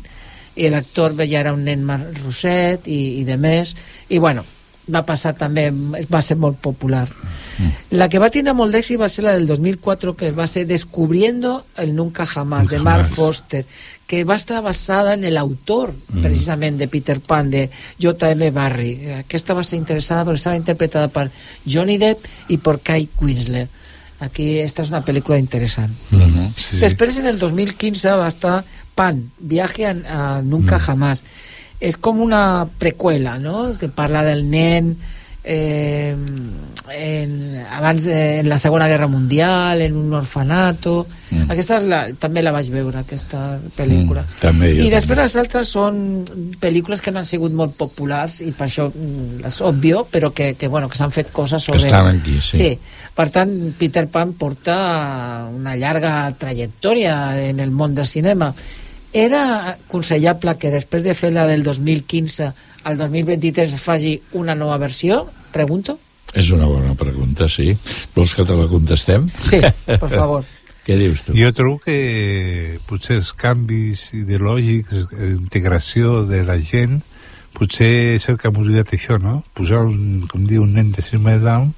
i 0.55 0.69
l'actor 0.69 1.15
ja 1.25 1.39
era 1.39 1.53
un 1.53 1.63
nen 1.65 1.85
rosset 2.23 2.87
i, 2.87 3.21
i 3.21 3.23
de 3.25 3.37
més 3.41 3.73
i 4.09 4.19
bueno, 4.21 4.43
va 4.91 5.03
passar 5.07 5.33
també 5.37 5.69
va 6.11 6.21
ser 6.21 6.35
molt 6.37 6.59
popular 6.61 7.05
mm. 7.07 7.95
la 7.97 8.09
que 8.11 8.19
va 8.19 8.29
tindre 8.33 8.53
molt 8.53 8.75
d'èxit 8.75 8.99
va 8.99 9.09
ser 9.09 9.23
la 9.25 9.33
del 9.37 9.47
2004 9.47 10.15
que 10.19 10.31
va 10.35 10.47
ser 10.47 10.65
Descubriendo 10.67 11.63
el 11.77 11.95
Nunca 11.95 12.25
Jamás 12.25 12.69
de 12.69 12.79
Mark 12.79 13.07
Foster 13.15 13.65
que 14.05 14.23
va 14.25 14.35
estar 14.35 14.61
basada 14.61 15.13
en 15.13 15.23
el 15.23 15.37
autor 15.37 15.93
mm. 15.93 16.21
precisament 16.21 16.77
de 16.77 16.87
Peter 16.87 17.19
Pan 17.19 17.49
de 17.49 17.69
J.M. 18.01 18.51
Barry 18.51 19.13
aquesta 19.21 19.55
va 19.55 19.63
ser 19.63 19.79
interessada 19.79 20.25
perquè 20.25 20.41
estava 20.41 20.59
interpretada 20.59 21.07
per 21.07 21.29
Johnny 21.65 21.97
Depp 21.97 22.27
i 22.49 22.59
per 22.59 22.81
Kai 22.83 23.07
Winslet 23.21 23.82
aquí 24.23 24.59
esta 24.59 24.83
és 24.83 24.91
una 24.93 25.03
pel·lícula 25.05 25.39
interessant 25.39 25.91
mm 26.11 26.19
-hmm, 26.19 26.53
sí, 26.55 26.77
sí. 26.77 26.79
després 26.79 27.19
en 27.19 27.27
el 27.27 27.39
2015 27.39 28.15
va 28.19 28.27
estar 28.27 28.63
Pan, 28.95 29.31
Viaje 29.39 29.87
a, 29.87 29.91
a 29.91 30.41
Nunca 30.41 30.77
mm. 30.77 30.85
Jamás 30.85 31.23
és 31.83 31.97
com 31.97 32.21
una 32.23 32.67
precuela 32.79 33.39
no? 33.39 33.75
que 33.79 33.89
parla 33.89 34.23
del 34.23 34.49
nen 34.49 34.95
eh, 35.43 36.15
en, 36.91 37.65
abans 37.69 38.05
de, 38.05 38.39
en 38.39 38.47
la 38.47 38.57
Segona 38.57 38.87
Guerra 38.87 39.07
Mundial 39.07 39.81
en 39.81 39.97
un 39.97 40.13
orfanato 40.13 41.05
mm. 41.31 41.51
aquesta 41.51 41.81
és 41.81 41.89
la, 41.91 41.99
també 42.19 42.43
la 42.43 42.53
vaig 42.55 42.69
veure 42.71 43.01
aquesta 43.01 43.57
pel·lícula 43.75 44.23
mm, 44.23 44.39
també, 44.39 44.71
i 44.77 44.87
després 44.91 45.17
també. 45.17 45.27
les 45.27 45.37
altres 45.43 45.73
són 45.75 45.99
pel·lícules 46.63 47.03
que 47.03 47.11
no 47.11 47.19
han 47.19 47.27
sigut 47.27 47.51
molt 47.51 47.75
populars 47.79 48.39
i 48.45 48.53
per 48.55 48.69
això 48.69 48.87
mm, 48.87 49.43
és 49.51 49.59
òbvio 49.63 50.05
però 50.11 50.31
que, 50.31 50.53
que, 50.55 50.71
bueno, 50.71 50.87
que 50.87 50.99
s'han 50.99 51.11
fet 51.11 51.31
coses 51.35 51.63
sobre... 51.63 51.81
que 51.81 51.91
estan 51.91 52.13
aquí, 52.15 52.39
sí. 52.39 52.57
sí 52.57 52.71
per 53.13 53.29
tant, 53.29 53.51
Peter 53.77 54.07
Pan 54.09 54.33
porta 54.33 55.49
una 55.53 55.75
llarga 55.77 56.31
trajectòria 56.39 57.17
en 57.49 57.59
el 57.61 57.71
món 57.71 57.93
del 57.93 58.09
cinema 58.09 58.53
era 59.13 59.69
aconsellable 59.69 60.57
que 60.57 60.73
després 60.73 61.03
de 61.05 61.13
fer 61.13 61.29
la 61.31 61.45
del 61.45 61.61
2015 61.63 62.49
al 62.83 62.97
2023 62.97 63.75
es 63.77 63.81
faci 63.85 64.17
una 64.33 64.55
nova 64.57 64.79
versió? 64.81 65.27
Pregunto. 65.53 65.99
És 66.33 66.49
una 66.49 66.65
bona 66.65 66.95
pregunta, 66.97 67.47
sí. 67.47 67.75
Vols 68.15 68.33
que 68.33 68.43
te 68.43 68.57
la 68.57 68.65
contestem? 68.67 69.29
Sí, 69.45 69.61
per 69.85 70.09
favor. 70.09 70.49
Què 70.83 70.97
dius 70.99 71.21
tu? 71.23 71.35
Jo 71.37 71.53
trobo 71.55 71.77
que 71.85 72.79
potser 72.89 73.21
els 73.21 73.29
canvis 73.39 74.09
ideològics, 74.17 75.13
integració 75.29 76.25
de 76.27 76.41
la 76.43 76.57
gent, 76.59 76.97
potser 77.55 78.17
és 78.17 78.27
el 78.27 78.39
que 78.41 78.49
ha 78.49 78.51
oblidat 78.51 78.91
això, 78.97 79.15
no? 79.21 79.37
Posar, 79.55 79.85
un, 79.87 80.25
com 80.27 80.43
diu, 80.49 80.65
un 80.65 80.73
nen 80.75 80.91
de 80.91 81.05
síndrome 81.05 81.37
de 81.37 81.45
Down, 81.45 81.69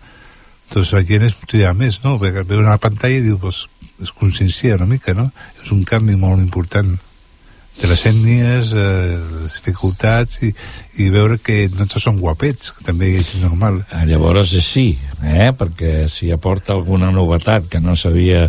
doncs 0.74 0.94
la 0.96 1.04
gent 1.08 1.26
es 1.28 1.36
motiva 1.42 1.74
més, 1.78 2.02
no? 2.04 2.18
Perquè 2.22 2.46
veu 2.48 2.62
una 2.64 2.78
pantalla 2.82 3.20
i 3.20 3.26
diu, 3.26 3.40
pues, 3.42 3.66
es 4.04 4.12
consciencia 4.12 4.76
una 4.80 4.90
mica, 4.90 5.14
no? 5.14 5.30
És 5.64 5.72
un 5.76 5.84
canvi 5.88 6.18
molt 6.20 6.42
important 6.44 6.96
de 7.76 7.90
les 7.92 8.06
ètnies, 8.08 8.72
eh, 8.72 9.18
les 9.42 9.56
dificultats 9.60 10.40
i, 10.48 10.52
i 11.04 11.10
veure 11.12 11.38
que 11.44 11.66
no 11.74 11.84
tots 11.84 12.06
són 12.08 12.22
guapets, 12.22 12.72
que 12.78 12.86
també 12.88 13.12
és 13.20 13.34
normal. 13.42 13.82
Ah, 13.92 14.06
llavors 14.08 14.54
és 14.56 14.68
sí, 14.68 14.86
eh? 15.22 15.52
perquè 15.58 16.08
si 16.12 16.32
aporta 16.32 16.74
alguna 16.74 17.12
novetat 17.12 17.68
que 17.72 17.84
no 17.84 17.98
s'havia 18.00 18.48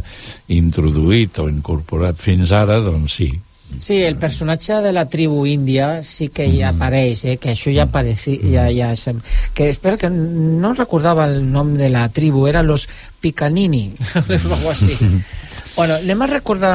introduït 0.55 1.41
o 1.43 1.49
incorporat 1.51 2.23
fins 2.23 2.55
ara, 2.55 2.79
doncs 2.85 3.19
sí. 3.19 3.33
Sí, 3.79 4.03
el 4.03 4.17
personatge 4.17 4.81
de 4.81 4.93
la 4.93 5.05
tribu 5.09 5.45
índia 5.47 6.03
sí 6.03 6.29
que 6.33 6.47
hi 6.49 6.63
apareix, 6.65 7.25
eh? 7.27 7.37
que 7.37 7.53
això 7.53 7.73
ja 7.75 7.85
apareix, 7.85 8.25
ja, 8.41 8.69
ja 8.73 8.93
sem... 8.97 9.19
que 9.53 9.69
espero 9.69 9.99
que 10.01 10.09
no 10.11 10.73
recordava 10.73 11.27
el 11.29 11.43
nom 11.53 11.75
de 11.77 11.91
la 11.93 12.09
tribu, 12.09 12.47
era 12.49 12.63
los 12.63 12.89
Picanini, 13.21 13.91
o 14.15 14.25
algo 14.33 14.71
així. 14.71 14.97
bueno, 15.77 15.99
anem 15.99 16.23
a 16.23 16.31
recordar, 16.31 16.75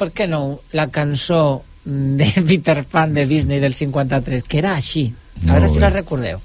per 0.00 0.12
què 0.16 0.28
no, 0.30 0.60
la 0.72 0.88
cançó 0.88 1.62
de 1.84 2.32
Peter 2.48 2.84
Pan 2.84 3.12
de 3.14 3.26
Disney 3.26 3.60
del 3.60 3.74
53, 3.74 4.44
que 4.44 4.62
era 4.64 4.76
així. 4.76 5.10
A 5.46 5.54
veure 5.54 5.68
si 5.68 5.80
la 5.80 5.92
recordeu. 5.92 6.40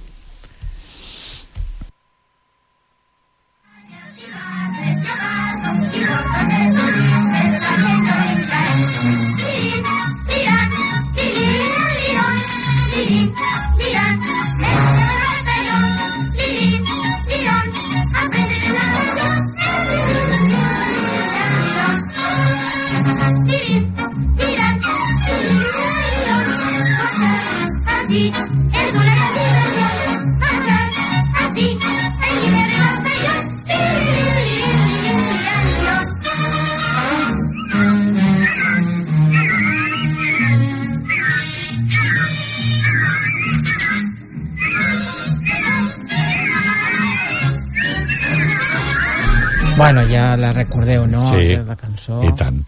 Bueno, 49.78 50.05
ja 50.07 50.38
la 50.38 50.53
recordeu, 50.53 51.05
no? 51.07 51.26
Sí, 51.28 51.55
la 51.67 51.76
cançó. 51.76 52.21
i 52.23 52.32
tant. 52.38 52.61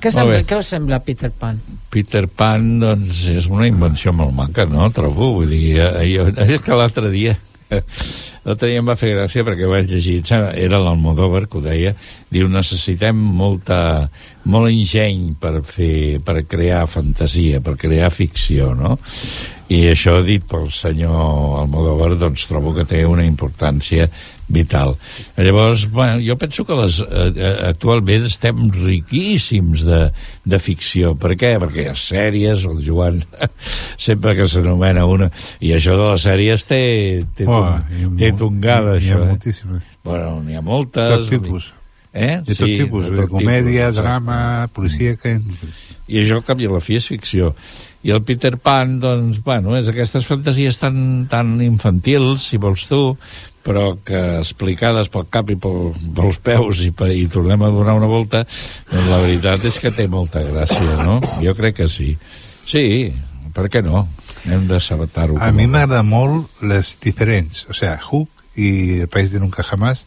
Què, 0.00 0.10
sembla, 0.12 0.42
què 0.44 0.56
us 0.60 0.70
sembla 0.72 0.98
Peter 1.04 1.30
Pan? 1.32 1.58
Peter 1.92 2.24
Pan, 2.28 2.78
doncs, 2.80 3.26
és 3.32 3.48
una 3.52 3.68
invenció 3.68 4.12
molt 4.16 4.32
maca, 4.36 4.64
no? 4.68 4.88
Trobo, 4.92 5.30
vull 5.38 5.52
dir, 5.52 5.78
eh, 5.80 6.06
jo, 6.10 6.28
és 6.44 6.60
que 6.64 6.76
l'altre 6.76 7.12
dia 7.12 7.36
l'altre 8.44 8.68
dia 8.68 8.80
em 8.82 8.88
va 8.88 8.96
fer 9.00 9.14
gràcia 9.14 9.44
perquè 9.46 9.68
vaig 9.68 9.88
llegir, 9.88 10.18
era 10.30 10.80
l'Almodóvar 10.80 11.46
que 11.48 11.58
ho 11.58 11.64
deia, 11.64 11.94
diu 12.32 12.48
necessitem 12.52 13.16
molta, 13.16 13.78
molt 14.44 14.72
engeny 14.72 15.32
per 15.40 15.62
fer, 15.64 16.20
per 16.24 16.42
crear 16.48 16.84
fantasia, 16.90 17.62
per 17.64 17.76
crear 17.80 18.12
ficció, 18.12 18.72
no? 18.76 18.98
I 19.72 19.78
això 19.88 20.18
dit 20.24 20.42
pel 20.44 20.66
senyor 20.74 21.60
Almodóvar, 21.62 22.10
doncs 22.20 22.42
trobo 22.50 22.74
que 22.76 22.84
té 22.84 23.04
una 23.08 23.24
importància 23.24 24.10
vital. 24.52 24.92
Llavors, 25.40 25.86
bueno, 25.88 26.18
jo 26.20 26.36
penso 26.36 26.66
que 26.68 26.76
les, 26.76 26.98
eh, 27.00 27.30
eh, 27.32 27.52
actualment 27.70 28.26
estem 28.28 28.66
riquíssims 28.74 29.86
de, 29.88 30.00
de 30.44 30.58
ficció. 30.60 31.14
Per 31.16 31.32
què? 31.40 31.54
Perquè 31.62 31.86
hi 31.86 31.88
ha 31.88 31.94
sèries, 31.96 32.66
el 32.68 32.82
Joan 32.84 33.22
sempre 34.08 34.34
que 34.36 34.44
s'anomena 34.52 35.06
una... 35.08 35.30
I 35.64 35.72
això 35.78 35.96
de 35.96 36.10
les 36.10 36.26
sèries 36.28 36.66
té, 36.68 36.82
té, 37.36 37.48
Oh, 37.48 37.62
ha 37.64 37.80
té 38.20 38.34
tongada, 38.36 38.98
hi 38.98 39.08
ha 39.08 39.16
això. 39.16 39.22
eh? 39.24 39.30
moltíssimes. 39.32 39.88
Bueno, 40.04 40.36
n'hi 40.44 40.60
ha 40.60 40.62
moltes. 40.66 41.08
Tot 41.14 41.32
tipus. 41.32 41.72
Eh? 42.12 42.36
De 42.44 42.54
tot 42.54 42.68
tipus, 42.68 43.08
de 43.10 43.24
tot 43.24 43.32
comèdia, 43.32 43.88
tipus, 43.88 44.02
drama, 44.04 44.38
policia... 44.76 45.16
Que... 45.16 45.38
I 46.04 46.20
això, 46.20 46.36
al 46.36 46.44
cap 46.44 46.60
i 46.60 46.68
a 46.68 46.76
la 46.76 46.84
fi, 46.84 46.98
és 47.00 47.08
ficció. 47.08 47.54
I 48.04 48.12
el 48.12 48.20
Peter 48.22 48.58
Pan, 48.60 48.98
doncs, 49.00 49.40
bueno, 49.44 49.72
és 49.78 49.88
aquestes 49.88 50.26
fantasies 50.28 50.76
tan, 50.80 51.24
tan 51.30 51.56
infantils, 51.64 52.50
si 52.50 52.60
vols 52.60 52.84
tu, 52.90 53.16
però 53.64 53.94
que 54.04 54.20
explicades 54.42 55.08
pel 55.12 55.24
cap 55.32 55.48
i 55.48 55.56
pel, 55.56 55.94
pels 56.16 56.40
peus 56.44 56.82
i, 56.84 56.90
i 57.16 57.24
tornem 57.32 57.64
a 57.64 57.70
donar 57.72 57.94
una 57.96 58.10
volta, 58.10 58.42
doncs 58.90 59.08
la 59.08 59.22
veritat 59.22 59.64
és 59.64 59.80
que 59.80 59.92
té 59.96 60.04
molta 60.12 60.44
gràcia, 60.44 60.98
no? 61.00 61.16
Jo 61.40 61.56
crec 61.56 61.80
que 61.80 61.88
sí. 61.88 62.12
Sí, 62.68 62.84
per 63.56 63.70
què 63.72 63.80
no? 63.84 64.04
Hem 64.44 64.68
de 64.68 64.80
saber-ho. 64.84 65.38
A 65.40 65.48
mi 65.56 65.64
m'agrada 65.64 66.02
molt 66.04 66.60
les 66.60 66.92
diferents, 67.00 67.64
o 67.72 67.76
sea, 67.76 67.96
Hook 67.96 68.44
i 68.60 69.00
El 69.06 69.08
País 69.08 69.32
de 69.32 69.40
Nunca 69.40 69.64
Jamás, 69.64 70.04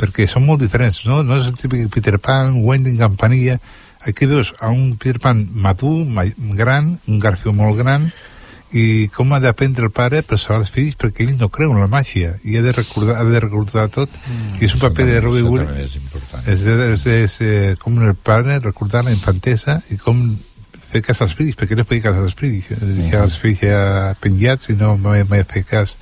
perquè 0.00 0.24
són 0.30 0.46
molt 0.48 0.64
diferents, 0.64 1.02
no? 1.04 1.20
No 1.26 1.36
és 1.36 1.50
el 1.50 1.60
típic 1.60 1.92
Peter 1.92 2.16
Pan, 2.16 2.56
Wendy, 2.64 2.96
Campanilla... 2.96 3.60
Aquí 4.06 4.26
veus 4.30 4.54
a 4.60 4.70
un 4.70 4.96
Peter 4.96 5.20
Pan 5.20 5.46
madur, 5.52 6.06
gran, 6.54 6.98
un 7.06 7.18
Garfio 7.18 7.52
molt 7.52 7.78
gran, 7.78 8.10
i 8.72 9.08
com 9.14 9.32
ha 9.32 9.40
d'aprendre 9.40 9.86
el 9.88 9.92
pare 9.94 10.20
per 10.22 10.36
salvar 10.38 10.60
els 10.60 10.72
fills 10.72 10.96
perquè 11.00 11.24
ell 11.24 11.36
no 11.40 11.48
creu 11.48 11.72
en 11.72 11.80
la 11.80 11.88
màgia 11.88 12.34
i 12.44 12.58
ha 12.58 12.62
de 12.64 12.74
recordar, 12.76 13.16
ha 13.16 13.24
de 13.24 13.40
recordar 13.40 13.86
tot 13.88 14.12
mm, 14.12 14.58
i 14.60 14.66
és 14.66 14.74
un 14.76 14.82
paper 14.82 15.06
de 15.08 15.22
Robbie 15.24 15.46
Williams. 15.46 15.96
És, 16.44 16.60
és, 16.60 16.82
és, 16.84 17.06
és 17.14 17.38
eh, 17.40 17.70
com 17.80 17.96
el 18.02 18.12
pare 18.14 18.58
recordar 18.60 19.06
la 19.06 19.14
infantesa 19.14 19.80
i 19.88 19.96
com 19.96 20.20
fer 20.88 21.02
cas 21.04 21.20
als 21.24 21.34
fills 21.36 21.56
perquè 21.56 21.76
no 21.76 21.84
feia 21.88 22.04
cas 22.08 22.20
als 22.20 22.36
fills 22.36 22.68
deixar 22.80 23.24
els 23.24 23.38
fills 23.40 23.64
ja 23.64 24.12
penjats 24.20 24.68
i 24.72 24.76
no 24.76 24.94
mai, 25.00 25.24
mai 25.28 25.44
fer 25.48 25.64
cas. 25.68 25.96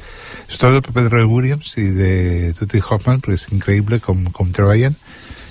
Tot 0.51 0.73
el 0.73 0.83
paper 0.83 1.07
de 1.07 1.15
Robbie 1.15 1.33
Williams 1.33 1.73
i 1.79 1.87
de 1.95 2.13
Tutti 2.59 2.83
Hoffman 2.83 3.23
perquè 3.23 3.39
és 3.39 3.49
increïble 3.55 4.03
com, 4.03 4.27
com 4.35 4.51
treballen 4.55 4.99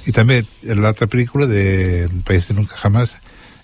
i 0.05 0.13
també 0.13 0.43
l'altra 0.63 1.07
pel·lícula 1.09 1.47
de 1.49 1.63
El 2.05 2.21
País 2.25 2.49
de 2.49 2.55
Nunca 2.57 2.77
Jamás 2.77 3.15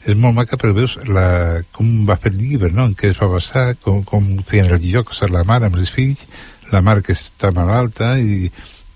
és 0.02 0.18
molt 0.18 0.34
maca 0.34 0.58
perquè 0.58 0.74
veus 0.74 0.96
la, 1.06 1.62
com 1.76 1.90
va 2.08 2.18
fer 2.18 2.32
el 2.34 2.40
llibre, 2.42 2.72
no? 2.74 2.88
en 2.90 2.96
què 2.98 3.12
es 3.12 3.20
va 3.22 3.30
basar, 3.30 3.76
com, 3.84 4.02
com 4.08 4.26
feien 4.46 4.72
els 4.74 4.88
jocs 4.90 5.22
a 5.22 5.30
la 5.30 5.44
mare 5.46 5.70
amb 5.70 5.78
els 5.78 5.94
fills, 5.94 6.26
la 6.74 6.82
mare 6.82 7.06
que 7.06 7.14
està 7.14 7.52
malalta 7.54 8.16
i, 8.18 8.50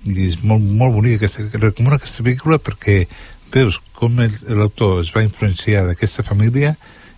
i 0.06 0.16
és 0.26 0.40
molt, 0.42 0.66
molt 0.66 0.96
bonica 0.98 1.22
aquesta, 1.22 1.46
recomano 1.60 2.00
aquesta 2.00 2.26
pel·lícula 2.26 2.58
perquè 2.64 3.04
veus 3.54 3.78
com 3.96 4.18
l'autor 4.20 5.04
es 5.04 5.14
va 5.16 5.24
influenciar 5.24 5.86
d'aquesta 5.86 6.26
família 6.26 6.74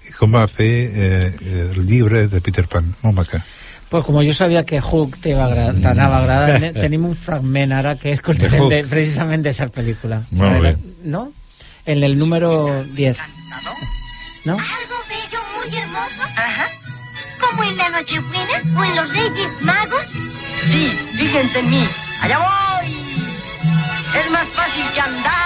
i 0.07 0.13
com 0.15 0.35
va 0.35 0.43
fer 0.51 0.73
eh, 0.87 1.31
el 1.71 1.85
llibre 1.87 2.27
de 2.31 2.43
Peter 2.43 2.67
Pan, 2.71 2.91
molt 3.03 3.23
maca. 3.23 3.41
Pues 3.89 4.03
como 4.03 4.21
yo 4.21 4.33
sabía 4.33 4.65
que 4.65 4.81
Hook 4.81 5.17
te 5.21 5.29
iba 5.29 5.45
a 5.45 5.73
t'anava 5.73 6.17
a 6.17 6.19
agradar, 6.19 6.73
tenemos 6.81 7.11
un 7.11 7.15
fragment 7.15 7.71
ara 7.71 7.95
que 7.95 8.11
escoltarem 8.11 8.67
de, 8.67 8.83
precisament 8.83 9.43
de 9.43 9.49
esa 9.49 9.67
película. 9.67 10.23
Molt 10.31 10.61
bé. 10.61 10.77
¿No? 11.03 11.31
En 11.85 12.03
el 12.03 12.17
número 12.17 12.83
10. 12.83 13.17
¿No? 14.43 14.53
Algo 14.53 14.97
bello, 15.07 15.39
muy 15.55 15.77
hermoso. 15.77 16.23
Ajá. 16.35 16.69
¿Como 17.39 17.63
en 17.63 17.77
la 17.77 17.89
Nochebuena 17.89 18.63
o 18.75 18.83
en 18.83 18.95
los 18.95 19.13
Reyes 19.13 19.49
Magos? 19.61 20.05
Sí, 20.69 20.91
fíjense 21.17 21.59
en 21.59 21.69
mí. 21.69 21.89
¡Allá 22.21 22.39
voy! 22.39 22.91
Es 24.19 24.31
más 24.31 24.47
fácil 24.49 24.85
que 24.93 24.99
andar. 24.99 25.36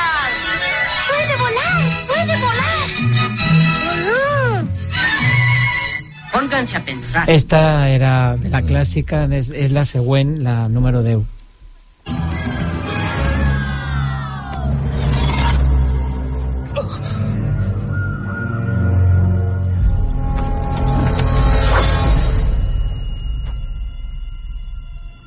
Pónganse 6.32 6.78
a 6.78 6.86
pensar. 6.86 7.30
Esta 7.30 7.90
era 7.90 8.38
la 8.38 8.62
clàssica, 8.64 9.26
és, 9.36 9.52
és 9.52 9.72
la 9.76 9.84
següent, 9.86 10.38
la 10.46 10.68
número 10.72 11.04
10. 11.04 11.26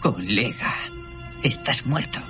Colega, 0.00 0.74
estás 1.42 1.84
muerto. 1.86 2.20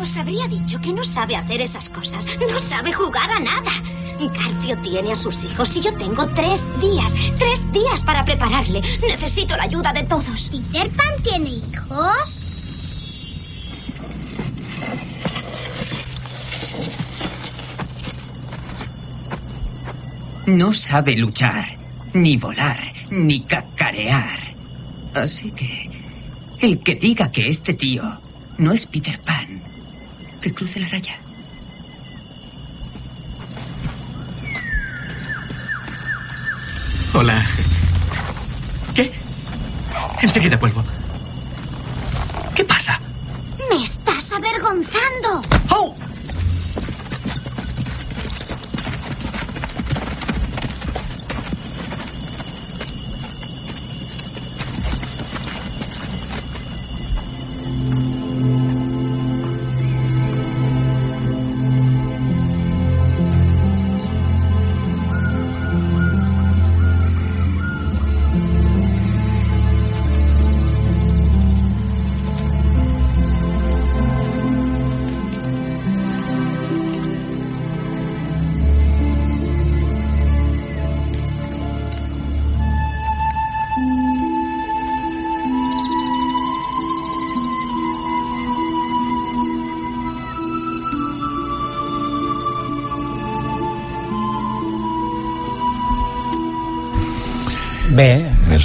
Os 0.00 0.16
habría 0.16 0.46
dicho 0.46 0.80
que 0.80 0.92
no 0.92 1.04
sabe 1.04 1.36
hacer 1.36 1.60
esas 1.60 1.88
cosas. 1.88 2.26
No 2.38 2.60
sabe 2.60 2.92
jugar 2.92 3.30
a 3.30 3.40
nada. 3.40 3.72
Garfio 4.24 4.76
tiene 4.78 5.12
a 5.12 5.14
sus 5.14 5.44
hijos 5.44 5.76
y 5.76 5.80
yo 5.80 5.92
tengo 5.94 6.26
tres 6.28 6.66
días. 6.80 7.14
Tres 7.38 7.70
días 7.72 8.02
para 8.02 8.24
prepararle. 8.24 8.80
Necesito 9.06 9.56
la 9.56 9.64
ayuda 9.64 9.92
de 9.92 10.04
todos. 10.04 10.50
¿Peter 10.50 10.90
Pan 10.90 11.22
tiene 11.22 11.50
hijos? 11.50 12.42
No 20.46 20.72
sabe 20.72 21.16
luchar, 21.16 21.76
ni 22.14 22.36
volar, 22.36 22.80
ni 23.10 23.40
cacarear. 23.40 24.54
Así 25.12 25.50
que 25.50 25.90
el 26.60 26.78
que 26.78 26.94
diga 26.94 27.32
que 27.32 27.48
este 27.48 27.74
tío 27.74 28.20
no 28.56 28.72
es 28.72 28.86
Peter 28.86 29.20
Pan, 29.20 29.62
que 30.40 30.54
cruce 30.54 30.80
la 30.80 30.88
raya. 30.88 31.25
Hola. 37.18 37.42
¿Qué? 38.94 39.10
Enseguida 40.20 40.58
vuelvo. 40.58 40.84
¿Qué 42.54 42.62
pasa? 42.62 43.00
¡Me 43.70 43.82
estás 43.82 44.34
avergonzando! 44.34 45.40
¡Oh! 45.70 45.96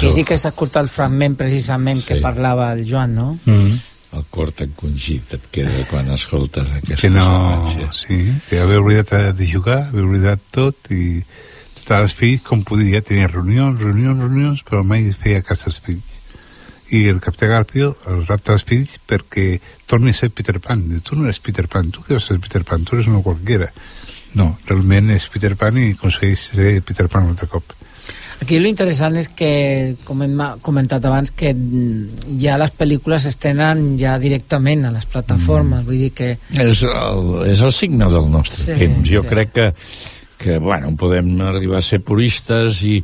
Aquí 0.08 0.12
sí 0.20 0.24
que 0.24 0.38
s'ha 0.38 0.50
escoltat 0.52 0.82
el 0.84 0.88
fragment 0.90 1.36
precisament 1.36 2.04
que 2.04 2.16
Sí. 2.16 2.20
parlava 2.20 2.72
el 2.72 2.84
Joan, 2.88 3.14
no? 3.14 3.38
Mm. 3.44 3.80
El 4.12 4.24
cor 4.28 4.52
encongit 4.60 5.32
et 5.32 5.44
queda 5.50 5.86
quan 5.88 6.10
escoltes 6.12 6.68
aquestes 6.68 7.00
que 7.00 7.10
no, 7.10 7.24
imatges. 7.72 8.02
sí, 8.06 8.18
que 8.50 8.58
havia 8.60 8.80
oblidat 8.80 9.34
de 9.36 9.46
jugar, 9.48 9.88
havia 9.88 10.04
oblidat 10.04 10.40
tot 10.50 10.90
i 10.92 11.22
tots 11.74 11.90
els 11.96 12.12
fills, 12.14 12.42
com 12.42 12.62
podia, 12.62 13.00
tenia 13.02 13.26
reunions, 13.26 13.80
reunions, 13.80 14.20
reunions, 14.20 14.62
però 14.68 14.84
mai 14.84 15.10
feia 15.12 15.40
cas 15.42 15.64
als 15.66 15.80
fills. 15.80 16.18
I 16.92 17.06
el 17.08 17.20
capità 17.24 17.46
Garfio 17.48 17.96
el 18.06 18.26
rapta 18.26 18.52
als 18.52 18.64
fills 18.68 18.98
perquè 19.08 19.58
torni 19.86 20.10
a 20.10 20.14
ser 20.14 20.28
Peter 20.30 20.60
Pan. 20.60 20.84
Diu, 20.90 21.00
tu 21.00 21.16
no 21.16 21.24
eres 21.24 21.40
Peter 21.40 21.66
Pan, 21.66 21.90
tu 21.90 22.02
que 22.02 22.12
vas 22.18 22.24
ser 22.28 22.38
Peter 22.38 22.64
Pan, 22.68 22.84
tu 22.84 22.96
eres 22.96 23.06
uno 23.08 23.22
qualquera. 23.22 23.72
No, 24.34 24.58
realment 24.66 25.08
és 25.10 25.26
Peter 25.32 25.56
Pan 25.56 25.78
i 25.78 25.92
aconsegueix 25.96 26.50
ser 26.52 26.82
Peter 26.84 27.08
Pan 27.08 27.24
un 27.24 27.30
altre 27.30 27.48
cop. 27.48 27.64
Aquí 28.42 28.58
lo 28.58 28.66
interessant 28.66 29.14
és 29.20 29.28
que, 29.30 29.94
com 30.02 30.24
hem 30.24 30.40
comentat 30.66 31.04
abans, 31.06 31.30
que 31.30 31.52
mm, 31.54 32.32
ja 32.42 32.56
les 32.58 32.72
pel·lícules 32.74 33.28
estenen 33.30 33.92
ja 34.00 34.16
directament 34.18 34.88
a 34.88 34.90
les 34.94 35.06
plataformes, 35.06 35.84
vull 35.86 36.00
dir 36.08 36.10
que... 36.16 36.32
És 36.50 36.82
el, 36.88 37.28
és 37.52 37.62
el 37.62 37.70
signe 37.76 38.08
del 38.10 38.26
nostre 38.32 38.64
Sí, 38.64 38.74
temps. 38.80 39.06
Jo 39.06 39.22
sí. 39.22 39.30
crec 39.30 39.52
que, 39.54 39.68
que 40.42 40.58
bueno, 40.58 40.90
podem 40.98 41.30
arribar 41.46 41.78
a 41.78 41.86
ser 41.86 42.00
puristes 42.02 42.82
i, 42.88 42.96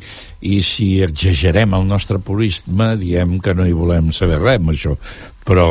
i 0.43 0.59
si 0.67 0.89
exagerem 1.05 1.77
el 1.77 1.87
nostre 1.87 2.19
purisme 2.19 2.91
diem 2.99 3.37
que 3.39 3.55
no 3.55 3.63
hi 3.63 3.71
volem 3.75 4.11
saber 4.15 4.41
res 4.43 4.59
amb 4.59 4.73
això 4.75 4.97
però 5.47 5.69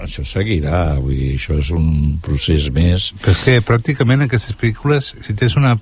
això 0.00 0.24
seguirà 0.26 0.96
vull 0.96 1.12
dir, 1.12 1.34
això 1.36 1.58
és 1.60 1.68
un 1.76 2.16
procés 2.24 2.70
més 2.74 3.12
Perquè 3.20 3.60
pràcticament 3.68 4.24
aquestes 4.24 4.56
pel·lícules, 4.58 5.12
si 5.22 5.36
tens 5.38 5.54
una, 5.60 5.76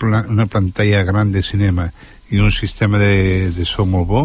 pla 0.00 0.24
una 0.32 0.48
pantalla 0.50 1.04
gran 1.04 1.36
de 1.36 1.44
cinema 1.44 1.90
i 2.30 2.40
un 2.42 2.52
sistema 2.52 2.98
de, 2.98 3.50
de 3.54 3.64
so 3.68 3.86
molt 3.86 4.08
bo, 4.08 4.22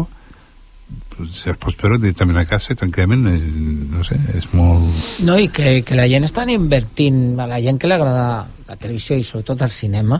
pues, 1.16 1.44
els 1.46 1.60
pots 1.60 1.78
veure 1.80 2.00
directament 2.02 2.40
a 2.40 2.46
casa, 2.48 2.76
tranquil·lament, 2.78 3.28
eh, 3.30 3.52
no 3.92 4.06
sé, 4.06 4.18
és 4.38 4.48
molt... 4.56 4.88
No, 5.26 5.36
i 5.38 5.50
que, 5.54 5.80
que 5.86 5.98
la 5.98 6.08
gent 6.10 6.26
estan 6.28 6.50
invertint, 6.52 7.38
a 7.40 7.46
la 7.50 7.60
gent 7.62 7.78
que 7.78 7.90
li 7.90 7.96
agrada 7.96 8.26
la 8.68 8.78
televisió 8.80 9.18
i 9.18 9.26
sobretot 9.26 9.62
al 9.62 9.74
cinema, 9.74 10.18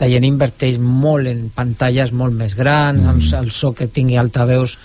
la 0.00 0.10
gent 0.10 0.26
inverteix 0.26 0.80
molt 0.82 1.30
en 1.30 1.48
pantalles 1.54 2.12
molt 2.12 2.34
més 2.36 2.56
grans, 2.58 3.00
mm. 3.02 3.14
amb 3.14 3.40
el 3.40 3.50
so 3.54 3.72
que 3.76 3.88
tingui 3.88 4.20
altaveus 4.20 4.78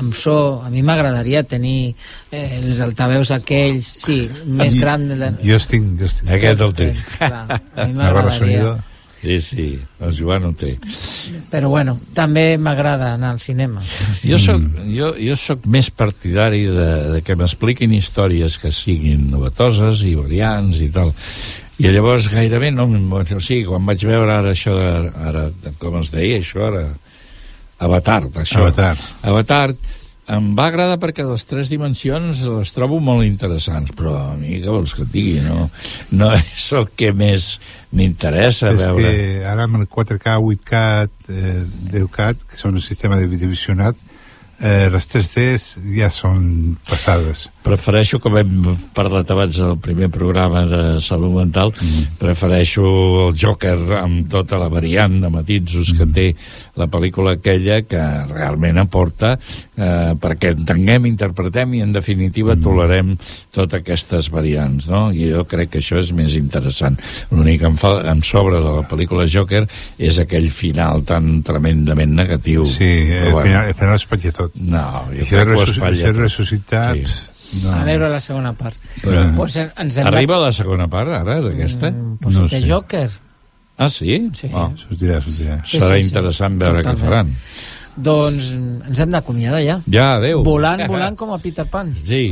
amb 0.00 0.14
so, 0.14 0.62
a 0.64 0.70
mi 0.70 0.84
m'agradaria 0.86 1.42
tenir 1.44 1.90
eh, 2.30 2.60
els 2.60 2.78
altaveus 2.84 3.32
aquells, 3.34 3.88
sí, 4.04 4.20
més 4.46 4.76
grans. 4.78 5.10
De... 5.18 5.32
Jo 5.42 5.58
estic, 5.58 5.82
jo 5.98 6.06
estic. 6.06 6.30
Aquest 6.36 6.62
el 6.66 6.76
té. 6.78 6.88
Clar, 7.16 7.58
a 7.58 7.88
mi 7.88 7.98
m'agradaria. 7.98 8.76
Sí, 9.20 9.36
sí, 9.44 9.64
el 10.00 10.14
Joan 10.16 10.46
ho 10.48 10.50
té. 10.56 10.70
Però 11.52 11.68
bueno, 11.68 11.98
també 12.16 12.54
m'agrada 12.56 13.10
anar 13.18 13.34
al 13.34 13.40
cinema. 13.42 13.82
Jo 14.16 14.38
soc, 14.40 14.64
jo, 14.88 15.10
jo 15.20 15.36
soc 15.36 15.66
més 15.68 15.90
partidari 15.92 16.62
de, 16.64 16.88
de 17.16 17.20
que 17.26 17.36
m'expliquin 17.36 17.92
històries 17.92 18.56
que 18.62 18.72
siguin 18.72 19.28
novetoses 19.34 20.06
i 20.08 20.14
variants 20.16 20.80
i 20.80 20.88
tal. 20.94 21.12
I 21.80 21.92
llavors 21.92 22.30
gairebé 22.32 22.72
no... 22.72 22.88
O 22.88 23.22
sigui, 23.44 23.66
quan 23.68 23.84
vaig 23.88 24.08
veure 24.08 24.32
ara 24.40 24.54
això 24.56 24.72
de... 24.76 24.90
Ara, 25.28 25.46
com 25.80 26.00
es 26.00 26.12
deia 26.16 26.40
això 26.40 26.64
ara? 26.70 26.86
Avatar, 27.80 28.22
això. 28.40 28.64
Avatar. 28.64 28.96
Avatar 29.24 29.76
em 30.30 30.50
va 30.58 30.68
agradar 30.70 30.98
perquè 31.02 31.24
les 31.26 31.44
tres 31.48 31.70
dimensions 31.72 32.44
les 32.46 32.72
trobo 32.74 33.00
molt 33.02 33.26
interessants, 33.26 33.92
però 33.96 34.14
a 34.18 34.36
mi 34.38 34.60
què 34.62 34.70
vols 34.70 34.94
que 34.94 35.04
et 35.06 35.12
digui? 35.12 35.40
No, 35.44 35.68
no 36.16 36.30
és 36.38 36.68
el 36.78 36.90
que 36.96 37.12
més 37.16 37.52
m'interessa 37.96 38.74
veure. 38.76 39.02
És 39.02 39.18
que 39.40 39.48
ara 39.50 39.66
amb 39.66 39.80
el 39.80 39.88
4K, 39.90 40.36
8K, 40.38 40.84
eh, 41.34 41.64
10K, 41.96 42.30
que 42.46 42.60
són 42.60 42.78
el 42.78 42.86
sistema 42.86 43.18
de 43.18 43.26
visionat, 43.30 43.98
eh, 44.60 44.88
les 44.92 45.08
3Ds 45.10 45.80
ja 45.96 46.10
són 46.14 46.76
passades. 46.88 47.48
Prefereixo, 47.60 48.16
com 48.24 48.38
hem 48.40 48.52
parlat 48.96 49.28
abans 49.30 49.58
del 49.60 49.74
primer 49.84 50.08
programa 50.12 50.62
de 50.64 50.82
salut 51.04 51.34
mental, 51.34 51.74
mm. 51.76 52.16
prefereixo 52.16 52.84
el 53.26 53.34
Joker 53.36 53.76
amb 53.98 54.30
tota 54.32 54.56
la 54.60 54.70
variant 54.72 55.18
de 55.20 55.28
matisos 55.28 55.90
mm. 55.92 55.98
que 55.98 56.06
té 56.08 56.24
la 56.80 56.88
pel·lícula 56.88 57.34
aquella 57.36 57.82
que 57.84 58.00
realment 58.30 58.80
aporta 58.80 59.34
eh, 59.36 60.14
perquè 60.20 60.54
entenguem, 60.54 61.10
interpretem 61.10 61.74
i 61.76 61.82
en 61.84 61.92
definitiva 61.92 62.54
mm. 62.56 62.64
tolerem 62.64 63.10
totes 63.52 63.82
aquestes 63.82 64.30
variants, 64.32 64.88
no? 64.88 65.02
I 65.12 65.28
jo 65.34 65.44
crec 65.50 65.74
que 65.74 65.82
això 65.84 66.00
és 66.00 66.14
més 66.16 66.36
interessant. 66.38 66.96
L'únic 67.34 67.60
que 67.60 67.68
em, 67.68 67.76
fa, 67.80 67.92
em 68.08 68.22
sobra 68.24 68.62
de 68.62 68.76
la 68.78 68.86
pel·lícula 68.88 69.26
Joker 69.28 69.66
és 70.00 70.22
aquell 70.22 70.48
final 70.54 71.04
tan 71.04 71.42
tremendament 71.44 72.16
negatiu. 72.22 72.64
Sí, 72.64 72.88
el 72.88 73.34
bueno, 73.34 73.44
final, 73.50 73.68
el 73.68 73.76
final 73.82 74.00
espatlla 74.00 74.32
tot. 74.40 74.56
No, 74.64 74.86
jo 75.12 75.26
això 75.26 75.44
crec 75.44 75.52
que 75.52 75.60
ho 75.60 75.68
espatlla. 75.74 76.14
Ressuscitat... 76.22 77.04
Sí 77.04 77.36
no. 77.62 77.72
A 77.74 77.82
veure 77.84 78.08
la 78.12 78.20
segona 78.20 78.52
part. 78.58 78.78
Però, 79.02 79.24
pues 79.36 79.56
ens 79.60 79.98
hem 79.98 80.06
Arriba 80.06 80.38
de... 80.38 80.44
la 80.46 80.52
segona 80.56 80.86
part, 80.92 81.10
ara, 81.10 81.40
d'aquesta? 81.44 81.90
Mm, 81.90 82.16
pues 82.22 82.38
no 82.38 82.48
sé. 82.48 82.62
Joker. 82.68 83.08
Ah, 83.80 83.88
sí? 83.88 84.30
Sí. 84.36 84.50
Oh. 84.52 84.70
Sortirà, 84.76 85.20
sortirà. 85.24 85.60
Sí, 85.64 85.78
Serà 85.78 85.96
sí, 85.96 86.08
interessant 86.10 86.56
sí. 86.58 86.64
veure 86.64 86.82
Totalment. 86.82 86.98
què 87.00 87.06
faran. 87.06 87.36
Doncs 88.00 88.50
ens 88.54 89.00
hem 89.02 89.10
d'acomiadar 89.12 89.60
ja. 89.64 89.78
Ja, 89.90 90.06
adeu. 90.18 90.42
Volant, 90.46 90.84
volant 90.92 91.16
com 91.18 91.32
a 91.34 91.38
Peter 91.42 91.66
Pan. 91.68 91.94
Sí, 92.06 92.28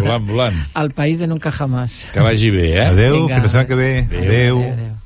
volant, 0.00 0.26
volant. 0.28 0.60
Al 0.80 0.92
país 0.96 1.18
de 1.18 1.26
nunca 1.26 1.52
jamás. 1.52 2.04
Que 2.12 2.20
vagi 2.24 2.50
bé, 2.54 2.68
eh? 2.76 2.84
Adeu, 2.86 3.24
Vinga. 3.24 3.42
que 3.42 3.56
la 3.56 3.66
que 3.66 3.74
ve. 3.74 3.90
Adeu. 4.04 4.20
adeu. 4.20 4.58
adeu, 4.60 4.72
adeu. 4.72 5.03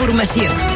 Catalunya 0.00 0.24
Informació. 0.24 0.69